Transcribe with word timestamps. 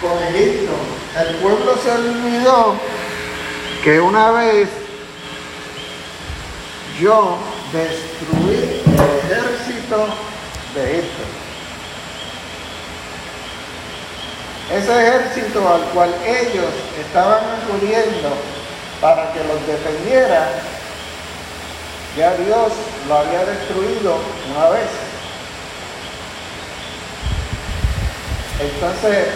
con 0.00 0.22
Egipto. 0.22 0.72
El 1.18 1.34
pueblo 1.36 1.76
se 1.82 1.90
olvidó 1.90 2.74
que 3.84 4.00
una 4.00 4.30
vez 4.32 4.68
yo 7.00 7.38
destruí 7.72 8.82
el 8.86 9.32
ejército 9.32 10.06
de 10.74 10.98
Egipto. 10.98 11.22
Ese 14.72 15.08
ejército 15.08 15.68
al 15.68 15.82
cual 15.90 16.14
ellos 16.24 16.72
estaban 17.00 17.42
acudiendo 17.62 18.30
para 19.00 19.32
que 19.32 19.40
los 19.40 19.66
defendiera, 19.66 20.48
ya 22.16 22.34
Dios 22.34 22.72
lo 23.08 23.18
había 23.18 23.44
destruido 23.46 24.18
una 24.54 24.70
vez. 24.70 24.88
Entonces, 28.60 29.26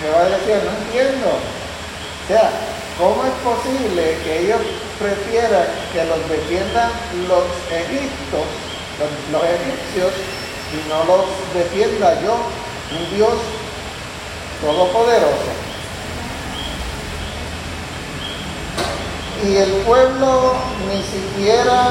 Jehová 0.00 0.24
decía, 0.24 0.60
no 0.64 0.70
entiendo. 0.84 1.28
O 1.28 2.28
sea, 2.28 2.50
¿cómo 2.98 3.24
es 3.24 3.32
posible 3.44 4.18
que 4.24 4.40
ellos 4.40 4.60
prefieran 4.98 5.66
que 5.92 6.04
los 6.04 6.28
defiendan 6.28 6.90
los 7.28 7.44
egipcios, 7.70 8.46
los, 8.98 9.10
los 9.32 9.42
egipcios, 9.44 10.12
y 10.72 10.88
no 10.88 11.04
los 11.04 11.24
defienda 11.54 12.20
yo, 12.22 12.36
un 12.92 13.16
Dios 13.16 13.34
todopoderoso? 14.60 15.52
Y 19.44 19.56
el 19.56 19.70
pueblo 19.84 20.54
ni 20.88 21.02
siquiera 21.02 21.90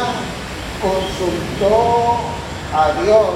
consultó 0.81 2.19
a 2.73 2.91
Dios 3.01 3.29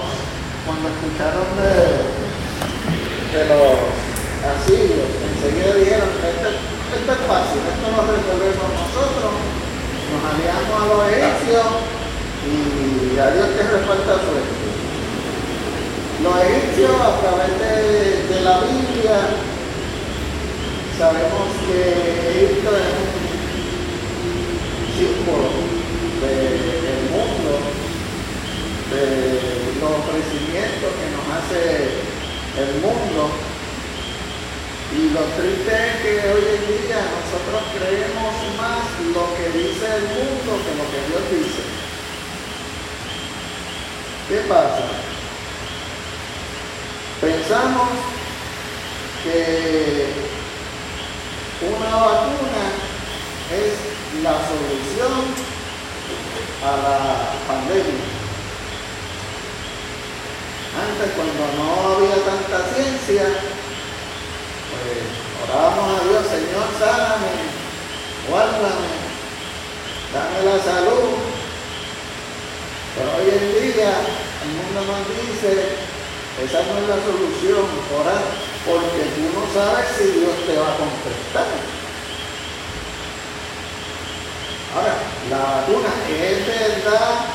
cuando 0.66 0.90
escucharon 0.90 1.48
de, 1.58 3.38
de 3.38 3.46
los 3.46 4.19
asirios. 4.44 5.10
Enseguida 5.20 5.76
dijeron, 5.76 6.10
esto, 6.20 7.12
es 7.12 7.22
fácil, 7.28 7.62
esto 7.64 7.86
lo 7.92 8.02
resolvemos 8.08 8.68
nosotros, 8.76 9.32
nos 10.10 10.22
aliamos 10.26 10.76
a 10.76 10.86
los 10.90 11.02
egipcios 11.12 11.68
y 12.48 13.20
a 13.20 13.32
Dios 13.32 13.48
que 13.56 13.64
reparta 13.64 14.14
suerte. 14.24 14.60
Los 16.24 16.36
egipcios 16.36 16.92
a 17.00 17.20
través 17.22 17.52
de, 17.60 18.36
de 18.36 18.42
la 18.42 18.60
Biblia 18.60 19.18
sabemos 21.00 21.48
que 21.64 21.80
Egipto 22.44 22.76
es 22.76 22.92
un 22.92 23.30
símbolo 25.00 25.48
del 26.20 27.02
mundo, 27.08 27.52
de 28.92 29.80
los 29.80 29.92
ofrecimientos 29.96 30.92
que 31.00 31.08
nos 31.16 31.24
hace 31.40 31.64
el 32.60 32.82
mundo. 32.82 33.49
Y 34.92 35.10
lo 35.12 35.22
triste 35.38 35.72
es 35.72 35.96
que 36.02 36.34
hoy 36.34 36.44
en 36.56 36.88
día 36.88 36.98
nosotros 37.14 37.62
creemos 37.78 38.34
más 38.58 38.90
lo 39.14 39.36
que 39.38 39.58
dice 39.58 39.86
el 39.86 40.04
mundo 40.18 40.58
que 40.66 40.74
lo 40.78 40.86
que 40.90 41.00
Dios 41.08 41.24
dice. 41.30 41.62
¿Qué 44.30 44.38
pasa? 44.50 44.86
Pensamos 47.22 47.90
que 49.24 50.08
una 51.62 51.96
vacuna 51.96 52.64
es 53.52 54.24
la 54.24 54.34
solución 54.48 55.50
a 56.64 56.72
la 56.78 56.98
pandemia. 57.48 58.10
Antes, 60.80 61.12
cuando 61.16 61.44
no 61.58 61.96
había 61.96 62.16
tanta 62.26 62.74
ciencia, 62.74 63.24
pues 64.70 65.02
orábamos 65.44 66.00
a 66.00 66.04
Dios, 66.06 66.24
Señor, 66.30 66.68
sáname, 66.78 67.34
guárdame, 68.30 68.92
dame 70.14 70.40
la 70.46 70.58
salud. 70.64 71.18
Pero 72.96 73.10
hoy 73.18 73.30
en 73.30 73.74
día 73.74 73.94
el 74.44 74.52
mundo 74.56 74.80
nos 74.86 75.04
dice, 75.10 75.80
esa 76.44 76.60
no 76.64 76.78
es 76.80 76.88
la 76.88 77.00
solución, 77.04 77.66
orar, 77.98 78.24
porque 78.66 79.02
tú 79.16 79.26
no 79.34 79.44
sabes 79.54 79.88
si 79.98 80.20
Dios 80.20 80.36
te 80.46 80.58
va 80.58 80.74
a 80.74 80.78
contestar. 80.78 81.50
Ahora, 84.76 84.96
la 85.30 85.38
vacuna 85.38 85.90
es 86.08 86.46
verdad 86.46 87.26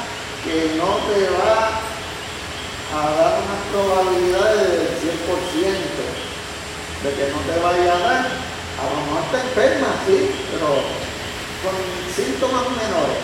que 0.44 0.76
no 0.76 1.03
te 1.08 1.31
va 1.34 1.82
a 2.94 3.10
dar 3.10 3.42
unas 3.42 3.62
probabilidades 3.72 4.70
del 4.70 4.88
100% 5.03 6.03
de 7.04 7.10
que 7.12 7.28
no 7.28 7.38
te 7.44 7.60
vaya 7.60 7.92
a 7.92 8.00
dar. 8.00 8.25
A 8.81 8.84
lo 8.88 8.97
mejor 9.04 9.25
te 9.28 9.38
enfermas, 9.44 9.94
sí, 10.09 10.32
pero 10.50 10.81
con 11.60 11.76
síntomas 12.16 12.65
menores. 12.81 13.20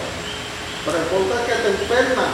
Pero 0.84 0.96
importa 1.00 1.48
que 1.48 1.56
te 1.64 1.68
enfermas. 1.80 2.32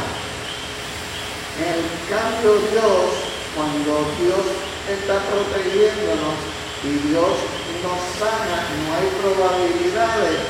En 1.57 1.73
el 1.73 1.87
cambio 2.11 2.61
Dios, 2.69 3.31
cuando 3.55 3.95
Dios 4.21 4.45
está 4.91 5.23
protegiéndonos 5.31 6.37
y 6.85 6.93
Dios 7.09 7.33
nos 7.81 8.03
sana, 8.21 8.67
no 8.67 8.87
hay 8.93 9.09
probabilidades 9.23 10.43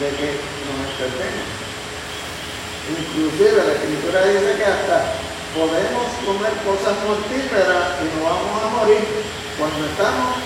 de 0.00 0.08
que 0.16 0.28
nos 0.40 0.76
enfermemos. 0.88 1.48
Inclusive 2.88 3.62
la 3.62 3.72
escritura 3.76 4.24
dice 4.24 4.56
que 4.56 4.64
hasta 4.64 4.98
podemos 5.54 6.08
comer 6.24 6.52
cosas 6.64 6.96
mortíferas 7.04 8.00
y 8.00 8.06
no 8.16 8.24
vamos 8.24 8.58
a 8.64 8.68
morir 8.80 9.04
cuando 9.58 9.82
estamos 9.90 10.38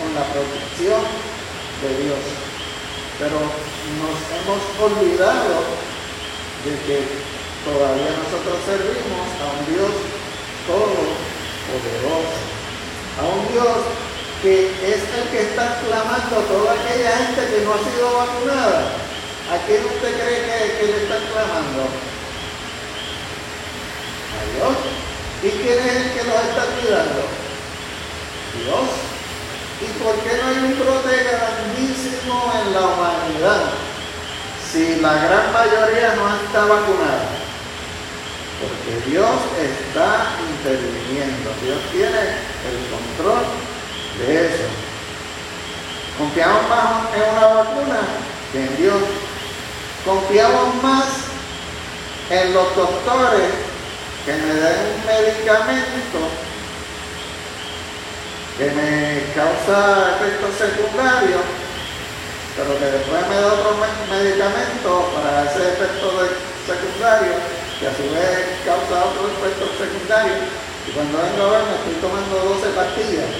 con 0.00 0.08
la 0.16 0.24
protección 0.32 1.04
de 1.84 1.90
Dios. 2.00 2.24
Pero 3.20 3.36
nos 3.36 4.16
hemos 4.32 4.62
olvidado 4.80 5.68
de 6.64 6.72
que 6.88 6.98
todavía 7.68 8.16
nosotros 8.16 8.56
servimos 8.64 9.28
a 9.36 9.46
un 9.52 9.62
Dios 9.68 9.92
todopoderoso, 10.64 12.40
a 13.20 13.22
un 13.36 13.52
Dios 13.52 13.78
que 14.40 14.70
es 14.70 15.02
el 15.02 15.28
que 15.30 15.40
está 15.50 15.82
clamando 15.84 16.38
a 16.38 16.48
toda 16.48 16.72
aquella 16.72 17.16
gente 17.18 17.42
que 17.52 17.64
no 17.64 17.74
ha 17.74 17.82
sido 17.84 18.06
vacunada. 18.16 18.96
¿A 19.50 19.58
quién 19.66 19.84
usted 19.84 20.14
cree 20.14 20.78
que, 20.78 20.86
le 20.86 21.02
están 21.04 21.22
clamando? 21.32 21.82
A 24.30 24.40
Dios. 24.54 24.76
¿Y 25.42 25.50
quién 25.50 25.78
es 25.78 25.96
el 25.96 26.12
que 26.12 26.24
los 26.24 26.40
está 26.44 26.64
cuidando? 26.78 27.47
Dios. 28.56 28.88
¿Y 29.80 29.86
por 30.02 30.14
qué 30.24 30.36
no 30.42 30.48
hay 30.48 30.58
un 30.58 30.78
brote 30.78 31.14
grandísimo 31.24 32.52
en 32.60 32.74
la 32.74 32.80
humanidad 32.80 33.62
si 34.72 34.96
la 34.96 35.14
gran 35.14 35.52
mayoría 35.52 36.14
no 36.16 36.34
está 36.34 36.60
vacunada? 36.62 37.28
Porque 38.58 39.10
Dios 39.10 39.30
está 39.54 40.34
interviniendo. 40.50 41.50
Dios 41.62 41.78
tiene 41.92 42.22
el 42.66 42.78
control 42.90 43.44
de 44.18 44.46
eso. 44.46 44.68
Confiamos 46.18 46.68
más 46.68 47.14
en 47.14 47.36
una 47.36 47.46
vacuna 47.46 48.00
que 48.52 48.64
en 48.64 48.76
Dios. 48.76 49.02
Confiamos 50.04 50.82
más 50.82 51.04
en 52.30 52.52
los 52.52 52.74
doctores 52.74 53.52
que 54.26 54.32
me 54.32 54.54
den 54.54 54.76
un 54.96 55.06
medicamento 55.06 56.18
que 58.58 58.66
me 58.74 59.22
causa 59.38 60.18
efectos 60.18 60.50
secundarios, 60.58 61.46
pero 62.58 62.74
que 62.74 62.90
después 62.90 63.22
me 63.30 63.36
da 63.38 63.54
otro 63.54 63.78
medicamento 64.10 65.14
para 65.14 65.46
ese 65.46 65.78
efecto 65.78 66.10
secundario, 66.66 67.38
que 67.78 67.86
a 67.86 67.94
su 67.94 68.02
vez 68.10 68.58
causa 68.66 69.14
otro 69.14 69.30
efecto 69.30 69.70
secundario, 69.78 70.34
y 70.86 70.90
cuando 70.90 71.22
vengo 71.22 71.42
a 71.46 71.50
ver 71.54 71.62
me 71.70 71.74
estoy 71.78 71.94
tomando 72.02 72.58
12 72.58 72.68
pastillas 72.74 73.30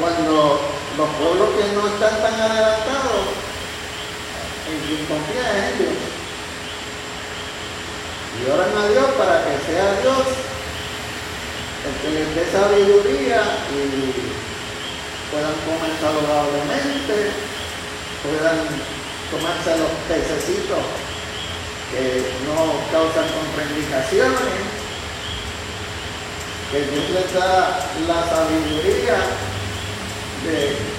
cuando 0.00 0.60
los 0.96 1.08
pueblos 1.16 1.48
que 1.56 1.72
no 1.72 1.88
están 1.88 2.20
tan 2.20 2.34
adelantados, 2.34 3.28
en 4.68 4.78
quien 4.86 5.06
confía 5.06 5.68
en 5.68 5.78
Dios. 5.78 5.96
Y 8.36 8.50
oran 8.50 8.76
a 8.76 8.88
Dios 8.88 9.06
para 9.16 9.44
que 9.44 9.72
sea 9.72 10.00
Dios 10.02 10.45
que 12.02 12.10
les 12.10 12.34
dé 12.34 12.44
sabiduría 12.50 13.42
y 13.70 14.10
puedan 15.30 15.54
comer 15.62 15.94
saludablemente, 16.00 17.30
puedan 18.26 18.58
tomarse 19.30 19.70
los 19.78 19.92
pececitos 20.10 20.82
que 21.92 22.26
no 22.46 22.74
causan 22.90 23.26
contraindicaciones, 23.30 24.54
que 26.72 26.80
Dios 26.90 27.10
les 27.10 27.32
da 27.34 27.86
la 28.06 28.20
sabiduría 28.26 29.18
de 30.42 30.96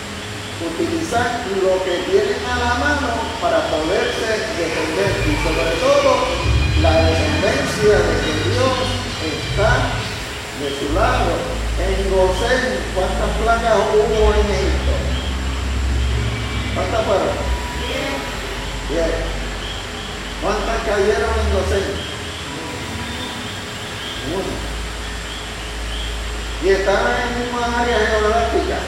utilizar 0.66 1.44
lo 1.62 1.84
que 1.84 1.96
tienen 2.10 2.42
a 2.48 2.56
la 2.64 2.74
mano 2.76 3.10
para 3.42 3.60
poderse 3.68 4.40
defender 4.56 5.12
y 5.28 5.36
sobre 5.44 5.72
todo 5.84 6.10
la 6.82 6.94
dependencia 7.04 7.98
de 8.00 8.14
que 8.24 8.50
Dios 8.50 8.76
está 9.28 10.07
de 10.60 10.70
su 10.80 10.94
lado 10.94 11.58
Gosén, 12.10 12.80
¿cuántas 12.96 13.30
placas 13.44 13.78
hubo 13.94 14.34
en 14.34 14.48
Egipto? 14.50 14.94
¿Cuántas 16.74 17.06
fueron? 17.06 17.38
Diez. 18.90 19.14
¿Cuántas 20.42 20.78
cayeron 20.88 21.30
en 21.38 21.54
Gosén? 21.54 21.88
Uno. 24.34 24.54
Y 26.64 26.70
estaban 26.70 27.22
en 27.22 27.44
misma 27.44 27.82
área 27.82 28.00
geográfica. 28.08 28.80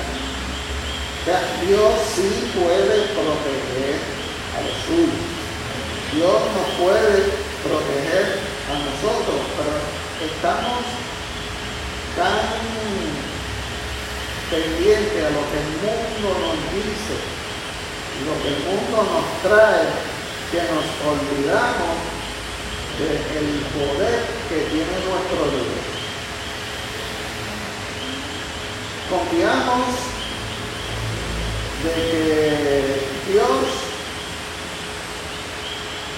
O 1.19 1.25
sea, 1.25 1.41
Dios 1.67 1.93
sí 2.15 2.51
puede 2.57 3.13
proteger 3.13 3.99
a 4.55 4.61
los 4.65 4.77
suyos. 4.87 5.29
Dios 6.13 6.41
nos 6.55 6.69
puede 6.81 7.29
proteger 7.61 8.39
a 8.65 8.75
nosotros, 8.79 9.41
pero 9.53 10.31
estamos 10.31 11.08
tan 12.15 12.47
pendientes 14.49 15.25
a 15.25 15.29
lo 15.29 15.41
que 15.49 15.57
el 15.59 15.71
mundo 15.83 16.27
nos 16.41 16.57
dice 16.73 17.39
lo 18.25 18.35
que 18.43 18.49
el 18.49 18.59
mundo 18.65 18.97
nos 18.97 19.25
trae 19.43 19.87
que 20.51 20.57
nos 20.57 20.85
olvidamos 21.07 21.95
del 22.99 23.61
poder 23.71 24.19
que 24.49 24.57
tiene 24.71 24.91
nuestro 25.07 25.41
Dios. 25.51 25.67
Confiamos 29.09 29.87
de 31.83 31.93
que 31.93 33.31
Dios 33.31 33.88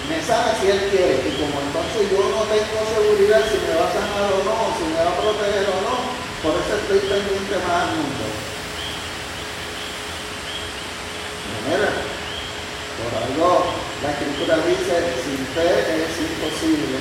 me 0.08 0.18
sana 0.22 0.54
si 0.60 0.70
Él 0.70 0.80
quiere. 0.90 1.22
Y 1.22 1.32
como 1.38 1.60
entonces 1.62 2.10
yo 2.10 2.22
no 2.30 2.42
tengo 2.50 2.78
seguridad 2.90 3.42
si 3.46 3.58
me 3.62 3.74
va 3.78 3.86
a 3.86 3.94
sanar 3.94 4.30
o 4.32 4.40
no, 4.42 4.56
si 4.78 4.84
me 4.90 4.98
va 4.98 5.10
a 5.10 5.20
proteger 5.20 5.66
o 5.70 5.78
no, 5.86 5.96
por 6.42 6.58
eso 6.58 6.72
estoy 6.74 7.00
pendiente 7.06 7.54
más 7.62 7.86
al 7.86 7.94
mundo. 7.94 8.24
Mira, 11.62 11.90
por 12.98 13.10
algo 13.14 13.82
la 14.02 14.10
escritura 14.10 14.56
dice, 14.66 15.14
sin 15.22 15.46
fe 15.54 15.70
es 16.02 16.10
imposible 16.18 16.98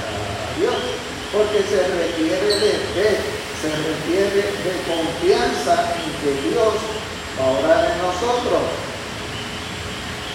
a 0.00 0.58
Dios, 0.58 0.80
porque 1.30 1.60
se 1.68 1.84
requiere 1.84 2.56
de 2.56 2.72
fe, 2.96 3.20
se 3.60 3.68
requiere 3.68 4.48
de 4.64 4.72
confianza 4.88 5.92
en 5.92 6.08
que 6.24 6.48
Dios 6.48 6.72
va 7.38 7.44
a 7.44 7.50
orar 7.60 7.92
en 7.92 7.98
nosotros. 8.00 8.64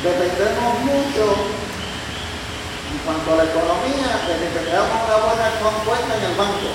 Dependemos 0.04 0.80
mucho 0.82 1.36
en 2.92 2.98
cuanto 3.08 3.34
a 3.34 3.38
la 3.40 3.46
economía, 3.48 4.10
desde 4.28 4.52
que 4.52 4.72
damos 4.72 5.00
una 5.08 5.18
buena 5.24 5.48
cuenta 5.88 6.12
en 6.18 6.24
el 6.28 6.36
banco, 6.36 6.70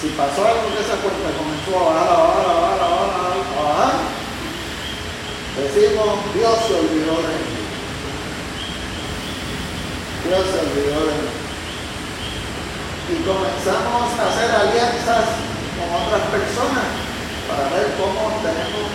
si 0.00 0.08
pasó 0.16 0.40
algo 0.48 0.72
que 0.72 0.80
esa 0.80 0.96
cuenta 1.04 1.28
comenzó 1.36 1.76
a 1.76 1.92
bajar, 1.92 2.08
a 2.08 2.22
bajar, 2.24 2.46
a 2.48 2.56
bajar, 2.56 2.80
a 2.80 2.88
bajar, 2.88 3.36
a 3.36 3.62
bajar, 3.68 3.94
decimos, 5.60 6.08
Dios 6.32 6.56
se 6.64 6.72
olvidó 6.80 7.14
de 7.20 7.36
mí. 7.36 7.60
Dios 10.24 10.44
se 10.48 10.58
olvidó 10.64 11.00
de 11.04 11.14
mí. 11.20 11.30
Y 13.12 13.14
comenzamos 13.28 14.08
a 14.16 14.22
hacer 14.24 14.48
alianzas 14.48 15.26
con 15.76 15.88
otras 15.92 16.24
personas 16.32 16.88
para 17.44 17.68
ver 17.76 17.92
cómo 18.00 18.40
tenemos 18.40 18.88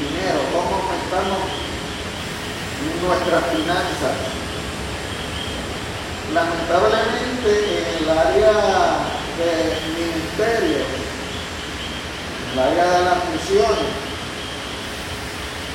dinero, 0.00 0.40
cómo 0.56 0.80
aumentamos 0.80 1.67
nuestras 3.02 3.44
finanzas. 3.54 4.16
Lamentablemente 6.32 7.50
en 7.50 8.04
el 8.04 8.10
área 8.10 8.52
de 9.38 9.50
ministerio, 9.96 10.78
en 12.44 12.52
el 12.52 12.58
área 12.58 12.84
de 12.84 13.04
las 13.04 13.18
misiones, 13.32 13.90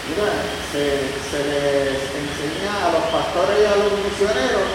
mira, 0.09 0.33
se, 0.71 1.09
se 1.31 1.39
les 1.43 1.99
enseña 2.13 2.71
a 2.85 2.91
los 2.91 3.03
pastores 3.09 3.57
y 3.59 3.65
a 3.65 3.75
los 3.83 3.91
misioneros, 3.99 4.67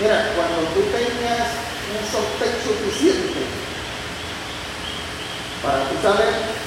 mira, 0.00 0.32
cuando 0.36 0.68
tú 0.74 0.80
tengas 0.92 1.48
un 1.92 2.02
sostén 2.12 2.54
suficiente 2.62 3.40
para 5.62 5.88
tú 5.88 5.94
saber 6.02 6.61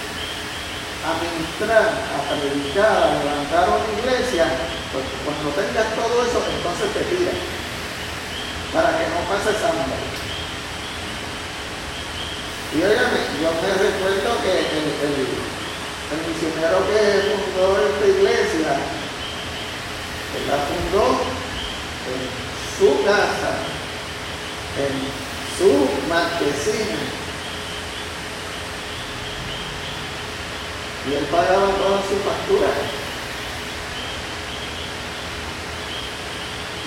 a 1.06 1.14
ministrar, 1.22 1.86
a 1.86 2.20
predicar, 2.34 2.98
a 2.98 3.22
levantar 3.22 3.70
una 3.70 3.94
iglesia, 3.94 4.50
pues 4.90 5.06
cuando 5.22 5.54
tengas 5.54 5.94
todo 5.94 6.26
eso, 6.26 6.42
entonces 6.50 6.90
te 6.98 7.02
tiras 7.14 7.38
para 8.74 8.90
que 8.98 9.06
no 9.14 9.22
pases 9.30 9.62
hambre. 9.62 10.02
Y 12.74 12.78
óigame, 12.82 13.22
yo 13.38 13.54
me 13.62 13.72
recuerdo 13.78 14.42
que 14.42 14.54
el, 14.66 14.88
el, 15.06 15.46
misionero 16.26 16.82
que 16.90 17.38
fundó 17.38 17.78
esta 17.86 18.06
iglesia, 18.08 18.72
él 20.36 20.44
la 20.50 20.58
fundó 20.66 21.22
en 22.10 22.22
su 22.78 23.06
casa, 23.06 23.62
en 24.82 24.94
su 25.54 25.70
marquesina 26.10 27.25
y 31.08 31.14
él 31.14 31.26
pagaba 31.26 31.68
todas 31.78 32.02
sus 32.06 32.20
facturas. 32.26 32.72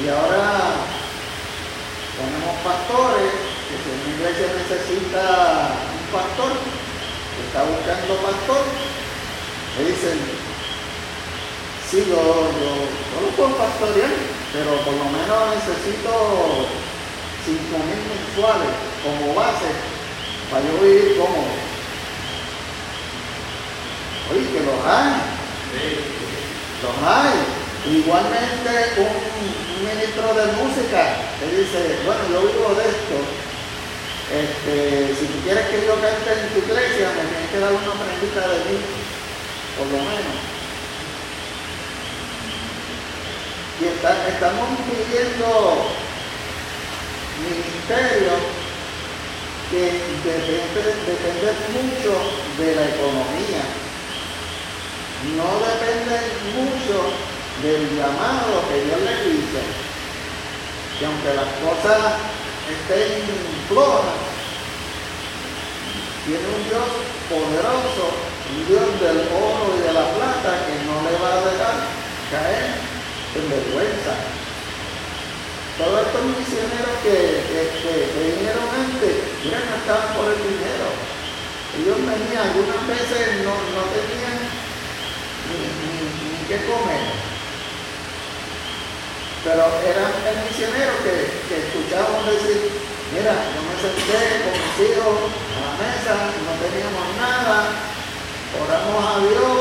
Y 0.03 0.09
ahora 0.09 0.75
tenemos 2.19 2.55
pastores, 2.63 3.33
que 3.69 3.75
si 3.79 3.89
una 3.95 4.11
iglesia 4.15 4.47
necesita 4.59 5.71
un 5.95 6.07
pastor, 6.11 6.53
que 6.55 7.41
está 7.47 7.63
buscando 7.63 8.15
pastor, 8.27 8.63
le 9.79 9.85
dicen, 9.87 10.19
sí, 11.91 12.05
yo, 12.09 12.19
yo, 12.19 12.71
yo 12.91 13.17
lo 13.23 13.31
puedo 13.37 13.57
pastorear, 13.57 14.11
pero 14.53 14.71
por 14.83 14.95
lo 14.95 15.05
menos 15.15 15.55
necesito 15.55 16.67
5 17.47 17.59
mil 17.87 18.03
mensuales 18.11 18.75
como 19.03 19.35
base 19.35 19.71
para 20.51 20.65
yo 20.65 20.79
vivir 20.83 21.19
cómodo. 21.19 21.68
Oye, 24.31 24.45
que 24.53 24.61
los 24.61 24.85
hay. 24.85 25.25
Los 26.83 26.97
hay. 27.01 27.33
Igualmente 27.89 29.01
un, 29.01 29.69
ministro 29.79 30.35
de 30.35 30.47
música 30.59 31.17
que 31.39 31.47
dice, 31.57 32.03
bueno, 32.05 32.21
yo 32.33 32.41
vivo 32.43 32.75
de 32.75 32.83
esto. 32.83 33.17
Este, 34.29 35.15
si 35.15 35.27
tú 35.27 35.39
quieres 35.45 35.69
que 35.69 35.87
yo 35.87 35.95
cante 35.95 36.29
en 36.29 36.49
tu 36.53 36.59
iglesia, 36.59 37.09
me 37.17 37.25
tienes 37.31 37.51
que 37.51 37.59
dar 37.61 37.73
una 37.73 37.95
prendita 37.95 38.41
de 38.49 38.59
mí, 38.69 38.79
por 39.79 39.87
lo 39.87 39.99
menos. 39.99 40.37
Y 43.81 43.85
estamos 43.87 44.69
pidiendo 44.91 45.87
ministerio 47.39 48.35
que 49.71 49.81
depende 51.07 51.53
mucho 51.73 52.13
de 52.59 52.75
la 52.75 52.85
economía 52.89 53.88
no 55.35 55.51
depende 55.67 56.15
mucho 56.55 57.11
del 57.63 57.91
llamado 57.99 58.63
que 58.71 58.85
Dios 58.87 59.01
le 59.03 59.15
dice, 59.35 59.61
que 60.99 61.07
aunque 61.07 61.35
las 61.35 61.51
cosas 61.59 62.23
estén 62.71 63.27
flojas, 63.67 64.15
tiene 66.23 66.47
un 66.47 66.63
Dios 66.71 66.89
poderoso, 67.27 68.05
un 68.55 68.63
Dios 68.69 68.87
del 69.03 69.27
oro 69.35 69.75
y 69.75 69.81
de 69.83 69.93
la 69.93 70.07
plata 70.15 70.51
que 70.71 70.75
no 70.87 71.03
le 71.03 71.15
va 71.19 71.35
a 71.35 71.47
dejar 71.51 71.77
caer 72.31 72.79
en 73.35 73.45
vergüenza. 73.51 74.15
Todos 75.79 76.07
estos 76.07 76.25
misioneros 76.27 76.95
que, 77.03 77.43
vinieron 78.19 78.67
antes, 78.71 79.15
mira, 79.43 79.63
no 79.67 79.75
estaban 79.83 80.11
por 80.15 80.27
el 80.31 80.41
dinero. 80.43 80.91
Ellos 81.79 81.99
venían, 82.03 82.51
algunas 82.51 82.83
veces 82.87 83.47
no, 83.47 83.55
no 83.75 83.83
tenían 83.95 84.48
qué 86.49 86.57
comer. 86.65 87.05
Pero 89.45 89.65
era 89.85 90.05
el 90.09 90.37
misionero 90.49 90.97
que, 91.05 91.29
que 91.45 91.57
escuchábamos 91.69 92.25
decir, 92.25 92.73
mira, 93.13 93.37
yo 93.53 93.61
me 93.69 93.77
senté 93.77 94.49
con 94.49 94.57
mis 94.57 94.77
hijos 94.81 95.29
a 95.29 95.59
la 95.61 95.73
mesa, 95.77 96.13
no 96.49 96.53
teníamos 96.57 97.07
nada, 97.21 97.69
oramos 98.65 99.05
a 99.05 99.15
Dios, 99.29 99.61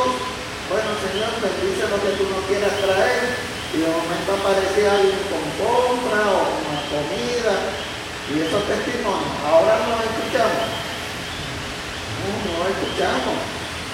bueno 0.72 0.90
Señor, 1.04 1.32
bendice 1.44 1.92
lo 1.92 2.00
que 2.00 2.16
tú 2.16 2.24
nos 2.32 2.44
quieras 2.48 2.74
traer, 2.80 3.36
y 3.76 3.84
de 3.84 3.90
momento 3.92 4.32
aparecía 4.32 4.96
alguien 4.96 5.22
con 5.28 5.44
compra 5.60 6.24
o 6.24 6.56
con 6.56 6.78
comida, 6.88 7.54
y 8.32 8.48
esos 8.48 8.64
testimonios, 8.64 9.36
ahora 9.44 9.76
no 9.84 9.92
los 9.92 10.08
escuchamos. 10.08 10.68
No, 12.18 12.32
no 12.44 12.64
escuchamos. 12.68 13.40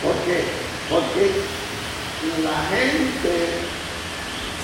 ¿Por 0.02 0.16
qué? 0.26 0.42
Porque 0.90 1.63
la 2.44 2.58
gente 2.72 3.64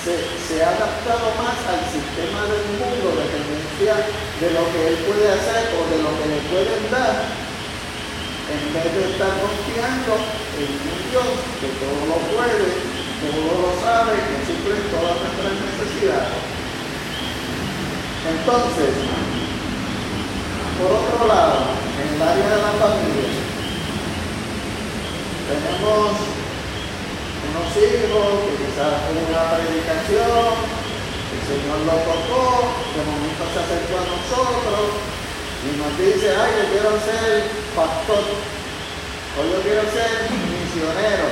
se, 0.00 0.64
ha 0.64 0.70
adaptado 0.70 1.28
más 1.36 1.60
al 1.68 1.84
sistema 1.92 2.48
del 2.48 2.64
mundo, 2.80 3.20
de 3.20 3.28
dependencia 3.28 3.94
de 4.40 4.48
lo 4.56 4.64
que 4.72 4.80
él 4.88 4.96
puede 5.04 5.28
hacer 5.28 5.68
o 5.76 5.80
de 5.92 5.98
lo 6.00 6.10
que 6.16 6.26
le 6.28 6.40
pueden 6.48 6.82
dar, 6.90 7.28
vez 8.72 8.90
de 8.96 9.12
estar 9.12 9.32
confiando 9.44 10.14
en 10.56 10.70
un 10.72 11.00
Dios 11.12 11.30
que 11.60 11.68
todo 11.76 12.00
lo 12.08 12.18
puede, 12.32 12.80
todo 13.20 13.52
lo 13.60 13.70
sabe, 13.84 14.16
que 14.16 14.36
suple 14.48 14.74
todas 14.88 15.20
nuestras 15.20 15.54
necesidades. 15.60 16.40
Entonces, 18.24 18.94
por 20.80 20.90
otro 20.96 21.28
lado, 21.28 21.76
en 22.00 22.14
el 22.14 22.22
área 22.22 22.48
de 22.48 22.62
la 22.62 22.72
familia, 22.80 23.30
tenemos 25.44 26.40
unos 27.50 27.70
hijos 27.74 28.26
que 28.46 28.54
quizás 28.62 28.94
en 29.10 29.16
una 29.26 29.42
predicación, 29.58 30.54
el 31.34 31.42
Señor 31.50 31.78
lo 31.82 31.96
tocó, 32.06 32.46
de 32.94 33.02
momento 33.02 33.42
se 33.50 33.58
acercó 33.58 33.94
a 33.98 34.06
nosotros 34.06 34.86
y 35.66 35.68
nos 35.74 35.92
dice, 35.98 36.30
ay, 36.30 36.50
yo 36.62 36.64
quiero 36.70 36.90
ser 37.02 37.50
pastor, 37.74 38.24
o 39.34 39.40
yo 39.42 39.58
quiero 39.66 39.82
ser 39.90 40.30
misionero. 40.30 41.26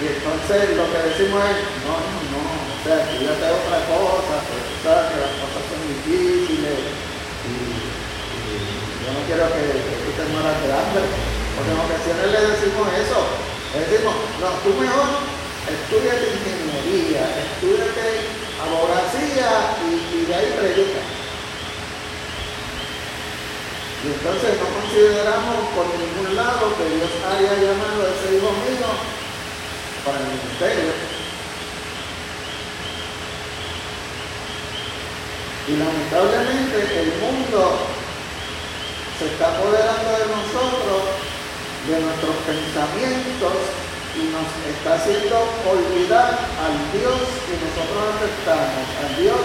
Y 0.00 0.04
entonces 0.16 0.76
lo 0.76 0.84
que 0.90 0.98
decimos 1.14 1.40
es, 1.46 1.58
no, 1.86 1.94
no, 1.94 2.18
no, 2.32 2.42
o 2.42 2.78
sea, 2.82 3.06
tengo 3.06 3.30
otra 3.30 3.78
cosa, 3.86 4.34
pero 4.48 4.66
sabes 4.82 5.04
que 5.12 5.20
las 5.20 5.34
cosas 5.38 5.62
son 5.68 5.80
difíciles 5.86 6.78
y, 7.46 7.54
yo 9.00 9.08
no 9.12 9.20
quiero 9.26 9.46
que, 9.52 9.64
que 9.78 10.12
te 10.16 10.24
mueras 10.32 10.56
de 10.62 10.72
hambre. 10.72 11.39
Porque 11.60 11.76
en 11.76 11.84
ocasiones 11.84 12.24
le 12.32 12.40
decimos 12.56 12.88
eso. 12.88 13.20
Le 13.76 13.84
decimos, 13.84 14.16
no, 14.40 14.48
tú 14.64 14.80
mejor 14.80 15.12
estudiate 15.68 16.40
ingeniería, 16.40 17.20
estudiate 17.36 18.32
abogacía 18.64 19.76
y 19.84 20.24
de 20.24 20.34
ahí 20.34 20.56
predica. 20.56 21.04
Y 24.00 24.06
entonces 24.08 24.56
no 24.56 24.66
consideramos 24.72 25.60
por 25.76 25.84
ningún 26.00 26.34
lado 26.34 26.72
que 26.80 26.96
Dios 26.96 27.12
haya 27.28 27.52
llamado 27.52 28.08
a 28.08 28.12
ese 28.16 28.40
hijo 28.40 28.56
mío 28.64 28.88
para 30.00 30.16
el 30.16 30.32
ministerio. 30.32 30.96
Y 35.68 35.72
lamentablemente 35.76 37.04
el 37.04 37.12
mundo 37.20 37.84
se 39.18 39.26
está 39.26 39.48
apoderando 39.52 40.08
de 40.08 40.24
nosotros, 40.24 41.29
de 41.88 41.96
nuestros 42.00 42.36
pensamientos, 42.44 43.56
y 44.10 44.26
nos 44.34 44.48
está 44.66 44.98
haciendo 44.98 45.38
olvidar 45.70 46.34
al 46.58 46.76
Dios 46.90 47.20
que 47.46 47.54
nosotros 47.62 48.02
aceptamos, 48.18 48.84
al 49.06 49.12
Dios 49.22 49.40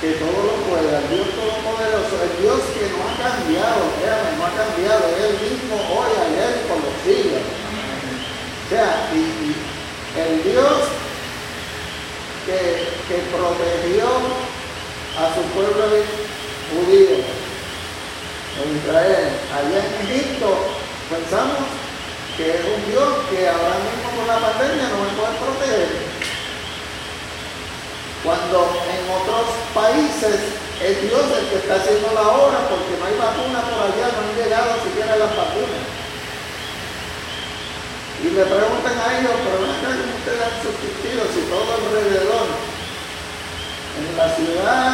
que 0.00 0.18
todo 0.18 0.32
lo 0.32 0.56
puede, 0.66 0.96
al 0.96 1.06
Dios 1.12 1.28
todopoderoso, 1.36 2.18
el 2.24 2.34
Dios 2.42 2.60
que 2.74 2.88
no 2.90 3.04
ha 3.04 3.14
cambiado, 3.20 3.86
créanme, 4.00 4.34
no 4.34 4.46
ha 4.48 4.54
cambiado, 4.56 5.04
es 5.14 5.38
mismo 5.38 5.76
hoy, 5.92 6.10
ayer, 6.26 6.66
por 6.66 6.82
los 6.82 6.96
siglos. 7.04 7.46
O 7.46 8.68
sea, 8.68 9.12
y, 9.14 9.54
el 10.18 10.42
Dios 10.42 10.90
que, 12.44 12.90
que 13.06 13.22
protegió 13.30 14.08
a 15.20 15.34
su 15.36 15.42
pueblo 15.54 15.84
judío, 16.72 17.22
en 18.58 18.76
Israel, 18.76 19.28
allá 19.54 19.78
en 19.78 20.81
pensamos 21.12 21.68
que 22.36 22.56
es 22.56 22.62
un 22.64 22.80
Dios 22.88 23.10
que 23.28 23.44
ahora 23.44 23.76
mismo 23.84 24.08
con 24.16 24.24
la 24.24 24.40
pandemia 24.40 24.88
no 24.88 25.04
me 25.04 25.12
puede 25.12 25.34
proteger. 25.36 25.90
Cuando 28.24 28.58
en 28.88 29.02
otros 29.12 29.46
países 29.76 30.40
es 30.80 30.94
Dios 31.04 31.24
el 31.36 31.44
que 31.52 31.58
está 31.60 31.76
haciendo 31.76 32.08
la 32.16 32.24
obra 32.32 32.64
porque 32.72 32.96
no 32.96 33.04
hay 33.04 33.16
vacuna 33.20 33.60
por 33.68 33.92
allá, 33.92 34.08
no 34.08 34.20
han 34.24 34.32
llegado 34.40 34.80
siquiera 34.80 35.20
las 35.20 35.36
vacunas. 35.36 35.84
Y 38.22 38.30
le 38.30 38.44
preguntan 38.46 38.96
a 38.96 39.06
ellos, 39.18 39.36
pero 39.42 39.56
no 39.60 39.66
es 39.68 39.78
que 39.82 40.16
ustedes 40.16 40.40
han 40.40 40.56
subsistido 40.62 41.20
si 41.34 41.42
todo 41.50 41.68
alrededor 41.76 42.46
en 43.98 44.08
la 44.16 44.28
ciudad 44.38 44.90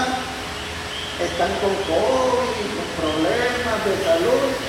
están 1.21 1.53
con 1.61 1.75
COVID, 1.87 2.67
con 2.75 2.89
problemas 2.97 3.79
de 3.85 3.95
salud, 4.03 4.68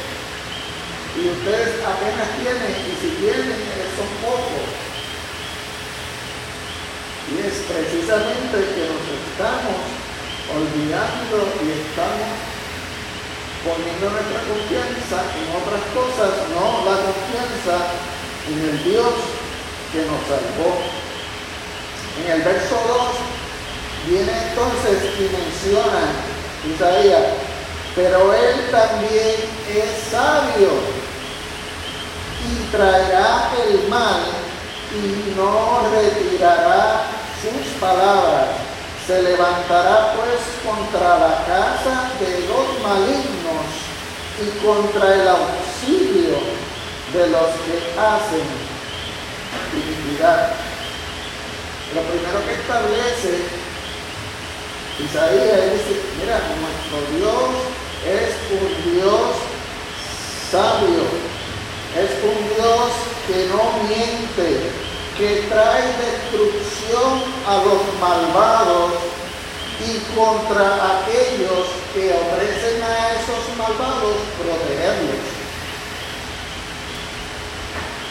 y 1.19 1.27
ustedes 1.35 1.83
apenas 1.83 2.27
tienen, 2.39 2.71
y 2.71 2.93
si 2.95 3.09
tienen, 3.19 3.59
son 3.99 4.07
pocos. 4.23 4.67
Y 7.27 7.43
es 7.43 7.55
precisamente 7.67 8.55
que 8.55 8.83
nos 8.87 9.03
estamos 9.27 9.79
olvidando 10.47 11.35
y 11.59 11.67
estamos 11.75 12.31
poniendo 13.67 14.05
nuestra 14.09 14.39
confianza 14.47 15.19
en 15.35 15.47
otras 15.59 15.83
cosas, 15.91 16.31
no 16.55 16.87
la 16.87 16.95
confianza 17.03 17.75
en 18.47 18.57
el 18.63 18.83
Dios 18.83 19.13
que 19.91 20.07
nos 20.07 20.23
salvó. 20.23 20.79
En 22.23 22.31
el 22.31 22.41
verso 22.41 22.79
2 24.07 24.09
viene 24.09 24.31
entonces 24.49 25.19
y 25.19 25.27
menciona 25.35 26.15
Isaías, 26.63 27.27
pero 27.95 28.33
él 28.33 28.71
también 28.71 29.35
es 29.67 30.09
sabio 30.09 31.08
y 32.47 32.71
traerá 32.71 33.51
el 33.67 33.87
mal 33.89 34.21
y 34.93 35.35
no 35.35 35.81
retirará 35.91 37.03
sus 37.41 37.79
palabras. 37.79 38.47
Se 39.05 39.21
levantará 39.21 40.13
pues 40.13 40.39
contra 40.63 41.17
la 41.17 41.45
casa 41.45 42.11
de 42.19 42.47
los 42.47 42.83
malignos 42.83 43.65
y 44.39 44.65
contra 44.65 45.15
el 45.15 45.27
auxilio 45.27 46.37
de 47.13 47.29
los 47.29 47.49
que 47.65 47.99
hacen 47.99 48.45
iniquidad. 49.73 50.51
Lo 51.95 52.01
primero 52.01 52.45
que 52.45 52.53
establece 52.53 53.69
Isaías 54.99 55.71
dice, 55.71 56.01
mira, 56.19 56.41
nuestro 56.59 56.99
Dios 57.15 57.49
es 58.05 58.35
un 58.51 58.93
Dios 58.93 59.31
sabio, 60.51 61.28
es 61.95 62.11
un 62.23 62.37
Dios 62.55 62.91
que 63.27 63.47
no 63.47 63.63
miente, 63.87 64.69
que 65.17 65.47
trae 65.49 65.83
destrucción 65.97 67.23
a 67.47 67.57
los 67.65 67.81
malvados 67.99 68.91
y 69.79 69.97
contra 70.15 70.99
aquellos 70.99 71.67
que 71.93 72.13
ofrecen 72.13 72.83
a 72.83 73.13
esos 73.13 73.57
malvados 73.57 74.15
protegerlos. 74.37 75.39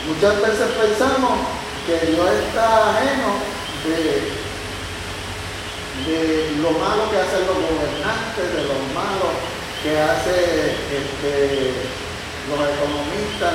Muchas 0.09 0.41
veces 0.41 0.69
pensamos 0.81 1.39
que 1.87 2.07
Dios 2.07 2.31
está 2.47 2.91
ajeno 2.91 3.31
de, 3.85 4.33
de 6.11 6.51
lo 6.63 6.71
malo 6.73 7.11
que 7.11 7.19
hacen 7.19 7.47
los 7.47 7.57
gobernantes, 7.57 8.47
de 8.55 8.63
lo 8.65 8.75
malo 8.95 9.29
que 9.83 10.01
hace 10.01 10.75
este, 10.91 11.75
los 12.49 12.65
economistas, 12.65 13.53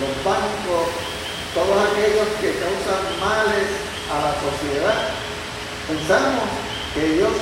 los, 0.00 0.16
bancos, 0.24 0.88
todos 1.52 1.76
aquellos 1.92 2.28
que 2.40 2.56
causan 2.56 3.04
males 3.20 3.68
a 4.08 4.16
la 4.24 4.32
sociedad. 4.40 5.12
Pensamos 5.84 6.48
que 6.96 7.20
Dios, 7.20 7.36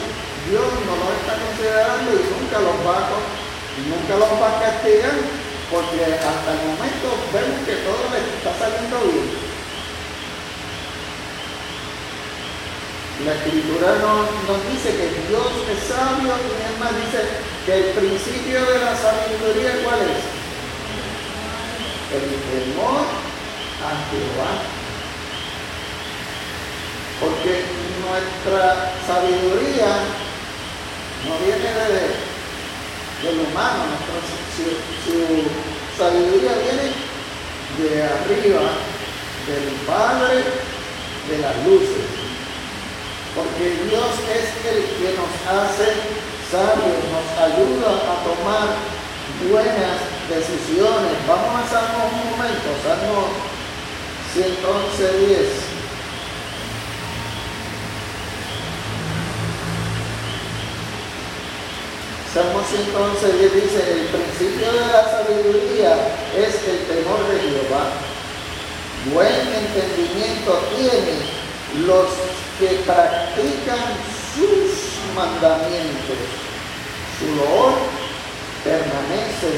Dios 0.51 0.67
no 0.67 0.95
los 0.99 1.11
está 1.23 1.39
considerando 1.39 2.09
y 2.19 2.23
nunca 2.35 2.59
los 2.67 2.77
va 2.83 2.97
a, 2.99 3.19
nunca 3.87 4.15
los 4.19 4.33
va 4.43 4.49
a 4.51 4.59
castigar 4.59 5.15
porque 5.71 6.03
hasta 6.03 6.51
el 6.51 6.61
momento 6.67 7.07
vemos 7.31 7.59
que 7.63 7.77
todo 7.87 8.03
les 8.11 8.27
está 8.41 8.51
saliendo 8.59 8.97
bien. 9.07 9.49
La 13.27 13.35
escritura 13.35 13.99
nos, 13.99 14.31
nos, 14.47 14.61
dice 14.71 14.95
que 14.95 15.11
Dios 15.29 15.51
es 15.69 15.91
sabio 15.91 16.33
y 16.39 16.59
además 16.63 16.95
dice 17.03 17.21
que 17.67 17.75
el 17.75 17.85
principio 17.99 18.61
de 18.65 18.79
la 18.79 18.95
sabiduría 18.95 19.83
cuál 19.85 20.01
es? 20.07 20.38
El 22.13 22.25
temor 22.49 23.05
a 23.85 23.91
Jehová. 24.09 24.53
Porque 27.21 27.65
nuestra 28.01 28.93
sabiduría 29.07 29.91
no 31.27 31.35
viene 31.45 31.69
de, 31.69 32.05
de 33.23 33.37
lo 33.37 33.43
humano, 33.51 33.85
nuestra, 33.91 34.19
su, 35.05 35.69
sabiduría 35.99 36.53
viene 36.63 36.87
de 37.79 38.03
arriba, 38.03 38.61
del 39.47 39.69
Padre 39.87 40.45
de 41.29 41.39
las 41.39 41.57
luces. 41.67 42.07
Porque 43.35 43.71
Dios 43.89 44.13
es 44.33 44.49
el 44.67 44.85
que 44.97 45.17
nos 45.19 45.33
hace 45.47 45.93
sabios, 46.51 46.99
nos 47.13 47.29
ayuda 47.39 47.91
a 47.93 48.15
tomar 48.25 48.69
buenas 49.47 50.01
decisiones. 50.29 51.15
Vamos 51.27 51.63
a 51.63 51.69
Salmo 51.69 52.11
un 52.11 52.31
momento, 52.31 52.69
Salmo 52.83 53.29
111, 54.35 55.27
10. 55.27 55.39
Salmo 62.35 62.63
111 62.63 63.33
dice, 63.55 63.93
el 63.93 64.07
principio 64.07 64.73
de 64.73 64.87
la 64.93 65.05
sabiduría 65.11 65.97
es 66.37 66.55
el 66.69 66.79
temor 66.87 67.27
de 67.29 67.41
Jehová. 67.41 67.93
Buen 69.15 69.55
entendimiento 69.55 70.61
tienen 70.77 71.87
los 71.87 72.07
que 72.59 72.83
practican 72.85 73.97
sus 74.35 75.15
mandamientos. 75.15 76.19
Su 77.19 77.35
loor 77.37 77.98
permanece 78.69 79.51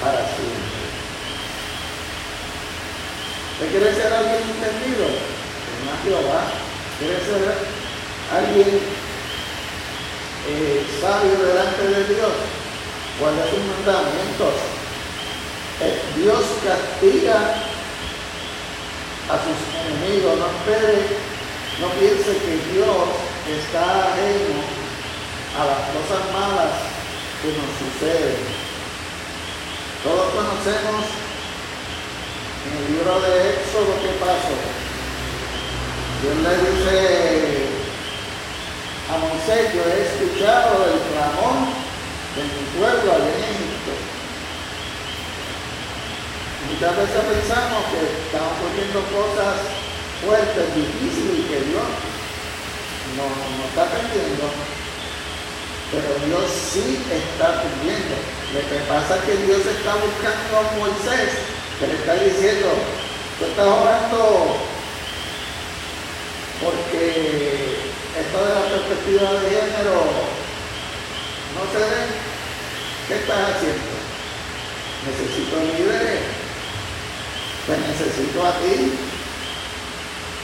para 0.00 0.24
siempre. 0.32 0.86
¿Usted 3.52 3.70
quiere 3.70 3.94
ser 3.94 4.12
alguien 4.12 4.42
entendido? 4.56 5.36
a 5.86 6.02
Jehová. 6.02 6.42
¿Quiere 6.98 7.16
ser 7.20 7.54
alguien 8.32 8.80
eh, 10.48 10.86
sabio 11.00 11.36
delante 11.36 11.82
de 11.82 12.14
Dios? 12.14 12.32
Guarda 13.20 13.44
sus 13.50 13.60
mandamientos. 13.60 14.54
Eh, 15.80 16.00
Dios 16.16 16.42
castiga 16.64 17.36
a 19.28 19.36
sus 19.44 19.58
enemigos. 19.76 20.38
No 20.38 20.46
espere, 20.46 21.20
no 21.80 21.88
piense 22.00 22.32
que 22.32 22.72
Dios 22.72 23.04
está 23.60 24.12
ajeno 24.12 24.64
a 25.56 25.64
las 25.64 25.80
cosas 25.92 26.32
malas 26.32 26.85
que 27.42 27.48
nos 27.52 27.70
suceden. 27.78 28.40
Todos 30.02 30.32
conocemos 30.32 31.04
en 32.64 32.72
el 32.78 32.84
libro 32.92 33.20
de 33.20 33.50
Éxodo 33.50 33.92
qué 34.00 34.12
pasó. 34.20 34.56
Dios 36.22 36.36
le 36.42 36.54
dice 36.64 37.66
a 39.10 39.18
Moisés, 39.18 39.74
yo 39.74 39.82
he 39.84 40.02
escuchado 40.06 40.86
el 40.86 40.98
clamor 41.12 41.58
de 42.34 42.42
mi 42.42 42.62
pueblo 42.78 43.12
allá 43.12 43.30
en 43.36 43.44
Egipto. 43.44 43.92
Muchas 46.72 46.96
veces 46.96 47.20
pensamos 47.30 47.80
que 47.92 48.00
estamos 48.26 48.52
ocurriendo 48.58 48.98
cosas 49.14 49.54
fuertes, 50.24 50.74
difíciles 50.74 51.38
y 51.38 51.48
que 51.50 51.60
Dios 51.68 51.86
no, 53.14 53.26
no 53.28 53.62
está 53.68 53.82
atendiendo. 53.84 54.50
Pero 55.92 56.26
Dios 56.26 56.50
sí 56.72 56.98
está 57.10 57.62
cumpliendo. 57.62 58.16
Lo 58.54 58.60
que 58.60 58.78
pasa 58.88 59.16
es 59.16 59.22
que 59.22 59.36
Dios 59.46 59.60
está 59.66 59.94
buscando 59.94 60.58
a 60.58 60.72
Moisés, 60.78 61.30
que 61.78 61.86
le 61.86 61.94
está 61.94 62.14
diciendo, 62.14 62.68
tú 63.38 63.44
estás 63.44 63.66
orando 63.66 64.56
porque 66.62 67.76
esto 68.18 68.46
de 68.46 68.54
la 68.54 68.66
perspectiva 68.68 69.32
de 69.34 69.50
género 69.50 69.96
no 71.54 71.62
se 71.72 71.78
ve. 71.78 72.02
¿Qué 73.08 73.14
estás 73.14 73.38
haciendo? 73.50 73.96
Necesito 75.06 75.56
líderes. 75.60 76.22
Te 77.66 77.78
necesito 77.78 78.46
a 78.46 78.52
ti. 78.58 78.92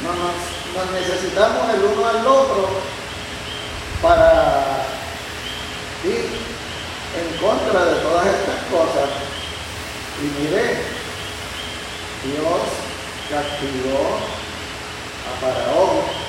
No 0.03 0.13
nos, 0.15 0.37
nos 0.77 1.01
necesitamos 1.01 1.75
el 1.75 1.83
uno 1.83 2.07
al 2.07 2.27
otro 2.27 2.69
para 4.03 4.85
ir 6.05 6.27
en 7.15 7.39
contra 7.39 7.85
de 7.85 8.01
todas 8.01 8.27
estas 8.27 8.63
cosas. 8.71 9.11
Y 10.21 10.41
mire, 10.41 10.83
Dios 12.25 12.63
castigó 13.31 14.19
a 15.27 15.41
Faraón. 15.41 16.23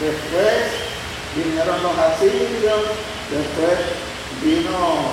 Después 0.00 0.92
vinieron 1.36 1.82
los 1.82 1.98
asirios, 1.98 2.80
después 3.30 3.78
vino 4.42 5.12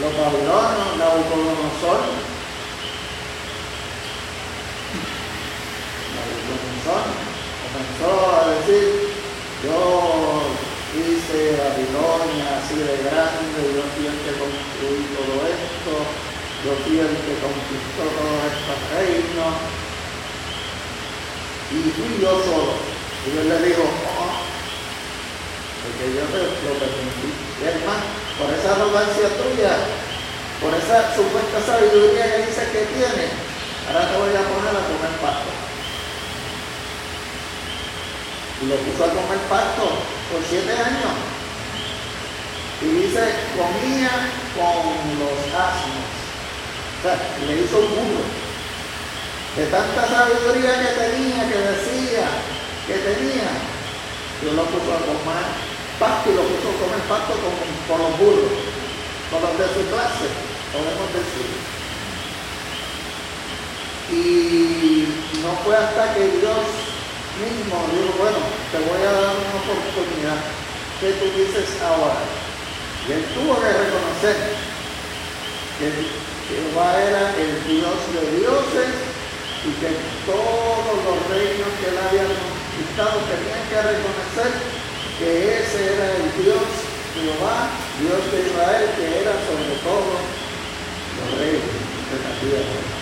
los 0.00 0.12
babilonios, 0.16 0.96
Nabucodonosor. 0.98 2.00
Nabucodonosor 6.14 7.32
comenzó 7.72 8.12
a 8.36 8.48
decir, 8.50 9.12
yo 9.64 10.41
hice 11.32 11.56
Babilonia 11.56 12.60
así 12.60 12.76
de 12.76 12.96
grande, 13.08 13.60
yo 13.72 13.82
fui 13.96 14.06
el 14.06 14.18
que 14.20 14.32
construí 14.36 15.04
todo 15.16 15.34
esto, 15.48 15.92
yo 16.64 16.72
fui 16.84 17.00
el 17.00 17.14
que 17.24 17.34
conquistó 17.40 18.04
todos 18.04 18.40
estos 18.52 18.78
reinos, 18.92 19.54
y 21.72 21.78
fui 21.96 22.20
yo 22.20 22.32
solo. 22.44 22.74
Y 23.24 23.38
él 23.38 23.48
le 23.48 23.68
dijo, 23.68 23.82
oh, 23.82 24.34
porque 25.82 26.04
yo 26.12 26.24
te 26.28 26.38
lo 26.68 26.74
permití. 26.76 27.32
Más, 27.86 28.02
por 28.36 28.50
esa 28.52 28.74
arrogancia 28.74 29.28
tuya, 29.38 29.74
por 30.60 30.74
esa 30.74 31.14
supuesta 31.14 31.58
sabiduría 31.64 32.26
que 32.26 32.46
dice 32.46 32.62
que 32.72 32.82
tiene, 32.92 33.30
ahora 33.86 34.10
te 34.10 34.18
voy 34.18 34.34
a 34.34 34.42
poner 34.50 34.74
a 34.74 34.82
comer 34.90 35.14
pasto. 35.22 35.50
Y 38.60 38.66
lo 38.66 38.76
puso 38.76 39.04
a 39.04 39.14
comer 39.14 39.38
pasto 39.48 40.21
por 40.32 40.40
siete 40.48 40.72
años. 40.72 41.12
Y 42.80 42.86
dice, 43.04 43.22
comía 43.54 44.10
con 44.56 44.96
los 45.20 45.38
asnos. 45.52 46.08
O 46.96 47.02
sea, 47.04 47.20
le 47.46 47.60
hizo 47.60 47.78
un 47.78 47.90
mundo. 47.94 48.22
De 49.56 49.66
tanta 49.66 50.08
sabiduría 50.08 50.80
que 50.80 50.92
tenía, 50.96 51.48
que 51.48 51.58
decía, 51.58 52.26
que 52.86 52.94
tenía, 52.94 53.52
Dios 54.40 54.54
lo 54.54 54.64
puso 54.64 54.90
a 54.96 55.04
comer 55.04 55.44
pasto 56.00 56.30
y 56.30 56.34
lo 56.34 56.42
puso 56.42 56.68
a 56.72 56.80
comer 56.80 57.02
pasto 57.06 57.34
con, 57.36 57.52
con 57.86 57.98
los 58.00 58.18
burros, 58.18 58.56
con 59.30 59.42
los 59.42 59.58
de 59.58 59.66
su 59.76 59.86
clase, 59.92 60.26
podemos 60.72 61.08
decir. 61.12 61.52
Y 64.10 65.08
no 65.44 65.52
fue 65.64 65.76
hasta 65.76 66.14
que 66.14 66.28
Dios 66.40 66.91
mismo 67.42 67.76
dijo, 67.90 68.14
bueno, 68.18 68.38
te 68.70 68.78
voy 68.86 69.02
a 69.02 69.12
dar 69.12 69.34
una 69.34 69.58
oportunidad. 69.58 70.38
¿Qué 71.00 71.18
tú 71.18 71.26
dices 71.34 71.66
ahora? 71.82 72.22
Y 73.06 73.12
él 73.12 73.24
tuvo 73.34 73.58
que 73.58 73.72
reconocer 73.74 74.36
que 75.78 75.86
Jehová 76.46 76.94
era 77.02 77.34
el 77.34 77.52
Dios 77.66 77.98
de 78.14 78.22
dioses 78.38 78.90
y 79.66 79.70
que 79.82 79.90
todos 80.26 80.94
los 81.02 81.18
reinos 81.26 81.70
que 81.82 81.90
él 81.90 81.98
había 81.98 82.26
conquistado 82.30 83.18
tenían 83.26 83.62
que 83.66 83.78
reconocer 83.82 84.50
que 85.18 85.58
ese 85.58 85.94
era 85.94 86.06
el 86.18 86.26
Dios 86.42 86.66
Jehová, 87.14 87.68
Dios 88.00 88.22
de 88.32 88.48
Israel, 88.48 88.88
que 88.96 89.20
era 89.20 89.32
sobre 89.44 89.76
todo 89.84 90.16
los 91.18 91.38
reinos 91.38 91.76
de 92.08 92.16
la 92.22 92.32
tierra. 92.40 93.01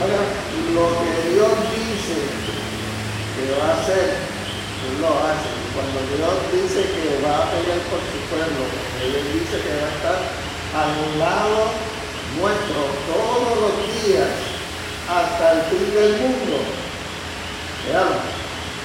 Lo 0.00 0.88
que 1.04 1.12
Dios 1.34 1.52
dice 1.76 2.16
que 3.36 3.44
va 3.60 3.70
a 3.70 3.80
hacer, 3.82 4.16
Él 4.88 5.00
lo 5.00 5.12
hace. 5.20 5.50
Cuando 5.72 6.00
Dios 6.12 6.36
dice 6.52 6.84
que 6.84 7.24
va 7.24 7.44
a 7.44 7.50
pelear 7.50 7.80
por 7.88 8.00
su 8.00 8.18
pueblo, 8.28 8.62
Él 9.00 9.12
dice 9.32 9.56
que 9.60 9.72
va 9.80 9.88
a 9.88 9.94
estar 9.96 10.18
al 10.76 11.18
lado 11.18 11.72
nuestro 12.36 12.80
todos 13.08 13.52
los 13.60 13.74
días 14.04 14.28
hasta 15.08 15.52
el 15.52 15.60
fin 15.68 15.94
del 15.94 16.12
mundo. 16.20 16.56
Vean, 17.88 18.20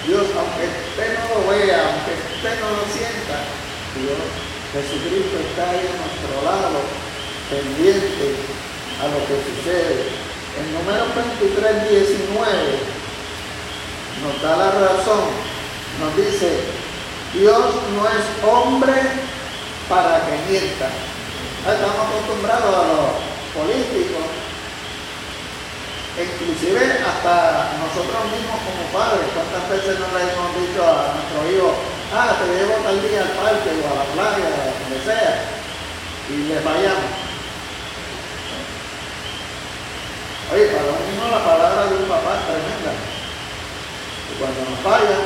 Dios, 0.07 0.27
aunque 0.31 0.63
usted 0.67 1.11
no 1.19 1.25
lo 1.35 1.47
vea, 1.51 1.91
aunque 1.91 2.13
usted 2.35 2.55
no 2.59 2.69
lo 2.71 2.83
sienta, 2.91 3.35
Dios, 3.99 4.21
Jesucristo 4.73 5.35
está 5.43 5.71
ahí 5.71 5.87
a 5.87 5.95
nuestro 5.97 6.35
lado, 6.43 6.79
pendiente 7.49 8.35
a 8.99 9.07
lo 9.07 9.19
que 9.27 9.35
sucede 9.43 10.26
en 10.57 10.73
número 10.73 11.05
23, 11.13 11.89
19 11.89 12.97
nos 14.23 14.41
da 14.41 14.57
la 14.57 14.71
razón, 14.71 15.29
nos 16.01 16.15
dice, 16.17 16.59
Dios 17.33 17.75
no 17.93 18.07
es 18.07 18.25
hombre 18.43 18.93
para 19.89 20.25
que 20.25 20.33
mienta. 20.49 20.89
Estamos 21.61 22.01
acostumbrados 22.07 22.73
a 22.73 22.87
los 22.87 23.13
políticos, 23.53 24.25
inclusive 26.17 26.81
hasta 27.05 27.77
nosotros 27.77 28.25
mismos 28.33 28.57
como 28.65 28.89
padres, 28.89 29.27
cuántas 29.35 29.69
veces 29.69 29.99
no 29.99 30.07
le 30.17 30.23
hemos 30.25 30.49
dicho 30.57 30.81
a 30.81 31.13
nuestro 31.13 31.39
hijo, 31.51 31.75
ah, 32.15 32.33
te 32.41 32.45
llevo 32.57 32.73
tal 32.81 33.01
día 33.01 33.21
al 33.21 33.33
parque 33.37 33.69
o 33.69 33.85
a 33.85 33.95
la 34.01 34.05
playa, 34.15 34.49
donde 34.81 34.97
sea, 35.05 35.45
y 36.29 36.49
les 36.49 36.63
vayamos. 36.63 37.16
Oye, 40.53 40.65
para 40.67 40.83
un 40.83 41.03
niño 41.11 41.27
la 41.29 41.43
palabra 41.43 41.85
de 41.87 41.95
un 41.97 42.07
papá 42.07 42.39
es 42.39 42.43
tremenda. 42.47 42.91
Y 44.31 44.33
cuando 44.39 44.59
nos 44.69 44.79
falla, 44.79 45.17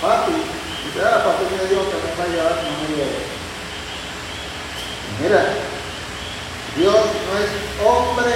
papi, 0.00 0.32
dice, 0.32 1.00
ah, 1.02 1.24
papi 1.24 1.44
me 1.50 1.64
dijo 1.66 1.90
que 1.90 1.98
me 1.98 2.14
va 2.14 2.22
a 2.22 2.28
llevar, 2.28 2.54
no 2.62 2.70
me. 2.86 3.38
Mira, 5.20 5.42
Dios 6.76 6.94
no 6.94 7.32
es 7.38 7.50
hombre 7.84 8.34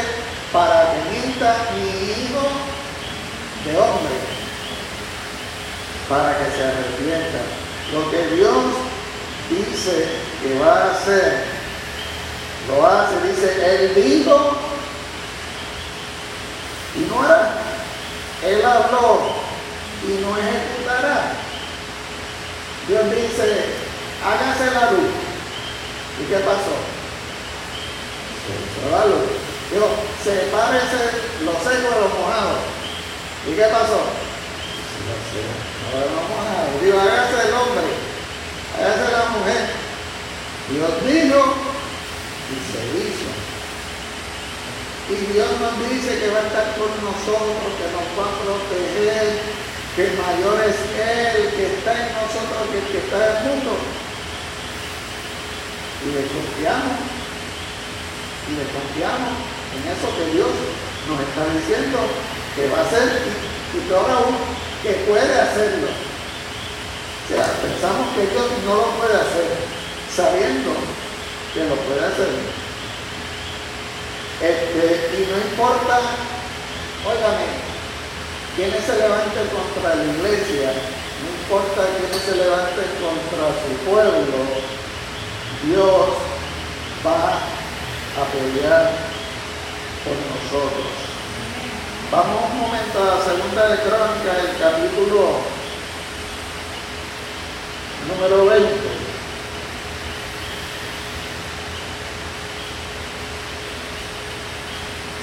para 0.53 0.93
que 0.93 0.99
mienta 1.11 1.51
ni 1.75 1.87
hijo 2.11 2.43
de 3.65 3.79
hombre 3.79 4.33
para 6.09 6.37
que 6.37 6.45
se 6.51 6.65
arrepientan. 6.65 7.47
Lo 7.93 8.11
que 8.11 8.37
Dios 8.37 8.65
dice 9.49 10.09
que 10.43 10.59
va 10.59 10.73
a 10.73 10.91
hacer, 10.93 11.45
lo 12.69 12.87
hace, 12.87 13.15
dice, 13.29 13.85
Él 13.85 13.95
dijo 13.95 14.57
y 16.97 17.01
no 17.09 17.23
hará. 17.23 17.55
Él 18.45 18.65
habló 18.65 19.21
y 20.07 20.21
no 20.21 20.37
ejecutará. 20.37 21.33
Dios 22.89 23.05
dice, 23.11 23.67
hágase 24.25 24.67
la 24.75 24.91
luz. 24.91 25.11
¿Y 26.21 26.25
qué 26.27 26.39
pasó? 26.39 26.75
Se 28.75 28.91
la 28.91 29.07
luz. 29.07 29.29
Dios, 29.71 29.89
sepárese 30.23 31.01
lo 31.45 31.53
seco 31.53 31.89
de 31.95 32.01
lo 32.01 32.09
mojado. 32.19 32.55
¿Y 33.47 33.55
qué 33.55 33.63
pasó? 33.65 34.01
No 35.93 36.01
lo 36.01 36.21
mojado. 36.29 36.69
Dios, 36.83 36.99
hágase 37.01 37.49
el 37.49 37.55
hombre, 37.55 37.89
hágase 38.77 39.07
la 39.13 39.25
mujer. 39.31 39.65
Dios 40.69 40.93
dijo 41.07 41.41
y 42.51 42.57
se 42.73 42.81
hizo. 42.99 43.12
Y 45.13 45.27
Dios 45.29 45.49
nos 45.61 45.77
dice 45.91 46.09
que 46.21 46.31
va 46.33 46.41
a 46.41 46.47
estar 46.49 46.73
con 46.81 46.89
nosotros, 47.05 47.69
que 47.77 47.89
nos 47.93 48.09
va 48.17 48.33
a 48.33 48.39
proteger, 48.41 49.45
que 49.93 50.09
mayor 50.17 50.57
es 50.65 50.81
Él 50.97 51.53
que 51.53 51.67
está 51.77 51.93
en 51.93 52.17
nosotros 52.17 52.65
que 52.73 52.79
el 52.81 52.87
que 52.89 52.99
está 53.05 53.21
en 53.21 53.37
el 53.37 53.45
mundo. 53.45 53.77
Y 56.01 56.07
le 56.17 56.23
confiamos, 56.33 56.97
y 58.49 58.53
le 58.57 58.65
confiamos 58.73 59.37
en 59.77 59.83
eso 59.93 60.09
que 60.17 60.27
Dios 60.33 60.49
nos 61.05 61.21
está 61.21 61.45
diciendo 61.61 61.99
que 62.57 62.73
va 62.73 62.79
a 62.81 62.87
hacer 62.89 63.05
y, 63.77 63.81
todo 63.93 64.09
aún 64.09 64.37
que 64.81 64.93
puede 65.05 65.29
hacerlo. 65.29 65.93
O 65.93 67.25
sea, 67.29 67.53
pensamos 67.61 68.17
que 68.17 68.33
Dios 68.33 68.49
no 68.65 68.75
lo 68.81 68.89
puede 68.97 69.17
hacer, 69.21 69.61
sabiendo 70.09 70.73
que 71.53 71.69
lo 71.69 71.77
puede 71.85 72.01
hacer. 72.01 72.62
Este, 74.43 75.23
y 75.23 75.31
no 75.31 75.39
importa, 75.39 76.01
óigame, 77.07 77.47
quienes 78.57 78.85
se 78.85 78.97
levanten 78.99 79.47
contra 79.55 79.95
la 79.95 80.05
iglesia, 80.05 80.73
no 81.23 81.31
importa 81.31 81.87
quiénes 81.97 82.23
se 82.27 82.35
levanten 82.35 82.91
contra 82.99 83.55
su 83.63 83.71
pueblo, 83.89 84.39
Dios 85.63 86.09
va 87.07 87.39
a 88.19 88.25
pelear 88.35 88.91
por 90.03 90.19
nosotros. 90.35 90.91
Vamos 92.11 92.51
un 92.51 92.61
momento 92.63 92.99
a 92.99 93.15
la 93.15 93.25
segunda 93.25 93.69
de 93.69 93.77
Crónica, 93.79 94.41
el 94.43 94.59
capítulo 94.59 95.39
número 98.09 98.47
20. 98.47 99.12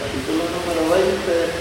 Capítulo 0.10 0.43
número 0.50 0.89
20 0.89 1.59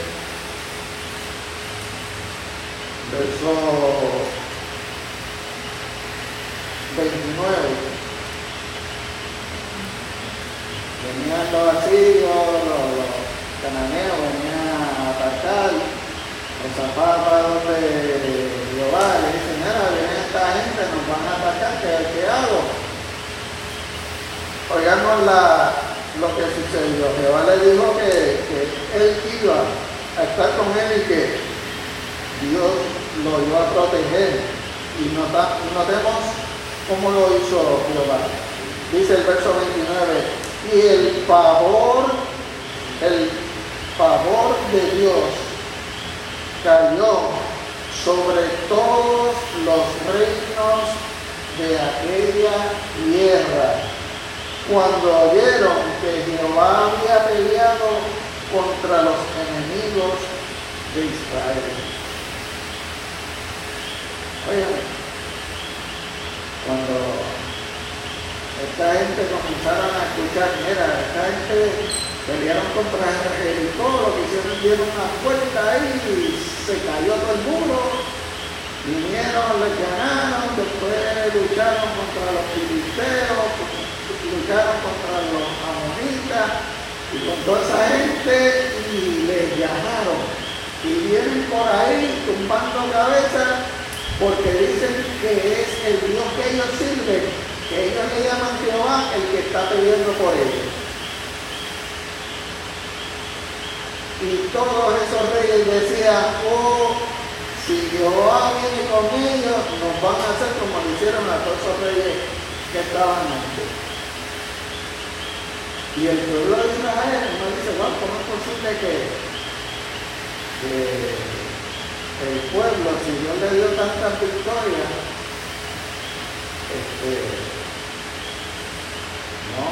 no, 129.54 129.68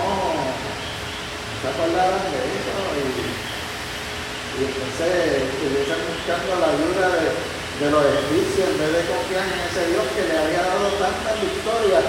se 1.60 1.66
acordaban 1.68 2.24
de 2.32 2.40
eso 2.56 2.76
y, 2.96 3.36
y 4.56 4.60
entonces 4.64 5.44
estuviesen 5.52 6.00
buscando 6.08 6.52
la 6.60 6.68
ayuda 6.72 7.06
de, 7.20 7.28
de 7.80 7.90
los 7.92 8.00
egipcios 8.00 8.72
en 8.72 8.78
vez 8.80 8.92
de 8.96 9.04
confiar 9.04 9.44
en 9.44 9.60
ese 9.68 9.82
Dios 9.92 10.04
que 10.16 10.24
le 10.24 10.36
había 10.38 10.64
dado 10.64 10.88
tantas 10.96 11.36
victorias 11.44 12.04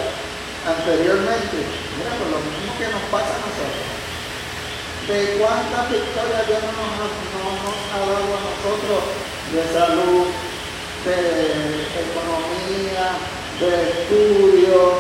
anteriormente. 0.64 1.58
Mira, 2.00 2.12
pues 2.16 2.30
lo 2.32 2.40
mismo 2.40 2.72
que 2.80 2.88
nos 2.88 3.04
pasa 3.12 3.36
a 3.36 3.44
nosotros. 3.44 3.88
¿De 5.08 5.40
cuántas 5.40 5.92
victorias 5.92 6.48
Dios 6.48 6.62
no 6.64 6.72
nos 6.72 7.78
ha 7.92 8.00
dado 8.00 8.32
a 8.32 8.42
nosotros 8.48 9.02
de 9.52 9.64
salud, 9.72 10.28
de 11.04 11.88
economía, 12.04 13.16
de 13.60 13.72
estudio, 13.92 15.00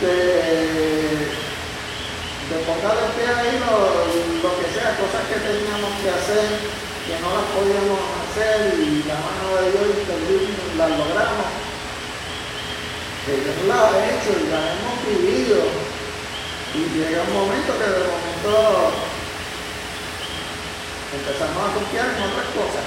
de, 0.00 1.28
de 2.48 2.56
pongar 2.64 2.96
el 2.96 3.12
pie 3.12 3.28
ahí 3.28 3.60
lo, 3.60 3.76
lo, 4.40 4.50
que 4.56 4.66
sea, 4.72 4.96
cosas 4.96 5.28
que 5.28 5.36
teníamos 5.44 5.92
que 6.00 6.08
hacer, 6.08 6.48
que 7.04 7.20
no 7.20 7.28
las 7.36 7.46
podíamos 7.52 8.00
hacer 8.24 8.80
y 8.80 9.04
la 9.04 9.20
mano 9.20 9.60
de 9.60 9.70
Dios 9.76 9.92
y 9.92 10.78
las 10.78 10.90
logramos. 10.90 11.52
Que 13.26 13.32
Dios 13.44 13.60
las 13.68 13.92
ha 13.92 14.00
hecho 14.08 14.30
y 14.40 14.48
las 14.48 14.64
hemos 14.72 14.96
vivido. 15.04 15.60
Y 16.72 16.80
llega 16.96 17.22
un 17.28 17.34
momento 17.34 17.76
que 17.76 17.84
de 17.84 18.08
momento 18.08 18.54
empezamos 21.12 21.60
a 21.60 21.74
confiar 21.76 22.08
en 22.08 22.22
otras 22.24 22.48
cosas. 22.56 22.86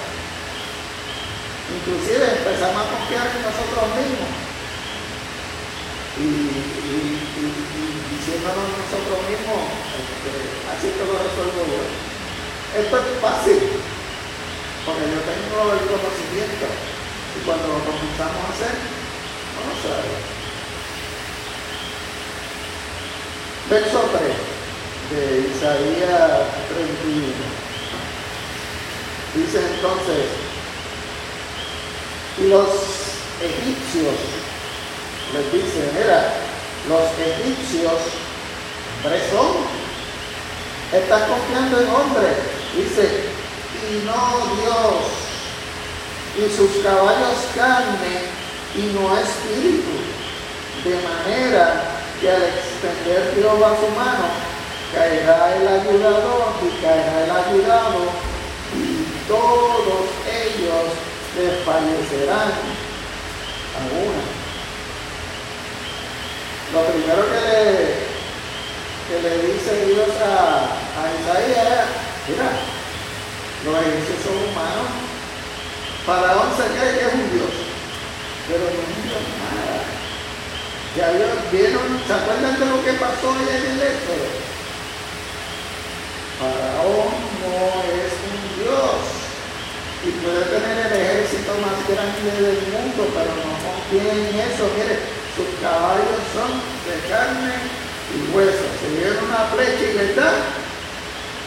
Inclusive 1.78 2.26
empezamos 2.26 2.82
a 2.82 2.89
confiar 2.89 3.28
en 3.28 3.41
nosotros 3.43 3.86
mismos 4.02 4.53
y, 6.19 6.54
diciéndonos 8.13 8.69
nosotros 8.78 9.17
mismos, 9.26 9.65
este, 9.97 10.34
así 10.69 10.88
que 10.93 11.04
lo 11.10 11.17
resuelvo 11.17 11.65
yo. 11.65 11.82
Esto 12.78 12.97
es 12.97 13.19
fácil, 13.21 13.60
porque 14.86 15.06
yo 15.10 15.19
tengo 15.26 15.73
el 15.73 15.84
conocimiento. 15.89 16.65
Y 17.34 17.45
cuando 17.45 17.67
lo 17.67 17.80
comenzamos 17.82 18.45
a 18.45 18.54
hacer, 18.54 18.76
no 18.78 19.62
lo 19.65 19.76
sabemos. 19.82 20.34
Verso 23.69 23.99
3 24.13 24.54
de 25.10 25.49
Isaías 25.49 26.45
31. 26.69 27.63
Dice 29.34 29.60
entonces, 29.73 30.30
y 32.38 32.49
los 32.49 32.69
egipcios 33.41 34.42
les 35.34 35.52
dicen, 35.52 35.89
mira, 35.98 36.32
los 36.88 37.10
egipcios, 37.17 38.00
hombres 39.04 39.24
son, 39.32 39.65
estás 40.93 41.24
confiando 41.24 41.82
en 41.82 41.89
hombres, 41.89 42.38
dice, 42.76 43.26
y 43.89 44.06
no 44.06 44.56
Dios, 44.62 45.10
y 46.38 46.56
sus 46.56 46.84
caballos 46.84 47.50
carne 47.56 48.30
y 48.76 48.93
no 48.93 49.17
espíritu, 49.17 49.98
de 50.84 50.96
manera 51.02 51.82
que 52.22 52.30
al 52.30 52.43
extender 52.43 53.34
Jehová 53.36 53.76
su 53.80 53.89
mano, 53.96 54.30
caerá 54.93 55.56
el 55.56 55.67
ayudador 55.67 56.54
y 56.62 56.82
caerá 56.82 57.24
el 57.24 57.32
ayudado, 57.32 58.06
y 58.76 59.28
todos 59.28 60.06
ellos 60.30 60.93
desfallecerán 61.36 62.52
a 63.74 64.06
una. 64.06 64.33
Lo 66.73 66.81
primero 66.89 67.21
que 67.29 67.39
le, 67.45 67.69
que 69.05 69.15
le 69.21 69.53
dice 69.53 69.86
Dios 69.86 70.09
a, 70.25 70.73
a 70.73 71.01
Isaías 71.21 71.86
mira, 72.27 72.49
los 73.65 73.77
egipcios 73.77 74.19
son 74.25 74.38
humanos. 74.41 74.89
Faraón 76.05 76.49
se 76.57 76.65
cree 76.73 76.97
que 76.97 77.05
es 77.05 77.13
un 77.13 77.29
Dios, 77.29 77.53
pero 78.49 78.65
no 78.65 78.73
es 78.73 78.89
un 78.89 79.03
Dios 79.05 79.23
nada. 79.38 79.86
Ya 80.97 81.13
vieron, 81.53 82.01
¿se 82.05 82.13
acuerdan 82.13 82.59
de 82.59 82.65
lo 82.65 82.83
que 82.83 82.93
pasó 82.97 83.29
allá 83.31 83.53
en 83.53 83.65
el 83.69 83.81
Éxodo? 83.93 84.27
Faraón 86.41 87.13
no 87.38 87.55
es 87.86 88.13
un 88.17 88.39
Dios 88.57 88.97
y 90.03 90.09
puede 90.25 90.41
tener 90.49 90.89
el 90.89 91.01
ejército 91.01 91.53
más 91.62 91.77
grande 91.88 92.33
del 92.33 92.59
mundo, 92.73 93.13
pero 93.13 93.29
no 93.29 93.53
confía 93.62 94.12
en 94.12 94.41
eso. 94.41 94.67
Mire, 94.75 95.22
sus 95.36 95.50
caballos 95.62 96.22
son 96.34 96.62
de 96.86 96.96
carne 97.10 97.54
y 98.13 98.36
hueso. 98.36 98.65
Se 98.82 98.88
dieron 98.98 99.26
una 99.26 99.50
flecha 99.50 99.82
y 99.82 99.98
verdad 99.98 100.38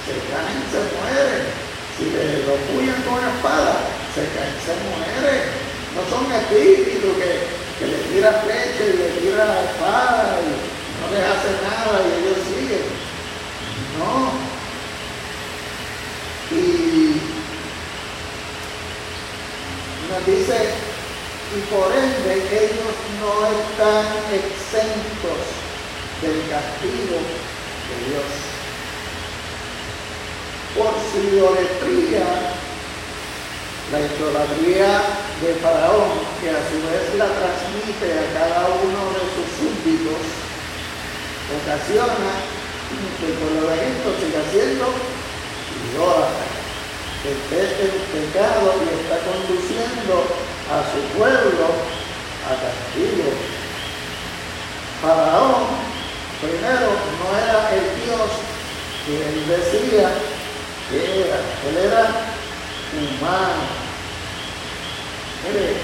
se 0.07 0.15
caen, 0.31 0.63
se 0.71 0.81
mueren. 0.95 1.45
Si 1.97 2.05
le 2.11 2.47
lo 2.47 2.55
puyan 2.71 3.01
con 3.03 3.23
espada, 3.23 3.79
se 4.15 4.23
caen, 4.35 4.55
se 4.63 4.75
mueren. 4.87 5.43
No 5.95 6.03
son 6.11 6.31
espíritus 6.31 7.15
que, 7.17 7.47
que 7.79 7.87
le 7.87 7.99
tira 8.11 8.43
flecha 8.43 8.83
y 8.83 8.97
le 8.99 9.09
tira 9.21 9.45
la 9.45 9.63
espada 9.63 10.39
y 10.43 10.51
no 11.01 11.07
les 11.15 11.25
hace 11.25 11.51
nada 11.63 12.03
y 12.03 12.11
ellos 12.21 12.43
siguen. 12.51 12.87
No. 13.99 14.47
Y 16.51 17.21
nos 20.11 20.27
dice, 20.27 20.86
y 21.55 21.61
por 21.71 21.93
ende 21.93 22.35
ellos 22.51 22.97
no 23.23 23.47
están 23.47 24.07
exentos 24.35 25.41
del 26.21 26.39
castigo 26.51 27.19
de 27.87 27.97
Dios. 28.11 28.31
Por 30.75 30.93
su 31.11 31.19
idolatría, 31.23 32.27
la 33.93 34.01
idolatría 34.01 34.91
de 35.41 35.55
Faraón, 35.63 36.19
que 36.41 36.51
a 36.51 36.61
su 36.69 36.79
vez 36.83 37.15
la 37.17 37.27
transmite 37.27 38.13
a 38.13 38.27
cada 38.35 38.67
uno 38.83 39.01
de 39.15 39.25
sus 39.37 39.47
súbditos, 39.57 40.25
ocasiona 41.63 42.57
que 43.21 43.27
el 43.27 43.33
pueblo 43.35 43.71
de 43.71 43.75
Egipto 43.77 44.09
siga 44.21 44.43
siendo 44.51 44.87
idólatra, 45.95 46.66
que 47.27 47.33
esté 47.33 47.83
en 47.83 48.31
pecado 48.31 48.75
y 48.79 49.03
está 49.03 49.19
conduciendo 49.27 50.15
a 50.71 50.79
su 50.93 51.19
pueblo 51.19 51.67
a 52.47 52.55
castigo. 52.55 53.33
Faraón, 55.03 55.67
primero, 56.41 56.89
no 57.19 57.29
era 57.37 57.75
el 57.75 58.05
Dios 58.05 58.31
que 59.07 59.29
él 59.29 59.49
decía 59.49 60.11
era, 60.93 61.39
él 61.69 61.77
era 61.85 62.05
humano. 62.95 63.65
Mire, 65.49 65.77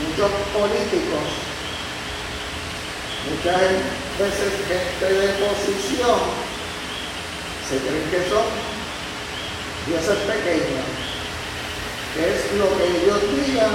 muchos 0.00 0.30
políticos, 0.54 1.26
muchas 3.28 3.60
veces 4.18 4.52
gente 4.68 5.14
de 5.14 5.28
posición, 5.34 6.18
se 7.68 7.78
creen 7.78 8.10
que 8.10 8.28
son 8.30 8.73
dioses 9.86 10.18
pequeños, 10.24 10.86
que 12.14 12.22
es 12.24 12.40
lo 12.56 12.68
que 12.78 12.84
ellos 12.88 13.20
digan, 13.36 13.74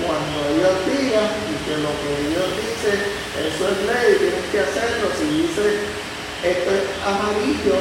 cuando 0.00 0.38
ellos 0.50 0.76
digan, 0.88 1.30
y 1.46 1.54
que 1.64 1.76
lo 1.78 1.92
que 2.00 2.10
ellos 2.24 2.48
dicen, 2.56 2.98
eso 3.36 3.62
es 3.68 3.78
ley, 3.86 4.16
tienen 4.18 4.46
que 4.50 4.60
hacerlo, 4.60 5.06
si 5.18 5.26
dice 5.44 6.00
esto 6.42 6.70
es 6.72 6.84
amarillo, 7.04 7.78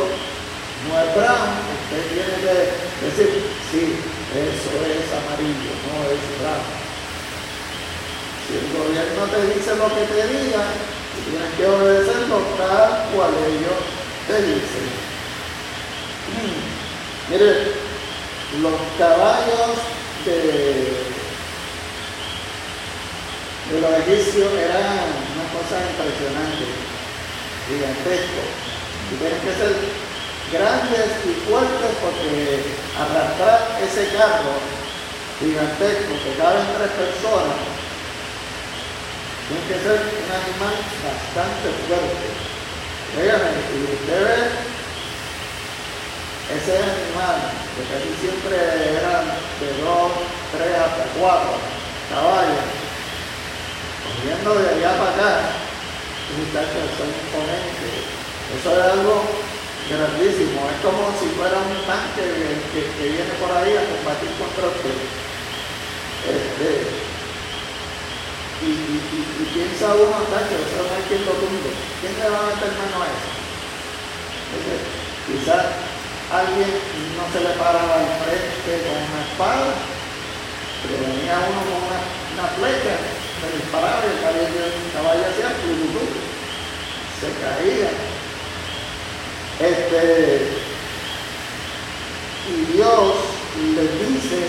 no 0.83 0.91
es 0.99 1.15
brown, 1.15 1.51
usted 1.79 2.03
tiene 2.11 2.35
que 2.43 2.55
decir, 3.07 3.31
sí, 3.71 3.95
eso 4.35 4.71
es 4.83 5.07
amarillo, 5.15 5.71
no 5.87 5.95
es 6.11 6.21
brown. 6.43 6.67
Si 8.45 8.57
el 8.57 8.67
gobierno 8.75 9.21
te 9.31 9.39
dice 9.53 9.75
lo 9.77 9.87
que 9.95 10.03
te 10.11 10.27
diga, 10.27 10.63
tienes 11.23 11.53
que 11.55 11.65
obedecerlo 11.65 12.37
tal 12.57 13.05
cual 13.15 13.31
ellos 13.47 13.79
te 14.27 14.41
dicen. 14.43 15.08
Mire, 17.29 17.73
los 18.61 18.73
caballos 18.97 19.77
de, 20.25 20.33
de 23.69 23.81
los 23.81 23.91
egipcios 24.01 24.51
eran 24.53 25.13
una 25.37 25.45
cosa 25.53 25.77
impresionante, 25.77 26.65
gigantesco. 27.69 28.41
Y 29.09 29.15
tienen 29.21 29.41
que 29.45 29.53
ser 29.61 29.77
grandes 30.53 31.09
y 31.25 31.33
fuertes 31.45 31.93
porque 32.01 32.65
arrastrar 32.97 33.77
ese 33.77 34.09
carro 34.17 34.57
gigantesco 35.39 36.13
que 36.25 36.33
caben 36.33 36.65
tres 36.77 36.91
personas 36.97 37.61
tiene 39.49 39.65
que 39.69 39.77
ser 39.85 40.01
un 40.01 40.29
animal 40.33 40.75
bastante 41.05 41.67
fuerte. 41.85 42.25
Dígame, 43.17 43.49
y 43.69 44.68
ese 46.49 46.73
animal, 46.81 47.37
que 47.77 47.83
casi 47.93 48.09
siempre 48.17 48.57
eran 48.57 49.25
de 49.61 49.69
dos, 49.85 50.09
tres 50.49 50.73
hasta 50.73 51.05
cuatro 51.13 51.53
caballos, 52.09 52.65
corriendo 54.01 54.49
de 54.57 54.69
allá 54.73 54.91
para 54.97 55.13
acá, 55.13 55.31
muchachos 56.33 56.89
son 56.97 57.09
imponentes. 57.13 58.09
Eso 58.49 58.69
es 58.73 58.81
algo 58.81 59.29
grandísimo. 59.89 60.65
Es 60.73 60.79
como 60.81 61.13
si 61.21 61.29
fuera 61.37 61.53
un 61.53 61.77
tanque 61.85 62.25
que, 62.73 62.81
viene 62.97 63.33
por 63.37 63.53
ahí 63.53 63.77
a 63.77 63.85
combatir 63.85 64.33
contra 64.41 64.73
usted. 64.73 64.97
Este, 66.33 66.69
y, 68.65 68.73
piensa 69.53 69.93
uno 69.93 70.17
tanque, 70.33 70.57
eso 70.57 70.81
no 70.81 70.97
hay 70.97 71.05
quien 71.05 71.25
lo 71.25 71.33
tumbe. 71.37 71.69
¿Quién 72.01 72.13
le 72.17 72.29
va 72.29 72.41
a 72.41 72.49
meter 72.49 72.73
mano 72.73 73.05
a 73.05 73.07
eso? 73.07 73.29
quizás 75.29 75.61
alguien 76.31 76.69
no 77.17 77.25
se 77.33 77.39
le 77.41 77.53
paraba 77.57 78.05
al 78.05 78.09
frente 78.21 78.85
con 78.85 78.97
una 79.01 79.21
espada, 79.25 79.73
pero 80.85 81.01
venía 81.09 81.41
uno 81.41 81.61
con 81.65 81.81
una, 81.89 81.99
una 82.37 82.47
flecha, 82.53 82.95
se 83.41 83.47
disparaba 83.57 84.05
y 84.05 84.13
el 84.13 84.21
caballo, 84.21 84.45
el 84.45 84.91
caballo 84.93 85.23
hacía 85.25 85.49
se 87.19 87.29
caía. 87.41 87.91
Este, 89.59 90.59
y 92.47 92.77
Dios 92.77 93.13
le 93.75 93.83
dice 94.07 94.47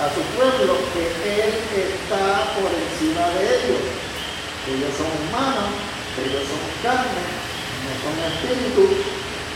a 0.00 0.08
su 0.14 0.22
pueblo 0.38 0.78
que 0.94 1.04
Él 1.42 1.52
está 1.76 2.54
por 2.56 2.70
encima 2.70 3.28
de 3.36 3.42
ellos, 3.44 3.82
que 4.64 4.74
ellos 4.74 4.94
son 4.96 5.10
humanos, 5.28 5.68
que 6.16 6.30
ellos 6.30 6.48
son 6.48 6.62
carne, 6.82 7.22
no 7.84 7.92
son 8.00 8.16
espíritu, 8.32 8.88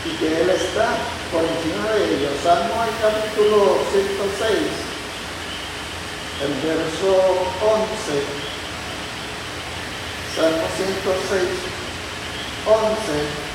y 0.07 0.15
que 0.17 0.41
Él 0.41 0.49
está 0.49 0.95
por 1.31 1.43
encima 1.43 1.91
de 1.91 2.15
ellos. 2.15 2.31
Salmo 2.43 2.83
el 2.83 2.95
capítulo 3.03 3.77
106, 3.91 4.57
el 6.43 6.53
verso 6.63 7.11
11. 7.61 8.23
Salmo 10.35 10.65
106, 10.77 11.77
11 12.65 13.47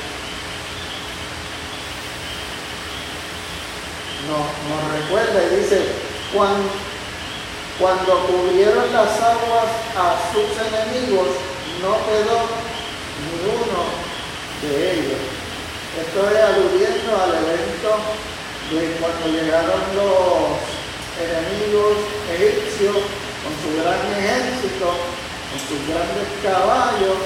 nos, 4.28 5.02
recuerda 5.02 5.42
y 5.44 5.56
dice, 5.56 5.86
cuán, 6.32 6.56
cuando 7.78 8.26
cubrieron 8.26 8.92
las 8.92 9.20
aguas 9.20 9.70
a 9.96 10.16
sus 10.32 10.50
enemigos, 10.66 11.28
no 11.80 11.96
quedó 12.06 12.38
ni 13.18 13.32
uno 13.50 13.82
de 14.62 14.92
ellos. 14.92 15.18
Esto 15.92 16.24
es 16.24 16.40
aludiendo 16.40 17.12
al 17.20 17.34
evento 17.36 18.00
de 18.72 18.96
cuando 18.96 19.28
llegaron 19.28 19.84
los 19.92 20.56
enemigos 21.20 22.00
egipcios 22.32 22.96
con 23.44 23.52
su 23.60 23.76
gran 23.76 24.00
ejército, 24.16 24.88
con 24.88 25.60
sus 25.68 25.80
grandes 25.84 26.32
caballos, 26.40 27.20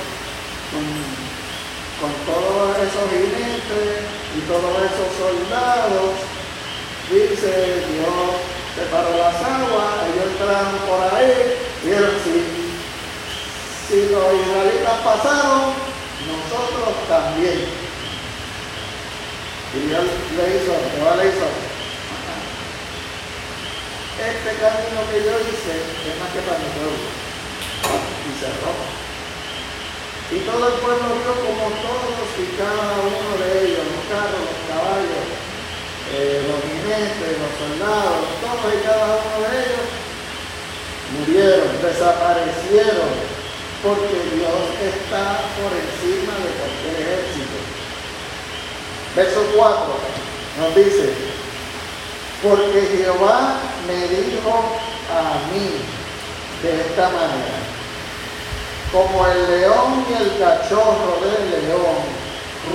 con, 0.75 2.13
todos 2.27 2.77
esos 2.83 3.07
jinetes 3.07 4.03
y 4.35 4.41
todos 4.51 4.75
esos 4.83 5.15
soldados. 5.15 6.27
Dice 7.07 7.87
Dios 7.87 8.35
separó 8.75 9.17
las 9.17 9.37
aguas, 9.47 10.11
ellos 10.11 10.27
entraron 10.27 10.75
por 10.91 11.15
ahí, 11.15 11.55
vieron 11.85 12.11
si, 12.19 12.43
si 13.87 14.11
los 14.11 14.27
israelitas 14.35 14.99
pasaron, 15.05 15.71
nosotros 16.27 16.95
también. 17.09 17.86
Dios 19.85 20.09
le 20.37 20.45
hizo, 20.57 20.73
le 20.73 21.25
hizo. 21.29 21.49
Este 24.17 24.51
camino 24.57 25.01
que 25.13 25.19
yo 25.21 25.35
hice 25.45 25.75
es 25.77 26.15
más 26.17 26.33
que 26.33 26.41
para 26.41 26.57
mi 26.57 26.71
pueblo. 26.73 27.05
Y 28.25 28.33
cerró. 28.41 28.73
Y 30.33 30.39
todo 30.49 30.69
el 30.69 30.75
pueblo 30.81 31.07
vio 31.21 31.35
como 31.45 31.69
todos 31.85 32.27
y 32.41 32.47
cada 32.57 32.99
uno 33.05 33.31
de 33.39 33.49
ellos, 33.63 33.85
los 33.85 34.05
carros, 34.11 34.43
los 34.43 34.63
caballos, 34.67 35.25
eh, 36.17 36.43
los 36.49 36.59
jinetes, 36.67 37.37
los 37.37 37.53
soldados, 37.61 38.27
todos 38.43 38.75
y 38.75 38.81
cada 38.83 39.23
uno 39.23 39.37
de 39.45 39.55
ellos 39.61 39.87
murieron, 41.15 41.71
desaparecieron, 41.83 43.13
porque 43.85 44.19
Dios 44.35 44.67
está 44.83 45.47
por 45.61 45.71
encima 45.71 46.35
de 46.43 46.51
cualquier 46.59 46.95
ejército. 47.07 47.66
Verso 49.17 49.41
4 49.57 49.77
nos 50.61 50.75
dice, 50.75 51.11
porque 52.43 52.83
Jehová 52.99 53.57
me 53.87 54.09
dijo 54.09 54.79
a 55.11 55.51
mí 55.51 55.71
de 56.63 56.81
esta 56.83 57.09
manera, 57.09 57.57
como 58.93 59.27
el 59.27 59.51
león 59.51 60.05
y 60.07 60.23
el 60.23 60.39
cachorro 60.39 61.17
del 61.23 61.67
león 61.67 61.97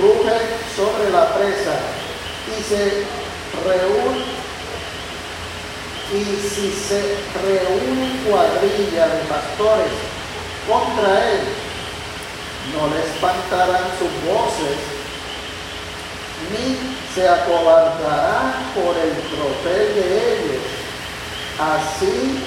rugen 0.02 0.42
sobre 0.74 1.10
la 1.12 1.32
presa 1.32 1.78
y 2.58 2.62
se 2.64 3.04
reúnen 3.64 4.24
y 6.12 6.24
si 6.48 6.72
se 6.72 7.18
reúne 7.40 8.20
cuadrilla 8.28 9.06
de 9.06 9.20
pastores 9.28 9.92
contra 10.68 11.30
él, 11.30 11.40
no 12.74 12.88
le 12.88 13.00
espantarán 13.00 13.84
sus 13.96 14.10
voces 14.28 15.01
ni 16.50 16.78
se 17.14 17.28
acobardará 17.28 18.54
por 18.74 18.96
el 18.96 19.12
tropel 19.30 19.94
de 19.94 20.34
ellos. 20.34 20.64
Así 21.58 22.42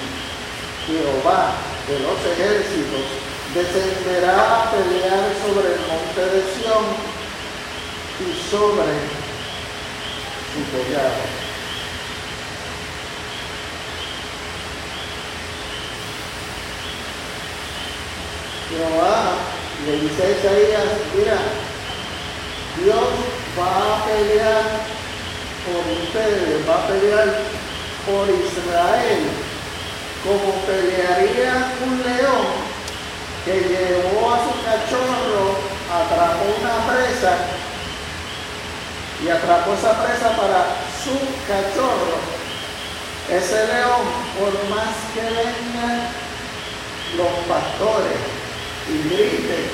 Jehová 0.86 1.52
de 1.88 1.98
los 2.00 2.18
ejércitos 2.32 3.26
descenderá 3.54 4.62
a 4.62 4.70
pelear 4.70 5.32
sobre 5.42 5.74
el 5.74 5.80
monte 5.86 6.20
de 6.20 6.42
Sión 6.52 6.84
y 8.20 8.50
sobre 8.50 8.94
su 10.52 10.60
collado. 10.70 11.46
Jehová 18.68 19.16
le 19.86 19.92
dice 20.00 20.22
a 20.22 20.30
Isaías, 20.30 20.84
mira, 21.16 21.38
Dios 22.82 23.08
va 23.58 23.96
a 23.96 24.04
pelear 24.04 24.62
por 25.64 25.82
ustedes, 26.02 26.68
va 26.68 26.74
a 26.74 26.86
pelear 26.88 27.28
por 28.04 28.28
Israel, 28.28 29.22
como 30.22 30.52
pelearía 30.66 31.72
un 31.84 32.02
león 32.02 32.46
que 33.44 33.54
llevó 33.60 34.34
a 34.34 34.38
su 34.44 34.52
cachorro, 34.62 35.56
atrapó 35.90 36.44
una 36.60 36.76
presa 36.86 37.32
y 39.24 39.28
atrapó 39.28 39.72
esa 39.72 40.02
presa 40.04 40.36
para 40.36 40.66
su 41.02 41.16
cachorro. 41.48 42.16
Ese 43.30 43.66
león, 43.66 44.04
por 44.38 44.52
más 44.68 44.94
que 45.14 45.22
vengan 45.22 46.08
los 47.16 47.32
pastores 47.48 48.18
y 48.88 49.08
griten 49.08 49.70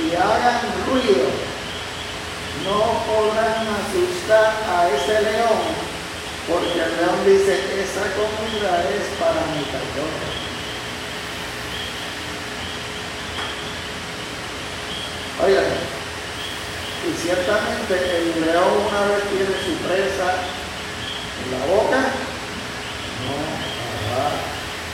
y 0.00 0.14
hagan 0.14 0.60
ruido, 0.86 1.53
no 2.62 3.02
podrán 3.04 3.66
asustar 3.66 4.54
a 4.70 4.88
ese 4.88 5.22
león, 5.22 5.60
porque 6.48 6.72
el 6.72 6.96
león 6.96 7.18
dice, 7.26 7.54
esa 7.82 8.04
comida 8.14 8.84
es 8.94 9.04
para 9.18 9.40
mi 9.52 9.64
cachorro. 9.64 10.28
Oigan, 15.44 15.64
y 17.04 17.12
ciertamente 17.20 17.94
el 18.18 18.40
león 18.40 18.86
una 18.88 19.00
vez 19.12 19.24
tiene 19.28 19.54
su 19.66 19.74
presa 19.82 20.28
en 21.42 21.50
la 21.50 21.66
boca, 21.74 22.00
no 23.24 23.34
va 24.14 24.30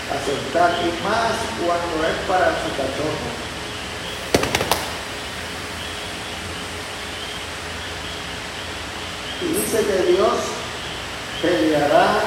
a 0.08 0.18
aceptar, 0.18 0.70
y 0.80 0.90
más 1.04 1.34
cuando 1.60 2.08
es 2.08 2.18
para 2.26 2.48
su 2.62 2.70
cachorro. 2.74 3.49
Y 9.42 9.46
dice 9.54 9.78
que 9.84 10.12
Dios 10.12 10.36
peleará 11.40 12.20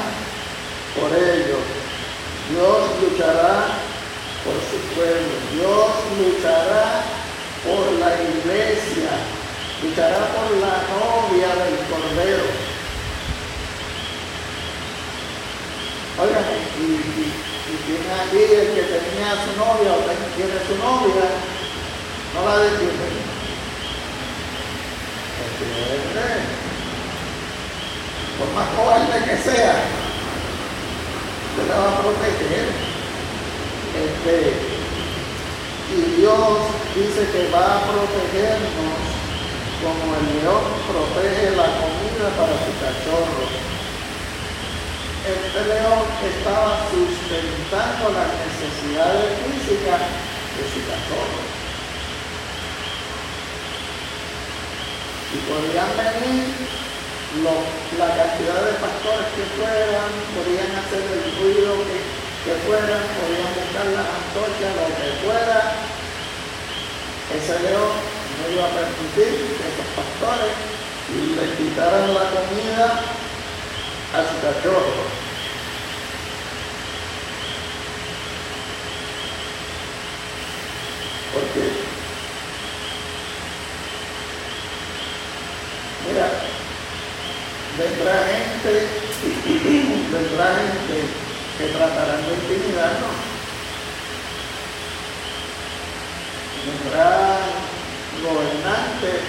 por 0.99 1.11
ellos. 1.13 1.63
Dios 2.49 2.79
luchará 3.01 3.67
por 4.43 4.57
su 4.69 4.77
pueblo. 4.95 5.33
Dios 5.53 5.89
luchará 6.17 7.03
por 7.63 7.91
la 7.99 8.11
iglesia. 8.15 9.11
Luchará 9.83 10.21
por 10.33 10.49
la 10.57 10.75
novia 10.89 11.49
del 11.63 11.77
Cordero. 11.87 12.45
Oigan, 16.19 16.43
y, 16.79 17.43
tiene 17.85 18.13
aquí 18.21 18.37
el 18.37 18.73
que 18.75 18.83
tenía 18.83 19.31
a 19.31 19.45
su 19.45 19.51
novia 19.57 19.93
o 19.93 19.99
tiene 20.35 20.57
su 20.67 20.75
novia, 20.77 21.25
no 22.35 22.45
la 22.45 22.55
detiene. 22.59 23.23
Por 28.37 28.49
más 28.53 28.67
cobarde 28.75 29.25
que 29.25 29.37
sea, 29.37 29.75
se 31.55 31.63
la 31.69 31.75
va 31.77 31.89
a 31.89 32.01
proteger. 32.01 32.67
Este, 33.93 34.53
y 35.93 36.21
Dios 36.21 36.57
dice 36.95 37.29
que 37.31 37.51
va 37.51 37.77
a 37.77 37.83
protegernos 37.85 39.13
como 39.83 40.15
el 40.15 40.25
león 40.39 40.63
protege 40.87 41.51
la 41.55 41.67
comida 41.77 42.27
para 42.39 42.55
su 42.57 42.71
cachorro. 42.81 43.45
Este 45.23 45.59
león 45.69 46.03
estaba 46.23 46.87
sustentando 46.89 48.09
las 48.17 48.29
necesidades 48.43 49.29
físicas 49.43 50.01
de 50.57 50.63
su 50.71 50.79
cachorro. 50.89 51.43
Y 55.33 55.37
podían 55.49 55.89
venir 55.97 56.83
la 57.41 58.07
cantidad 58.15 58.61
de 58.61 58.73
pastores 58.77 59.27
que 59.33 59.45
fueran, 59.57 60.11
podían 60.37 60.69
hacer 60.77 61.01
el 61.01 61.25
ruido 61.41 61.81
que, 61.89 61.97
que 62.45 62.53
fueran, 62.67 63.01
podían 63.17 63.49
buscar 63.57 63.87
las 63.89 64.05
antorchas, 64.05 64.71
lo 64.77 64.85
que 64.93 65.09
fuera. 65.25 65.73
Ese 67.33 67.59
león 67.63 67.89
no 68.37 68.53
iba 68.53 68.65
a 68.65 68.69
permitir 68.69 69.57
que 69.57 69.65
esos 69.65 69.89
pastores 69.97 70.53
le 71.13 71.55
quitaran 71.57 72.13
la 72.13 72.29
comida 72.29 73.01
a 74.13 74.19
su 74.21 74.35
cachorro. 74.41 75.23
Porque, 81.33 81.71
mira, 86.07 86.29
vendrá 87.77 88.52
gente, 88.63 88.87
gente 89.43 90.97
que 91.57 91.65
tratarán 91.67 92.21
de 92.25 92.33
intimidarnos. 92.33 93.15
Vendrá 96.63 97.39
gobernantes 98.23 99.21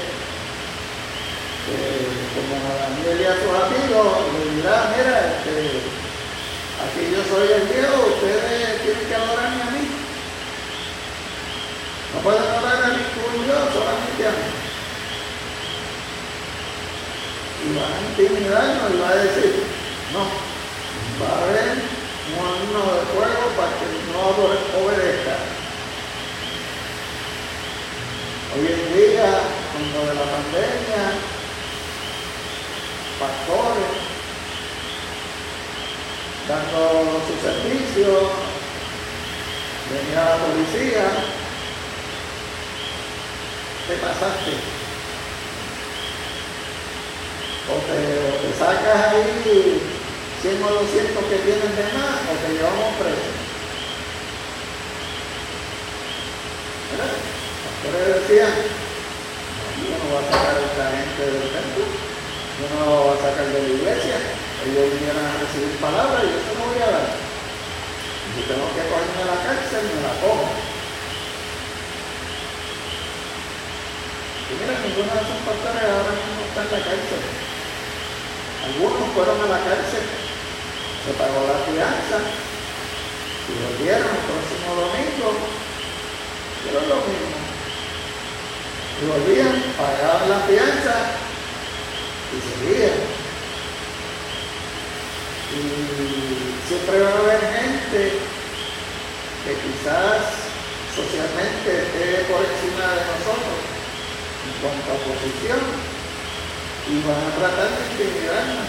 como 2.35 2.55
a 2.63 2.75
Daniel 2.79 3.21
y 3.21 3.25
a 3.25 3.35
sus 3.35 3.55
amigos, 3.65 4.07
le 4.35 4.55
dirá, 4.55 4.77
mira, 4.97 5.15
este, 5.33 5.55
aquí 6.85 7.03
yo 7.11 7.21
soy 7.25 7.49
el 7.53 7.65
Dios, 7.69 7.95
ustedes 8.15 8.83
tienen 8.83 9.07
que 9.09 9.15
adorarme 9.15 9.63
a 9.63 9.71
mí. 9.71 9.85
No 12.15 12.21
pueden 12.21 12.43
adorar 12.43 12.85
a 12.85 12.89
ningún 12.89 13.45
Dios, 13.45 13.59
solamente 13.73 14.27
a 14.27 14.31
mí. 14.31 14.64
Y 17.65 17.73
van 17.75 17.93
a 17.93 18.01
intimidarnos 18.11 18.91
y 18.93 19.01
va 19.01 19.09
a 19.09 19.15
decir, 19.17 19.65
no, 20.13 20.29
va 21.21 21.33
a 21.33 21.43
haber 21.45 21.81
un 22.29 22.35
horno 22.45 22.81
de 22.93 23.01
fuego 23.13 23.45
para 23.57 23.73
que 23.79 23.87
no 24.13 24.21
obedezca. 24.85 25.37
Hoy 28.55 28.67
en 28.69 28.85
día, 28.95 29.31
con 29.73 30.07
de 30.07 30.15
la 30.15 30.27
pandemia, 30.31 31.05
pastores 33.19 34.15
dando 36.49 37.23
su 37.27 37.35
servicio, 37.41 38.31
venía 39.91 40.25
la 40.25 40.37
policía, 40.37 41.07
te 43.89 43.95
pasaste. 43.97 44.84
O 47.75 47.77
te, 47.91 47.99
te 47.99 48.51
sacas 48.55 49.11
ahí 49.11 49.83
100 50.45 50.63
o 50.63 50.69
200 50.69 51.25
que 51.25 51.39
tienen 51.43 51.73
de 51.75 51.85
más 51.97 52.21
o 52.29 52.37
te 52.37 52.53
llevamos 52.53 53.01
preso. 53.01 53.33
¿Verdad? 56.93 57.17
Pastores 57.65 58.29
decían, 58.29 58.53
yo 58.53 59.97
no 60.05 60.21
a 60.21 60.29
sacar 60.29 60.55
a 60.55 60.69
esta 60.69 60.85
gente 60.95 61.23
del 61.33 61.49
templo, 61.49 61.85
yo 61.89 62.65
no 62.71 62.79
lo 62.85 62.95
voy 63.09 63.17
a 63.17 63.25
sacar 63.25 63.47
de 63.51 63.57
la 63.57 63.73
iglesia, 63.73 64.17
ellos 64.69 64.93
vinieron 65.01 65.25
a 65.25 65.41
recibir 65.41 65.81
palabras 65.81 66.23
y 66.23 66.31
yo 66.31 66.39
se 66.45 66.53
lo 66.55 66.61
voy 66.61 66.77
a 66.77 66.93
dar. 66.93 67.09
Si 67.09 68.41
tengo 68.45 68.69
que 68.69 68.85
cogerme 68.85 69.21
a 69.25 69.33
la 69.33 69.39
cárcel, 69.49 69.81
me 69.81 70.01
la 70.05 70.15
cojo. 70.21 70.45
Y 74.45 74.53
mira, 74.61 74.77
ninguno 74.77 75.09
de 75.09 75.23
esos 75.25 75.41
pastores 75.41 75.89
ahora 75.89 76.13
mismo 76.21 76.41
está 76.53 76.61
en 76.69 76.73
la 76.77 76.81
cárcel. 76.85 77.23
Algunos 78.65 79.13
fueron 79.13 79.41
a 79.45 79.47
la 79.47 79.61
cárcel, 79.61 80.05
se 81.05 81.13
pagó 81.21 81.45
la 81.45 81.61
fianza 81.69 82.17
y 83.45 83.53
volvieron 83.61 84.09
el 84.09 84.25
próximo 84.25 84.69
domingo. 84.73 85.37
Pero 86.65 86.81
lo 86.81 86.97
mismo. 87.05 87.45
Y 88.97 89.05
volvían, 89.05 89.63
pagaban 89.77 90.31
la 90.31 90.41
fianza 90.49 90.97
y 92.33 92.37
seguían. 92.41 93.01
Y 95.53 96.69
siempre 96.69 97.03
va 97.03 97.11
a 97.11 97.19
haber 97.19 97.41
gente 97.41 98.19
que 99.45 99.53
quizás 99.61 100.41
socialmente 100.97 101.69
esté 101.69 102.25
por 102.33 102.41
encima 102.41 102.97
de 102.97 103.03
nosotros 103.13 103.61
en 104.41 104.53
cuanto 104.63 104.89
a 104.89 105.05
posición 105.05 105.94
y 106.87 107.01
van 107.01 107.17
a 107.17 107.33
tratar 107.33 107.69
de 107.73 107.81
intimidarnos. 107.97 108.69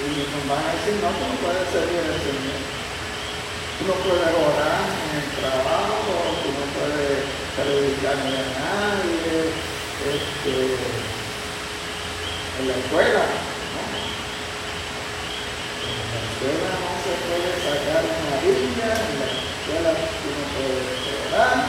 Y 0.00 0.08
nos 0.20 0.44
van 0.48 0.64
a 0.64 0.72
decir, 0.76 0.96
no, 1.00 1.08
tú 1.16 1.24
no 1.24 1.36
puedes 1.40 1.64
servir 1.72 2.00
al 2.00 2.20
Señor. 2.20 2.60
Tú 3.80 3.82
no 3.88 3.96
puedes 4.04 4.28
orar 4.28 4.84
en 4.84 5.12
el 5.16 5.28
trabajo, 5.40 6.12
tú 6.44 6.48
no 6.52 6.64
puedes 6.76 7.24
predicarle 7.56 8.36
a 8.36 8.52
nadie, 8.60 9.48
este, 10.04 10.76
en 12.60 12.64
la 12.68 12.74
escuela. 12.76 13.24
¿no? 13.24 13.80
En 15.80 16.04
la 16.12 16.20
escuela 16.20 16.68
no 16.84 16.92
se 17.00 17.12
puede 17.24 17.50
sacar 17.64 18.04
una 18.04 18.36
Biblia, 18.44 18.92
en 18.92 19.14
la 19.20 19.28
escuela 19.32 19.90
tú 19.96 20.28
no 20.36 20.44
puedes 20.52 21.00
orar. 21.32 21.64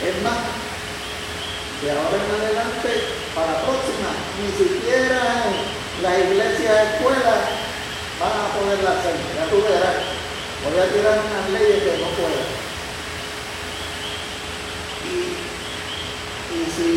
Es 0.00 0.16
más, 0.24 0.40
de 1.80 1.90
ahora 1.90 2.16
en 2.16 2.30
adelante, 2.44 3.09
para 3.34 3.52
la 3.52 3.60
próxima, 3.62 4.10
ni 4.40 4.50
siquiera 4.58 5.22
las 6.02 6.18
iglesias 6.18 6.94
escuelas 6.94 7.40
van 8.18 8.32
a 8.32 8.52
poderla 8.58 8.90
hacer. 8.98 9.14
Ya 9.36 9.46
tú 9.50 9.62
verás. 9.62 10.20
Voy 10.62 10.78
a 10.78 10.92
tirar 10.92 11.18
unas 11.24 11.50
leyes 11.50 11.82
que 11.82 11.98
no 11.98 12.08
puedan. 12.20 12.48
Y, 15.08 15.16
y 16.52 16.60
si 16.76 16.90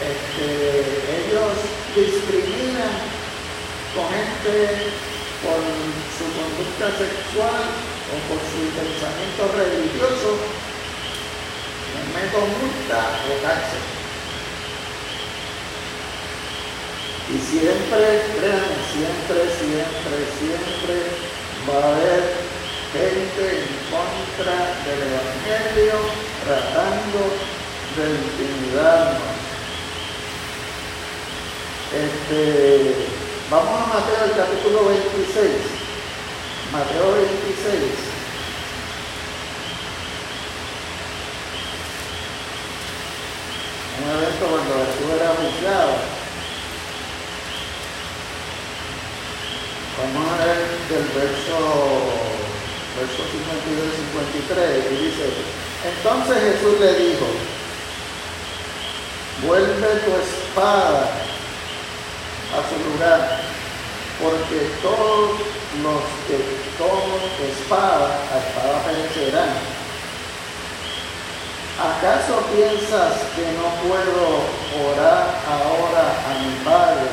este, 0.00 0.48
ellos 1.20 1.52
discriminan 1.94 2.96
con 3.94 4.08
gente 4.08 4.56
por 5.44 5.60
su 6.16 6.24
conducta 6.32 6.86
sexual 6.96 7.62
o 8.08 8.16
por 8.28 8.40
su 8.40 8.60
pensamiento 8.72 9.42
religioso, 9.52 10.38
meto 12.20 12.40
multa 12.40 13.00
o 13.24 13.42
cárcel. 13.42 13.84
Y 17.30 17.38
siempre, 17.38 18.04
créanme, 18.36 18.78
siempre, 18.92 19.40
siempre, 19.56 20.16
siempre 20.38 20.96
va 21.66 21.78
a 21.78 21.92
haber 21.92 22.22
gente 22.92 23.42
en 23.60 23.70
contra 23.88 24.56
del 24.84 25.00
Evangelio 25.08 25.96
tratando 26.44 27.20
de 27.96 28.04
intimidarnos. 28.26 29.30
Este, 31.94 33.06
vamos 33.50 33.80
a 33.80 33.86
Mateo 33.86 34.24
el 34.24 34.36
capítulo 34.36 34.84
26. 34.86 35.50
Mateo 36.72 37.12
26. 37.14 38.19
Un 44.10 44.16
evento 44.16 44.44
cuando 44.44 44.74
Jesús 44.74 45.06
era 45.14 45.30
anunciado. 45.30 45.92
Vamos 50.02 50.32
a 50.32 50.44
ver 50.44 50.58
del 50.90 51.06
verso, 51.14 51.58
verso 52.98 53.22
52 53.30 53.86
y 53.86 54.02
53, 54.10 54.86
y 54.90 55.04
dice, 55.04 55.26
entonces 55.86 56.36
Jesús 56.42 56.80
le 56.80 56.94
dijo, 56.94 57.26
vuelve 59.46 59.88
tu 60.02 60.10
espada 60.16 61.06
a 62.50 62.58
su 62.66 62.90
lugar, 62.90 63.42
porque 64.20 64.58
todos 64.82 65.38
los 65.84 66.02
que 66.26 66.36
tomen 66.78 67.22
espada, 67.48 68.10
a 68.26 68.38
espada 68.38 68.82
perecerán. 68.86 69.79
¿Acaso 71.80 72.44
piensas 72.54 73.14
que 73.34 73.52
no 73.56 73.72
puedo 73.88 74.44
orar 74.92 75.40
ahora 75.48 76.04
a 76.28 76.32
mi 76.38 76.52
Padre 76.62 77.08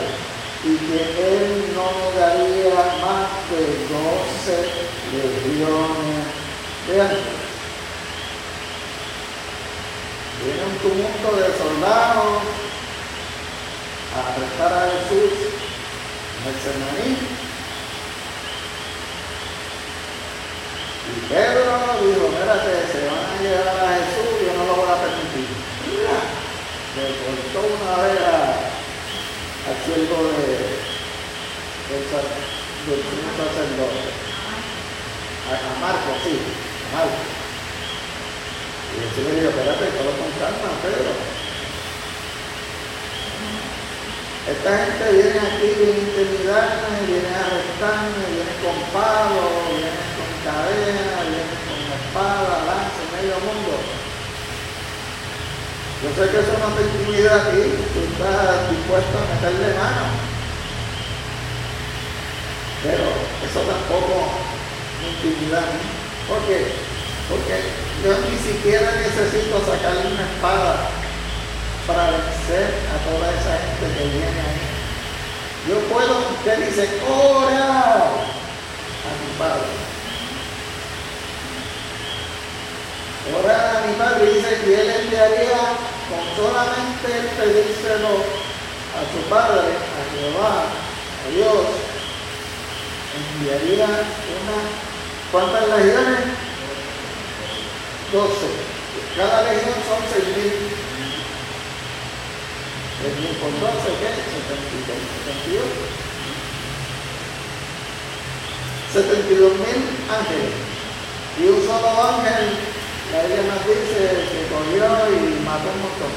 y 0.62 0.76
que 0.76 1.00
Él 1.24 1.74
no 1.74 1.88
me 1.96 2.20
daría 2.20 2.76
más 3.00 3.32
de 3.50 3.64
doce 3.88 4.58
legiones 5.14 6.20
de 6.86 7.02
ángeles? 7.02 7.48
Viene 10.44 10.64
un 10.66 10.78
tumulto 10.80 11.30
de 11.38 11.48
soldados 11.58 12.44
a 14.14 14.20
arrestar 14.34 14.72
a 14.74 14.92
Jesús 14.92 15.32
en 16.36 16.48
el 16.50 16.58
Semaní. 16.60 17.38
Y 21.08 21.20
Pedro 21.30 21.72
dijo, 22.04 22.26
espérate, 22.28 22.72
se 22.92 23.00
van 23.08 23.24
a 23.24 23.42
llevar 23.42 23.78
a 23.80 23.96
Jesús, 23.96 24.37
voy 24.78 24.90
a 24.90 25.02
permitir. 25.02 25.50
Le 26.98 27.06
cortó 27.26 27.66
una 27.66 27.98
vez 28.06 28.22
al 29.66 29.78
siervo 29.86 30.18
de, 30.38 30.78
del, 31.90 32.04
sacerdote. 33.38 34.02
A, 35.50 35.58
a 35.58 35.74
Marco, 35.82 36.10
sí, 36.24 36.38
a 36.38 36.96
Marco. 36.96 37.22
Y 38.94 39.02
Jesús 39.02 39.26
le 39.26 39.42
dijo, 39.42 39.50
espérate, 39.50 39.86
todo 39.98 40.12
con 40.14 40.32
calma, 40.38 40.70
Pedro. 40.82 41.12
Esta 44.48 44.72
gente 44.78 45.06
viene 45.12 45.40
aquí, 45.42 45.70
viene 45.76 45.98
a 45.98 46.06
intimidarme, 46.08 46.90
viene 47.06 47.30
a 47.34 47.42
arrestarme, 47.50 48.24
viene 48.32 48.54
con 48.64 48.78
palos, 48.94 49.74
viene 49.74 50.02
con 50.16 50.30
cadena, 50.46 51.18
viene 51.28 51.56
con 51.66 51.80
espada, 51.98 52.64
lanza, 52.64 53.02
medio 53.12 53.38
mundo. 53.42 54.07
Yo 56.04 56.10
sé 56.14 56.30
que 56.30 56.40
eso 56.40 56.54
no 56.62 56.76
te 56.78 56.84
intimida 56.86 57.36
a 57.36 57.50
ti, 57.50 57.58
tú 57.90 58.00
estás 58.06 58.70
dispuesto 58.70 59.18
a 59.18 59.26
meterle 59.34 59.74
mano. 59.74 60.06
Pero 62.84 63.06
eso 63.42 63.60
tampoco 63.66 64.38
me 65.02 65.10
intimida 65.10 65.58
a 65.58 65.74
mí. 65.74 65.82
¿Por 66.30 66.38
qué? 66.46 66.70
Porque 67.30 67.56
yo 68.06 68.14
ni 68.30 68.38
siquiera 68.38 68.94
necesito 69.02 69.58
sacarle 69.66 70.14
una 70.14 70.22
espada 70.22 70.90
para 71.88 72.12
vencer 72.12 72.78
a 72.94 72.98
toda 73.10 73.34
esa 73.34 73.58
gente 73.58 73.98
que 73.98 74.04
viene 74.06 74.38
ahí. 74.38 74.68
Yo 75.68 75.80
puedo, 75.92 76.20
usted 76.38 76.68
dice, 76.68 77.02
ora 77.10 78.06
a 78.06 79.12
mi 79.18 79.34
Padre. 79.40 79.87
Ora 83.36 83.56
a 83.78 83.86
mi 83.86 83.94
Padre 83.94 84.34
dice 84.34 84.62
que 84.64 84.82
Él 84.82 84.90
enviaría 84.90 85.62
con 86.08 86.24
solamente 86.36 87.10
pedírselo 87.38 88.24
a 88.96 89.00
su 89.12 89.20
Padre, 89.30 89.68
a 89.68 90.02
Jehová, 90.16 90.56
a 90.64 91.30
Dios, 91.36 91.66
enviaría 93.18 93.86
una, 93.86 94.58
¿cuántas 95.32 95.64
legiones? 95.68 96.20
Doce. 98.14 98.50
Cada 99.18 99.44
legión 99.44 99.76
son 99.88 100.02
seis 100.14 100.28
mil. 100.38 100.54
Seis 103.02 103.16
mil 103.20 103.36
por 103.38 103.52
doce, 103.60 103.90
¿qué? 104.00 104.10
Setenta 108.94 109.32
y 109.32 109.36
dos 109.36 109.54
mil 109.54 109.80
ángeles. 110.10 110.54
Y 111.40 111.44
un 111.48 111.60
solo 111.68 111.90
ángel, 112.04 112.46
la 113.12 113.22
Biblia 113.24 113.44
nos 113.44 113.66
dice 113.66 114.02
que 114.32 114.48
cogió 114.52 114.86
y 114.86 115.40
mató 115.46 115.70
un 115.72 115.82
montón. 115.82 116.14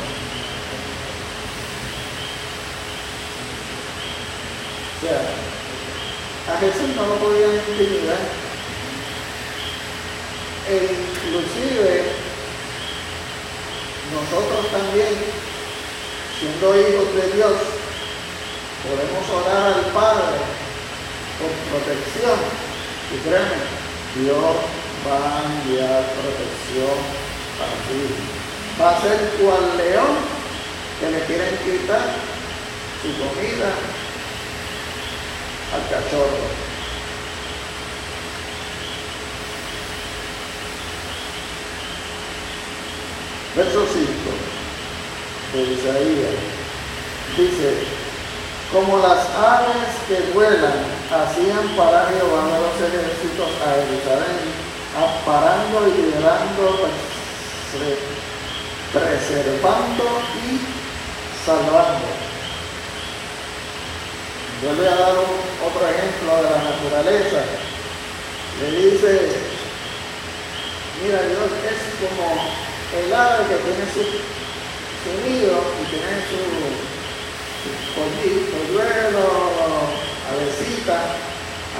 O 4.97 5.07
sea, 5.07 6.55
a 6.55 6.59
Jesús 6.59 6.97
no 6.97 7.07
lo 7.07 7.15
podían 7.17 7.55
intimidar. 7.55 8.19
E 10.69 10.77
inclusive 11.27 12.05
nosotros 14.13 14.71
también, 14.71 15.15
siendo 16.39 16.77
hijos 16.77 17.15
de 17.15 17.37
Dios, 17.37 17.55
podemos 18.83 19.47
orar 19.47 19.73
al 19.75 19.85
Padre 19.93 20.39
por 21.39 21.51
protección. 21.71 22.39
Y 23.13 23.17
créanme, 23.27 23.57
Dios 24.17 24.81
va 25.07 25.17
a 25.17 25.45
enviar 25.45 26.03
protección 26.15 26.99
para 27.59 27.77
ti. 27.89 28.03
Va 28.81 28.91
a 28.91 29.01
ser 29.01 29.19
cual 29.41 29.77
león 29.77 30.17
que 31.01 31.11
le 31.11 31.25
quieren 31.25 31.57
quitar 31.59 32.07
su 33.03 33.09
comida, 33.19 33.71
al 35.73 35.83
cachorro. 35.89 36.71
Verso 43.57 43.87
5 43.93 44.07
de 45.53 45.73
Isaías 45.73 46.61
dice, 47.37 47.75
como 48.73 48.99
las 48.99 49.29
aves 49.35 49.91
que 50.07 50.33
vuelan, 50.33 50.85
hacían 51.11 51.69
para 51.77 52.07
Jehová 52.07 52.45
de 52.47 52.61
los 52.61 52.77
ejércitos 52.77 53.51
a 53.67 53.75
Jerusalén, 53.75 54.70
aparando 54.97 55.89
y 55.89 56.03
liberando, 56.03 56.89
preservando 58.93 60.05
y 60.43 60.61
salvando. 61.47 62.07
Yo 64.63 64.75
voy 64.77 64.87
a 64.87 64.97
dar 64.97 65.15
otro 65.17 65.89
ejemplo 65.89 66.37
de 66.37 66.43
la 66.43 66.59
naturaleza. 66.71 67.41
Le 68.61 68.71
dice, 68.71 69.13
mira 71.03 71.23
Dios 71.23 71.51
es 71.65 71.81
como 72.01 72.27
el 72.99 73.15
ave 73.15 73.45
que 73.49 73.57
tiene 73.57 73.85
su, 73.95 74.03
nido 75.27 75.57
y 75.81 75.85
tiene 75.89 76.15
su, 76.29 76.41
su 77.65 78.01
polluelo, 78.67 79.27
avecita, 80.31 80.99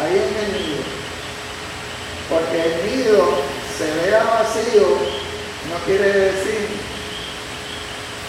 ahí 0.01 0.17
en 0.17 0.45
el 0.45 0.53
nido. 0.53 1.00
Porque 2.31 2.63
el 2.63 2.87
nido 2.87 3.43
se 3.77 3.91
vea 4.07 4.23
vacío, 4.23 4.87
no 5.69 5.77
quiere 5.85 6.07
decir 6.07 6.69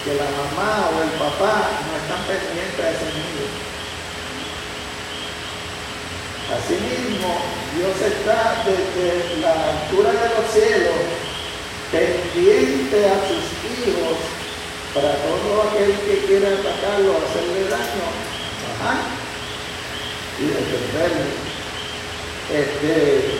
que 0.04 0.14
la 0.14 0.24
mamá 0.24 0.90
o 0.90 1.02
el 1.02 1.10
papá 1.10 1.70
no 1.86 1.92
están 2.02 2.22
pendientes 2.26 2.76
de 2.76 2.90
ese 2.90 3.08
nido. 3.14 3.46
Asimismo, 6.52 7.38
Dios 7.76 7.96
está 8.02 8.64
desde 8.66 9.40
la 9.40 9.52
altura 9.52 10.10
de 10.10 10.28
los 10.34 10.50
cielos 10.52 11.22
pendiente 11.92 13.06
a 13.06 13.16
sus 13.28 13.44
hijos 13.70 14.18
para 14.94 15.14
todo 15.16 15.62
aquel 15.68 15.92
que 16.00 16.26
quiera 16.26 16.48
atacarlo, 16.48 17.16
hacerle 17.16 17.68
daño 17.70 18.08
y 20.38 20.44
defenderle. 20.46 21.52
Este, 22.52 23.38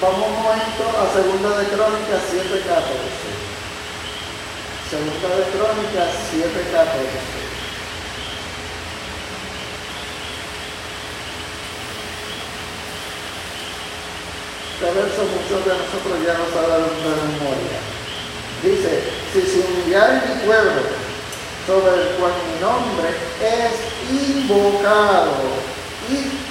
vamos 0.00 0.28
un 0.28 0.42
momento 0.42 0.84
a 0.98 1.12
Segunda 1.12 1.58
de 1.58 1.66
Crónicas 1.66 2.22
7.14. 2.32 3.32
Segunda 4.90 5.28
de 5.36 5.44
Crónicas 5.52 6.10
7.14. 6.32 7.56
Este 14.76 14.92
verso 14.92 15.22
muchos 15.24 15.64
de 15.64 15.72
nosotros 15.72 16.16
ya 16.26 16.34
nos 16.36 16.52
ha 16.52 16.68
dado 16.68 16.86
una 17.00 17.16
memoria. 17.32 17.80
Dice, 18.62 18.90
si 19.32 19.40
se 19.40 19.58
humillar 19.60 20.22
mi 20.26 20.46
pueblo, 20.46 20.82
sobre 21.66 22.02
el 22.02 22.08
cual 22.16 22.32
mi 22.44 22.60
nombre 22.60 23.08
es 23.40 23.72
invocado, 24.10 25.32
y 26.10 26.46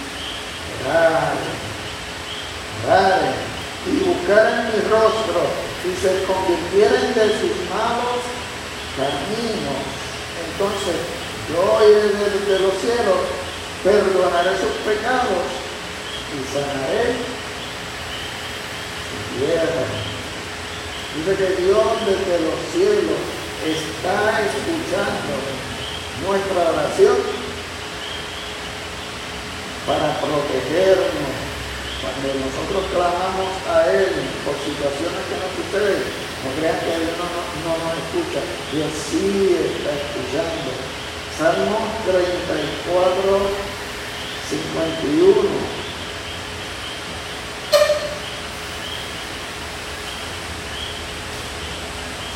orar, 2.83 3.21
y 3.85 4.03
buscar 4.03 4.71
mi 4.73 4.79
rostro, 4.89 5.41
y 5.85 5.95
se 6.01 6.23
convirtieren 6.25 7.13
de 7.13 7.25
sus 7.39 7.55
malos 7.69 8.19
caminos, 8.97 9.79
entonces 10.43 10.97
yo 11.53 11.79
desde 11.79 12.59
los 12.59 12.73
cielos, 12.81 13.21
perdonaré 13.83 14.49
sus 14.57 14.75
pecados 14.83 15.45
y 16.33 16.53
sanaré 16.53 17.35
Dice 21.15 21.35
que 21.35 21.61
Dios 21.61 21.85
desde 22.05 22.39
los 22.39 22.59
cielos 22.73 23.19
está 23.63 24.39
escuchando 24.39 25.35
nuestra 26.25 26.71
oración 26.71 27.17
para 29.85 30.19
protegernos. 30.19 31.34
Cuando 32.05 32.37
nosotros 32.37 32.85
clamamos 32.93 33.49
a 33.65 33.89
Él 33.89 34.13
por 34.45 34.53
situaciones 34.61 35.25
que 35.25 35.41
nos 35.41 35.49
suceden, 35.57 36.05
no 36.45 36.53
crean 36.53 36.77
que 36.85 37.01
Dios 37.01 37.17
no, 37.17 37.25
no 37.65 37.73
nos 37.81 37.97
escucha. 37.97 38.45
Dios 38.71 38.93
sí 39.09 39.57
está 39.57 39.89
escuchando. 39.89 40.69
Salmo 41.33 41.81
34, 42.05 43.49
51. 44.53 45.49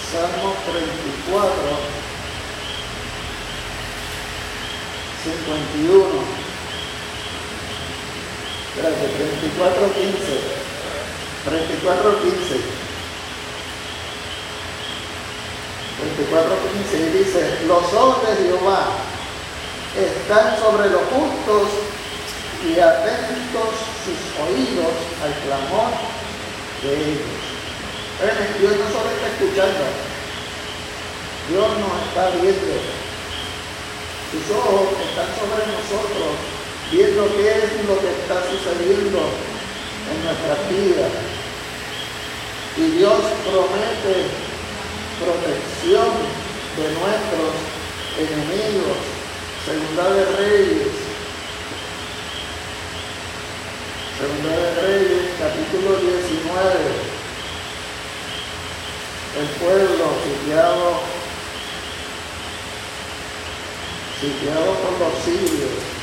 Salmo 0.09 0.49
34, 0.65 1.99
51. 5.23 6.38
Espérate, 8.69 9.07
34, 9.07 9.93
15. 9.93 10.59
34, 11.45 12.21
15. 12.21 12.89
34, 15.99 16.55
15 16.73 16.97
y 16.97 17.09
dice, 17.17 17.59
los 17.67 17.93
ojos 17.93 18.27
de 18.27 18.35
Jehová 18.43 18.87
están 19.97 20.57
sobre 20.59 20.89
los 20.89 21.01
justos 21.11 21.69
y 22.63 22.79
atentos 22.79 23.69
sus 24.05 24.19
oídos 24.47 24.93
al 25.23 25.33
clamor 25.43 25.91
de 26.83 26.93
ellos. 26.93 27.49
Dios 28.59 28.73
no 28.75 28.87
solo 28.91 29.09
está 29.11 29.27
escuchando, 29.27 29.83
Dios 31.49 31.67
nos 31.79 31.95
está 32.07 32.29
viendo. 32.35 32.75
Sus 34.29 34.55
ojos 34.55 34.87
están 35.09 35.27
sobre 35.39 35.65
nosotros, 35.67 36.58
viendo 36.91 37.25
qué 37.37 37.49
es 37.49 37.85
lo 37.87 37.99
que 37.99 38.09
está 38.09 38.41
sucediendo 38.49 39.19
en 40.09 40.17
nuestras 40.25 40.69
vidas. 40.69 41.11
Y 42.77 42.97
Dios 42.97 43.21
promete 43.45 44.29
protección 45.19 46.09
de 46.77 46.85
nuestros 46.99 47.53
enemigos. 48.17 48.97
Segunda 49.65 50.09
de 50.11 50.25
Reyes. 50.37 50.87
Segunda 54.17 54.57
de 54.57 54.81
Reyes, 54.81 55.31
capítulo 55.39 55.95
19 55.99 57.19
el 59.37 59.45
pueblo 59.45 60.05
sitiado 60.25 61.01
sitiado 64.19 64.73
por 64.73 64.99
los 64.99 65.23
sirios. 65.23 65.98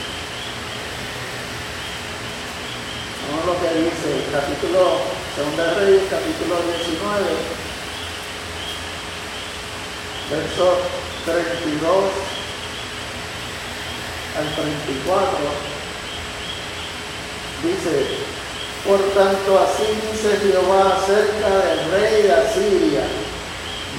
Vamos 3.29 3.47
lo 3.47 3.61
que 3.61 3.75
dice 3.75 4.25
el 4.25 4.31
capítulo, 4.31 5.01
Segunda 5.35 5.75
Reyes, 5.75 6.03
capítulo 6.09 6.63
19, 6.63 7.25
verso 10.31 10.79
32 11.25 11.91
al 14.39 14.55
34. 14.55 15.39
Dice, 17.65 18.07
por 18.87 19.01
tanto 19.11 19.59
así 19.59 19.87
dice 20.13 20.37
Jehová 20.37 20.99
acerca 21.03 21.49
del 21.49 21.91
rey 21.91 22.23
de 22.23 22.33
Asiria, 22.33 23.05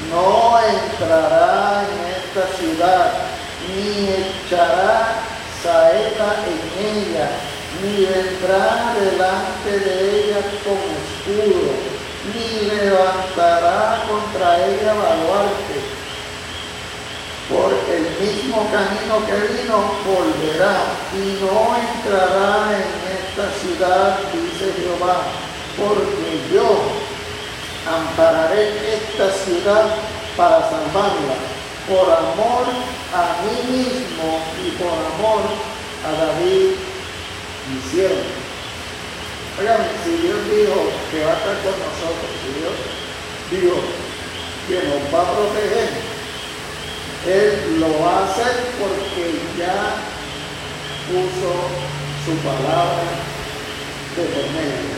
no 0.09 0.57
entrará 0.59 1.83
en 1.83 1.99
esta 2.15 2.47
ciudad, 2.57 3.11
ni 3.67 4.07
echará 4.07 5.19
saeta 5.61 6.35
en 6.47 6.85
ella, 6.85 7.29
ni 7.81 8.05
vendrá 8.05 8.95
delante 8.99 9.79
de 9.79 10.23
ella 10.23 10.41
con 10.63 10.79
escudo, 10.97 11.73
ni 12.33 12.67
levantará 12.67 14.03
contra 14.09 14.67
ella 14.67 14.93
baluarte. 14.93 15.97
Por 17.49 17.71
el 17.71 18.03
mismo 18.19 18.67
camino 18.71 19.25
que 19.25 19.53
vino 19.53 19.77
volverá 20.03 20.83
y 21.13 21.39
no 21.39 21.77
entrará 21.77 22.75
en 22.75 22.89
esta 23.15 23.49
ciudad, 23.61 24.19
dice 24.33 24.73
Jehová, 24.81 25.21
porque 25.77 26.53
yo 26.53 26.81
ampararé 27.87 28.95
esta 28.95 29.31
ciudad 29.31 29.95
para 30.35 30.69
salvarla, 30.69 31.35
por 31.87 32.11
amor 32.11 32.65
a 33.13 33.37
mí 33.43 33.77
mismo 33.77 34.43
y 34.65 34.71
por 34.71 34.91
amor 34.91 35.41
a 36.05 36.25
David 36.25 36.86
hicieron. 37.75 38.47
Oigan, 39.59 39.81
si 40.03 40.11
Dios 40.21 40.37
dijo 40.49 40.75
que 41.11 41.25
va 41.25 41.31
a 41.31 41.37
estar 41.37 41.55
con 41.63 41.75
nosotros, 41.81 42.29
si 42.43 42.49
Dios 42.59 42.75
dijo 43.51 43.75
que 44.67 44.75
nos 44.87 45.13
va 45.13 45.21
a 45.21 45.33
proteger, 45.33 45.89
Él 47.25 47.79
lo 47.79 47.89
va 48.03 48.19
a 48.19 48.25
hacer 48.25 48.53
porque 48.79 49.39
ya 49.57 49.95
puso 51.07 51.51
su 52.25 52.35
palabra 52.43 53.03
de 54.15 54.23
por 54.23 54.43
medio. 54.51 54.97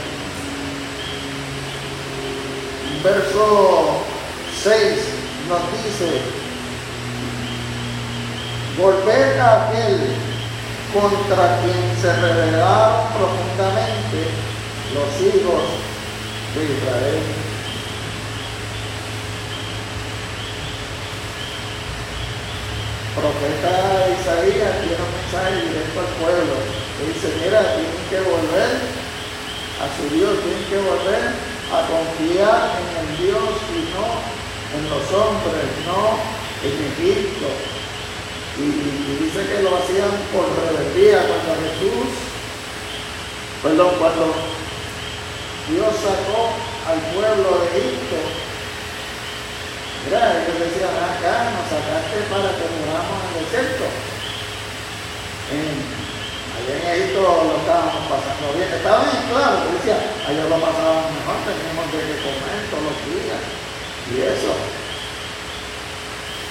Verso 3.04 4.02
6 4.62 4.76
nos 5.48 5.62
dice, 5.72 6.22
volver 8.78 9.40
a 9.40 9.70
aquel 9.70 10.16
contra 10.94 11.62
quien 11.62 11.96
se 12.02 12.14
rebelaron 12.14 13.08
profundamente 13.14 14.34
los 14.94 15.10
hijos 15.22 15.64
de 16.56 16.64
Israel. 16.66 17.22
Profeta 23.16 24.08
Isaías 24.16 24.80
tiene 24.82 24.96
un 24.96 25.12
mensaje 25.12 25.68
directo 25.68 26.00
al 26.00 26.12
pueblo. 26.24 26.56
Dice, 27.06 27.28
mira, 27.44 27.76
tienen 27.76 28.06
que 28.10 28.20
volver 28.30 28.72
a 29.80 29.86
su 29.96 30.16
Dios, 30.16 30.40
tienen 30.42 30.66
que 30.70 30.78
volver 30.78 31.24
a 31.70 31.80
confiar 31.86 32.80
en 32.80 32.90
el 32.98 33.18
Dios 33.18 33.50
y 33.76 33.92
no 33.94 34.40
en 34.74 34.84
los 34.90 35.06
hombres, 35.12 35.68
no 35.86 36.18
en 36.64 36.76
Egipto. 36.92 37.48
Y, 38.60 39.24
dice 39.24 39.40
que 39.48 39.64
lo 39.64 39.72
hacían 39.78 40.12
por 40.36 40.44
rebeldía 40.52 41.24
cuando 41.24 41.56
Jesús, 41.64 42.12
perdón, 43.64 43.96
cuando 44.00 44.36
Dios 45.72 45.96
sacó 46.04 46.52
al 46.84 47.00
pueblo 47.16 47.64
de 47.64 47.68
Egipto. 47.72 48.20
Mira, 50.04 50.44
ellos 50.44 50.60
decían, 50.60 50.92
acá 50.92 51.56
nos 51.56 51.72
sacaste 51.72 52.20
para 52.28 52.52
que 52.52 52.68
muramos 52.68 53.16
en 53.16 53.32
el 53.32 53.46
desierto. 53.48 53.86
allá 56.60 56.74
en 56.76 56.88
Egipto 57.00 57.20
lo 57.24 57.56
estábamos 57.64 58.04
pasando 58.12 58.60
bien. 58.60 58.76
Estaban 58.76 59.08
en 59.08 59.24
claro, 59.32 59.72
decía, 59.72 60.04
allá 60.28 60.44
lo 60.52 60.58
pasaban 60.60 61.16
mejor, 61.16 61.40
teníamos 61.48 61.88
de 61.96 62.12
comer 62.28 62.60
todos 62.68 62.92
los 62.92 62.98
días. 63.08 63.44
Y 64.10 64.16
eso, 64.20 64.52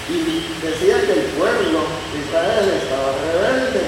y 0.09 0.49
decía 0.65 1.05
que 1.05 1.13
el 1.13 1.27
pueblo 1.37 1.85
de 1.85 2.19
Israel 2.25 2.65
estaba 2.81 3.13
rebelde, 3.29 3.85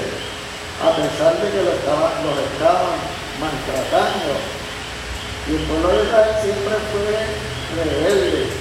a 0.77 0.93
pesar 0.93 1.33
de 1.41 1.49
que 1.49 1.63
lo 1.65 1.73
estaban, 1.73 2.13
los 2.21 2.37
estaban 2.45 2.97
maltratando. 3.41 4.37
Y 5.49 5.57
el 5.57 5.63
pueblo 5.65 5.89
de 5.89 6.03
Israel 6.05 6.33
siempre 6.45 6.77
fue 6.93 7.09
rebelde. 7.73 8.53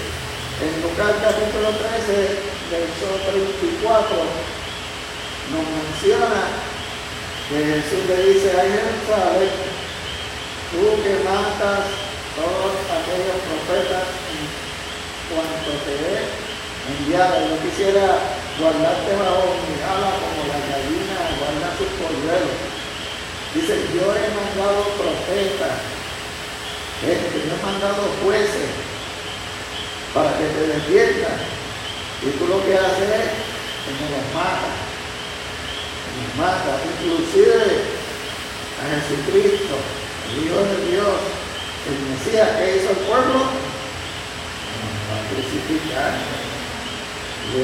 En 0.61 0.73
Lucas 0.81 1.21
capítulo 1.21 1.69
13, 1.77 2.49
verso 2.73 3.09
34, 3.29 4.09
nos 5.53 5.65
menciona 5.69 6.41
que 7.49 7.59
Jesús 7.61 8.09
le 8.09 8.17
dice 8.25 8.49
a 8.57 8.65
Jerusalén, 8.65 9.53
tú 10.73 11.03
que 11.03 11.25
matas 11.29 11.93
todos 12.37 12.73
aquellos 12.89 13.37
profetas 13.45 14.07
en 14.33 14.49
cuanto 15.29 15.71
te 15.85 16.49
Yo 16.91 17.55
quisiera 17.62 18.18
guardarte 18.59 19.14
bajo 19.14 19.55
mi 19.62 19.78
ala 19.78 20.11
como 20.11 20.43
la 20.51 20.59
gallina 20.59 21.38
guarda 21.38 21.70
sus 21.78 21.86
polluelos. 22.03 22.59
Dice, 23.55 23.74
yo 23.95 24.11
he 24.11 24.26
mandado 24.34 24.82
profetas, 24.99 25.78
este, 27.03 27.47
yo 27.47 27.55
he 27.55 27.62
mandado 27.62 28.03
jueces 28.22 28.70
para 30.14 30.36
que 30.36 30.45
te 30.51 30.66
defiendan. 30.66 31.38
Y 32.22 32.30
tú 32.38 32.47
lo 32.47 32.64
que 32.66 32.74
haces 32.74 33.07
es 33.07 33.30
que 33.86 33.91
me 33.95 34.07
los 34.11 34.26
mata. 34.34 34.70
Me 36.11 36.26
los 36.26 36.34
mata. 36.43 36.74
Inclusive 36.91 37.86
a 38.78 38.84
Jesucristo, 38.99 39.76
el 40.26 40.43
Hijo 40.45 40.59
de 40.59 40.78
Dios, 40.91 41.16
el 41.86 41.97
Mesías 42.11 42.51
que 42.59 42.76
hizo 42.76 42.91
el 42.91 43.03
pueblo, 43.07 43.47
nos 44.84 45.07
va 45.07 46.49
le 47.49 47.62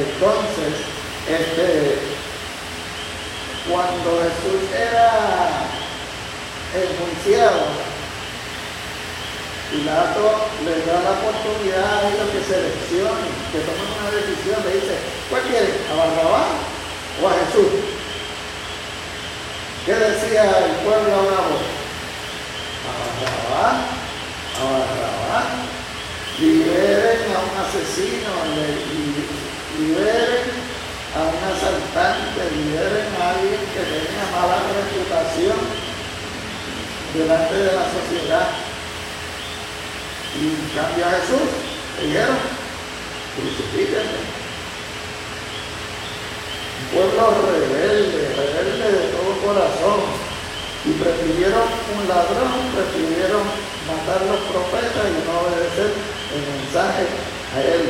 Entonces, 0.00 0.74
este, 1.28 1.98
cuando 3.68 4.22
Jesús 4.22 4.62
era 4.74 5.08
enjuiciado, 6.74 7.60
Pilato 9.70 10.26
le 10.64 10.86
da 10.86 11.02
la 11.02 11.12
oportunidad 11.18 11.98
a 11.98 12.08
ellos 12.08 12.28
que 12.30 12.42
seleccionen, 12.44 13.32
que 13.50 13.58
tomen 13.60 13.90
una 14.00 14.10
decisión, 14.10 14.62
le 14.64 14.74
dice, 14.80 14.96
¿cuál 15.28 15.42
quieren? 15.42 15.76
¿A 15.90 15.94
Barrabás 15.96 16.46
o 17.20 17.28
a 17.28 17.32
Jesús? 17.32 17.72
¿Qué 19.84 19.94
decía 19.94 20.44
el 20.44 20.72
pueblo 20.86 21.14
a 21.14 21.20
una? 21.20 21.58
A 22.84 22.92
Barrabás, 23.20 23.76
a 24.56 24.64
Barrabás 24.64 25.73
liberen 26.38 27.30
a 27.30 27.38
un 27.46 27.54
asesino, 27.62 28.30
liberen 29.78 30.50
a 31.14 31.20
un 31.30 31.40
asaltante, 31.46 32.42
liberen 32.50 33.06
a 33.20 33.30
alguien 33.30 33.60
que 33.70 33.82
tenga 33.86 34.24
mala 34.34 34.58
reputación 34.66 35.58
delante 37.14 37.54
de 37.54 37.72
la 37.72 37.86
sociedad. 37.86 38.48
Y 40.34 40.48
en 40.50 40.68
cambio 40.74 41.06
a 41.06 41.10
Jesús 41.10 41.46
dijeron, 42.02 42.36
crucifíquenme. 43.38 44.34
Un 46.74 46.86
pueblo 46.90 47.24
rebelde, 47.46 48.34
rebelde 48.34 48.86
de 48.90 49.06
todo 49.14 49.38
corazón. 49.46 50.34
Y 50.84 50.92
prefirieron 51.00 51.64
un 51.96 52.08
ladrón, 52.08 52.52
prefirieron 52.74 53.40
matar 53.88 54.20
los 54.28 54.36
profetas 54.52 55.04
y 55.08 55.24
no 55.24 55.40
obedecer 55.40 55.94
el 56.34 56.42
mensaje 56.60 57.06
a 57.54 57.60
él. 57.60 57.88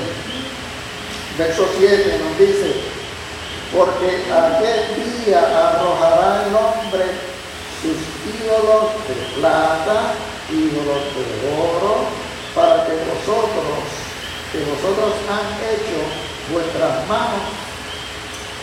Verso 1.39 1.67
7 1.79 2.21
nos 2.23 2.39
dice, 2.39 2.75
porque 3.75 4.23
aquel 4.33 5.25
día 5.25 5.41
arrojará 5.41 6.45
el 6.47 6.55
hombre 6.55 7.05
sus 7.83 7.99
ídolos 8.41 8.93
de 9.09 9.41
plata, 9.41 10.15
ídolos 10.51 11.03
de 11.15 11.51
oro, 11.59 12.07
para 12.55 12.87
que 12.87 12.93
vosotros, 12.93 13.83
que 14.53 14.59
vosotros 14.61 15.13
han 15.29 15.47
hecho 15.59 15.99
vuestras 16.53 17.09
manos 17.09 17.43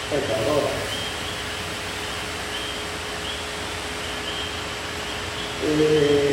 pecadoras. 0.10 0.92
Eh, 5.64 6.31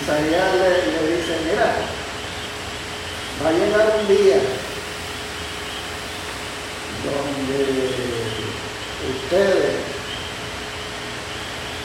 Isaías 0.00 0.54
le, 0.54 1.16
dice, 1.16 1.36
mira, 1.44 1.74
va 3.42 3.48
a 3.48 3.52
llegar 3.52 3.96
un 4.00 4.08
día 4.08 4.40
ustedes 9.32 9.74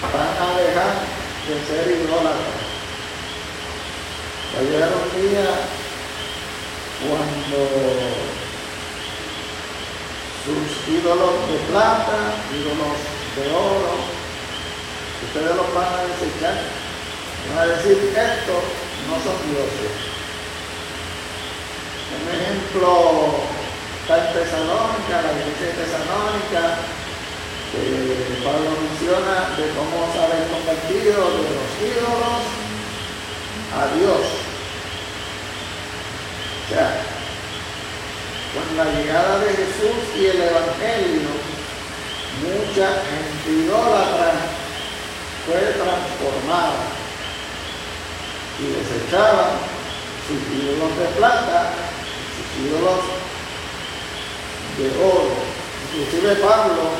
van 0.01 0.49
a 0.49 0.59
dejar 0.59 0.93
de 1.47 1.55
ser 1.65 1.97
idólatras. 1.97 2.67
Va 4.53 4.59
a 4.59 4.63
llegar 4.63 4.89
un 4.93 5.21
día 5.21 5.47
cuando 7.07 7.59
sus 10.45 10.93
ídolos 10.93 11.35
de 11.49 11.57
plata, 11.71 12.17
ídolos 12.53 12.97
de 13.35 13.43
oro, 13.53 13.95
ustedes 15.25 15.55
los 15.55 15.73
van 15.73 15.93
a 15.93 16.03
desechar. 16.03 16.86
Van 17.45 17.59
a 17.59 17.65
decir, 17.67 17.97
estos 18.15 18.63
no 19.07 19.15
son 19.23 19.37
dioses. 19.49 19.93
Un 22.17 22.27
ejemplo 22.33 23.35
está 24.01 24.27
en 24.27 24.33
Tesalónica, 24.33 25.21
la 25.21 25.31
iglesia 25.31 25.67
de 25.67 25.73
Tesalónica, 25.83 26.79
eh, 27.75 28.39
Pablo 28.43 28.71
menciona 28.79 29.55
de 29.55 29.69
cómo 29.75 30.07
se 30.11 30.19
habían 30.19 30.47
convertido 30.49 31.19
de 31.35 31.43
los 31.55 31.69
ídolos 31.83 32.43
a 33.75 33.95
Dios. 33.95 34.23
O 36.63 36.69
sea, 36.69 37.03
con 38.53 38.77
la 38.77 38.85
llegada 38.91 39.39
de 39.39 39.49
Jesús 39.51 39.99
y 40.17 40.25
el 40.25 40.41
Evangelio, 40.41 41.29
mucha 42.43 42.87
gente 43.07 43.63
idólatra 43.63 44.33
fue 45.45 45.59
transformada 45.59 46.96
y 48.59 48.65
desechaba 48.73 49.53
sus 50.25 50.41
ídolos 50.49 50.97
de 50.97 51.05
plata, 51.17 51.73
sus 52.33 52.47
ídolos 52.65 52.99
de 54.77 54.87
oro. 54.97 55.33
Inclusive 55.93 56.35
Pablo 56.41 56.97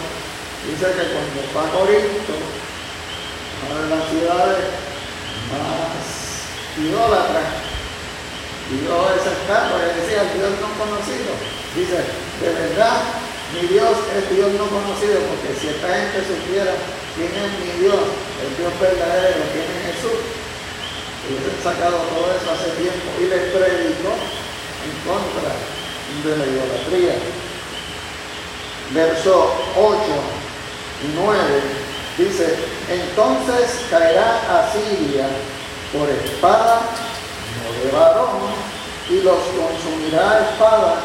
dice 0.66 0.86
que 0.86 1.06
cuando 1.12 1.40
fue 1.52 1.62
a 1.62 1.72
Corinto, 1.74 2.36
una 3.66 3.82
de 3.82 3.90
las 3.90 4.10
ciudades 4.10 4.64
más 5.50 6.08
idólatras, 6.78 7.68
vio 8.70 8.94
esa 9.18 9.32
estatua 9.34 9.80
y 9.82 10.02
decía, 10.02 10.30
Dios 10.36 10.54
no 10.62 10.70
conocido. 10.78 11.32
Dice, 11.74 12.06
de 12.42 12.50
verdad, 12.54 13.02
mi 13.54 13.68
Dios 13.68 13.98
es 14.14 14.30
Dios 14.30 14.52
no 14.54 14.68
conocido, 14.68 15.20
porque 15.26 15.58
si 15.58 15.68
esta 15.74 15.88
gente 15.88 16.22
supiera 16.22 16.74
quién 17.16 17.32
es 17.34 17.50
mi 17.60 17.72
Dios, 17.82 18.02
el 18.44 18.52
Dios 18.58 18.74
verdadero, 18.80 19.42
quién 19.54 19.66
es 19.66 19.96
Jesús, 19.96 20.20
hubiesen 21.28 21.64
sacado 21.64 21.98
todo 21.98 22.32
eso 22.32 22.52
hace 22.52 22.72
tiempo 22.82 23.08
y 23.20 23.26
les 23.26 23.52
predicó 23.52 24.16
en 24.84 24.94
contra 25.04 25.52
de 26.24 26.38
la 26.38 26.46
idolatría. 26.46 27.16
Verso 28.92 29.54
8 29.76 29.98
y 31.04 31.16
9, 31.16 31.38
dice, 32.18 32.56
entonces 32.90 33.86
caerá 33.90 34.40
Asiria 34.64 35.28
por 35.92 36.10
espada, 36.10 36.82
no 37.58 37.84
de 37.84 37.92
varón, 37.92 38.40
y 39.10 39.22
los 39.22 39.38
consumirá 39.38 40.50
espada, 40.52 40.96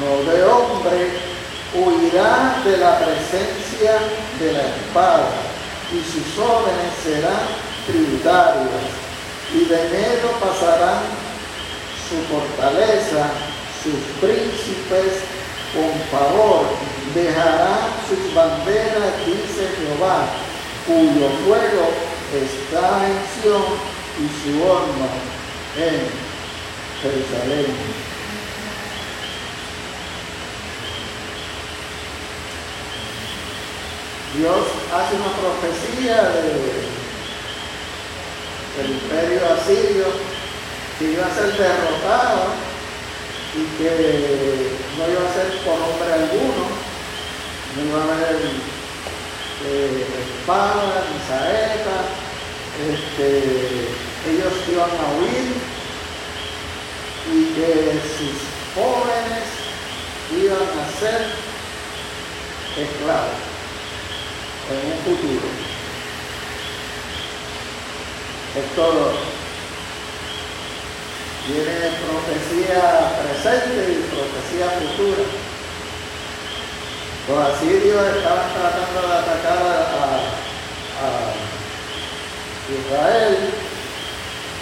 no 0.00 0.30
de 0.30 0.44
hombre, 0.44 1.10
huirá 1.74 2.62
de 2.64 2.76
la 2.78 2.98
presencia 2.98 3.98
de 4.38 4.52
la 4.52 4.62
espada, 4.62 5.28
y 5.92 5.98
sus 6.04 6.38
órdenes 6.38 6.94
serán 7.02 7.68
tributarias, 7.86 9.07
y 9.68 9.70
de 9.70 9.86
enero 9.86 10.30
pasarán 10.40 11.02
su 12.08 12.16
fortaleza, 12.32 13.30
sus 13.82 14.00
príncipes 14.20 15.20
con 15.74 15.92
favor 16.10 16.66
dejará 17.14 17.90
sus 18.08 18.34
banderas, 18.34 19.12
dice 19.26 19.68
Jehová, 19.76 20.26
cuyo 20.86 21.28
fuego 21.44 21.90
está 22.32 23.06
en 23.06 23.42
Sion 23.42 23.62
y 24.18 24.28
su 24.42 24.62
horno 24.62 25.08
en 25.76 26.08
Jerusalén. 27.02 27.66
Dios 34.34 34.66
hace 34.94 35.16
una 35.16 35.32
profecía 35.36 36.97
del 38.78 38.90
imperio 38.92 39.40
asirio 39.54 40.06
que 40.98 41.12
iba 41.12 41.26
a 41.26 41.34
ser 41.34 41.50
derrotado 41.52 42.54
y 43.54 43.64
que 43.76 44.70
no 44.96 45.10
iba 45.10 45.28
a 45.28 45.34
ser 45.34 45.58
por 45.64 45.74
hombre 45.74 46.12
alguno, 46.14 46.64
no 47.74 47.82
iba 47.84 47.98
a 47.98 48.16
haber 48.16 48.36
eh, 49.66 50.06
espadas 50.22 51.04
ni 51.10 51.18
saetas, 51.26 52.06
este, 52.88 53.28
ellos 54.30 54.54
iban 54.70 54.90
a 54.90 55.08
huir 55.18 55.48
y 57.34 57.44
que 57.54 58.00
sus 58.16 58.38
jóvenes 58.74 59.46
iban 60.30 60.62
a 60.62 61.00
ser 61.00 61.26
esclavos 62.76 63.48
en 64.70 64.92
un 64.92 64.98
futuro. 65.04 65.67
Esto 68.58 69.12
tiene 71.46 71.94
profecía 72.02 72.82
presente 73.22 73.92
y 73.92 74.02
profecía 74.10 74.68
futura. 74.80 75.22
Los 77.28 77.38
asirios 77.54 78.16
estaban 78.16 78.50
tratando 78.54 79.00
de 79.06 79.14
atacar 79.14 79.58
a, 79.58 80.24
Israel 82.68 83.38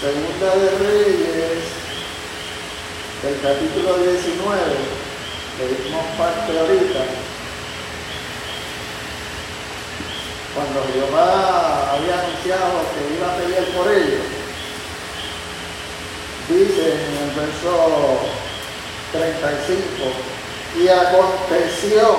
Segunda 0.00 0.56
de 0.56 0.70
Reyes, 0.78 1.81
el 3.24 3.40
capítulo 3.40 3.98
19, 3.98 4.60
le 5.58 5.84
dimos 5.84 6.04
parte 6.18 6.58
ahorita. 6.58 7.32
cuando 10.54 10.84
Jehová 10.92 11.92
había 11.92 12.20
anunciado 12.20 12.84
que 12.92 13.14
iba 13.16 13.32
a 13.32 13.36
pelear 13.36 13.64
por 13.76 13.90
ellos, 13.90 14.26
dice 16.48 16.92
en 16.92 17.12
el 17.22 17.30
verso 17.34 18.20
35, 19.12 19.86
y 20.78 20.88
aconteció 20.88 22.16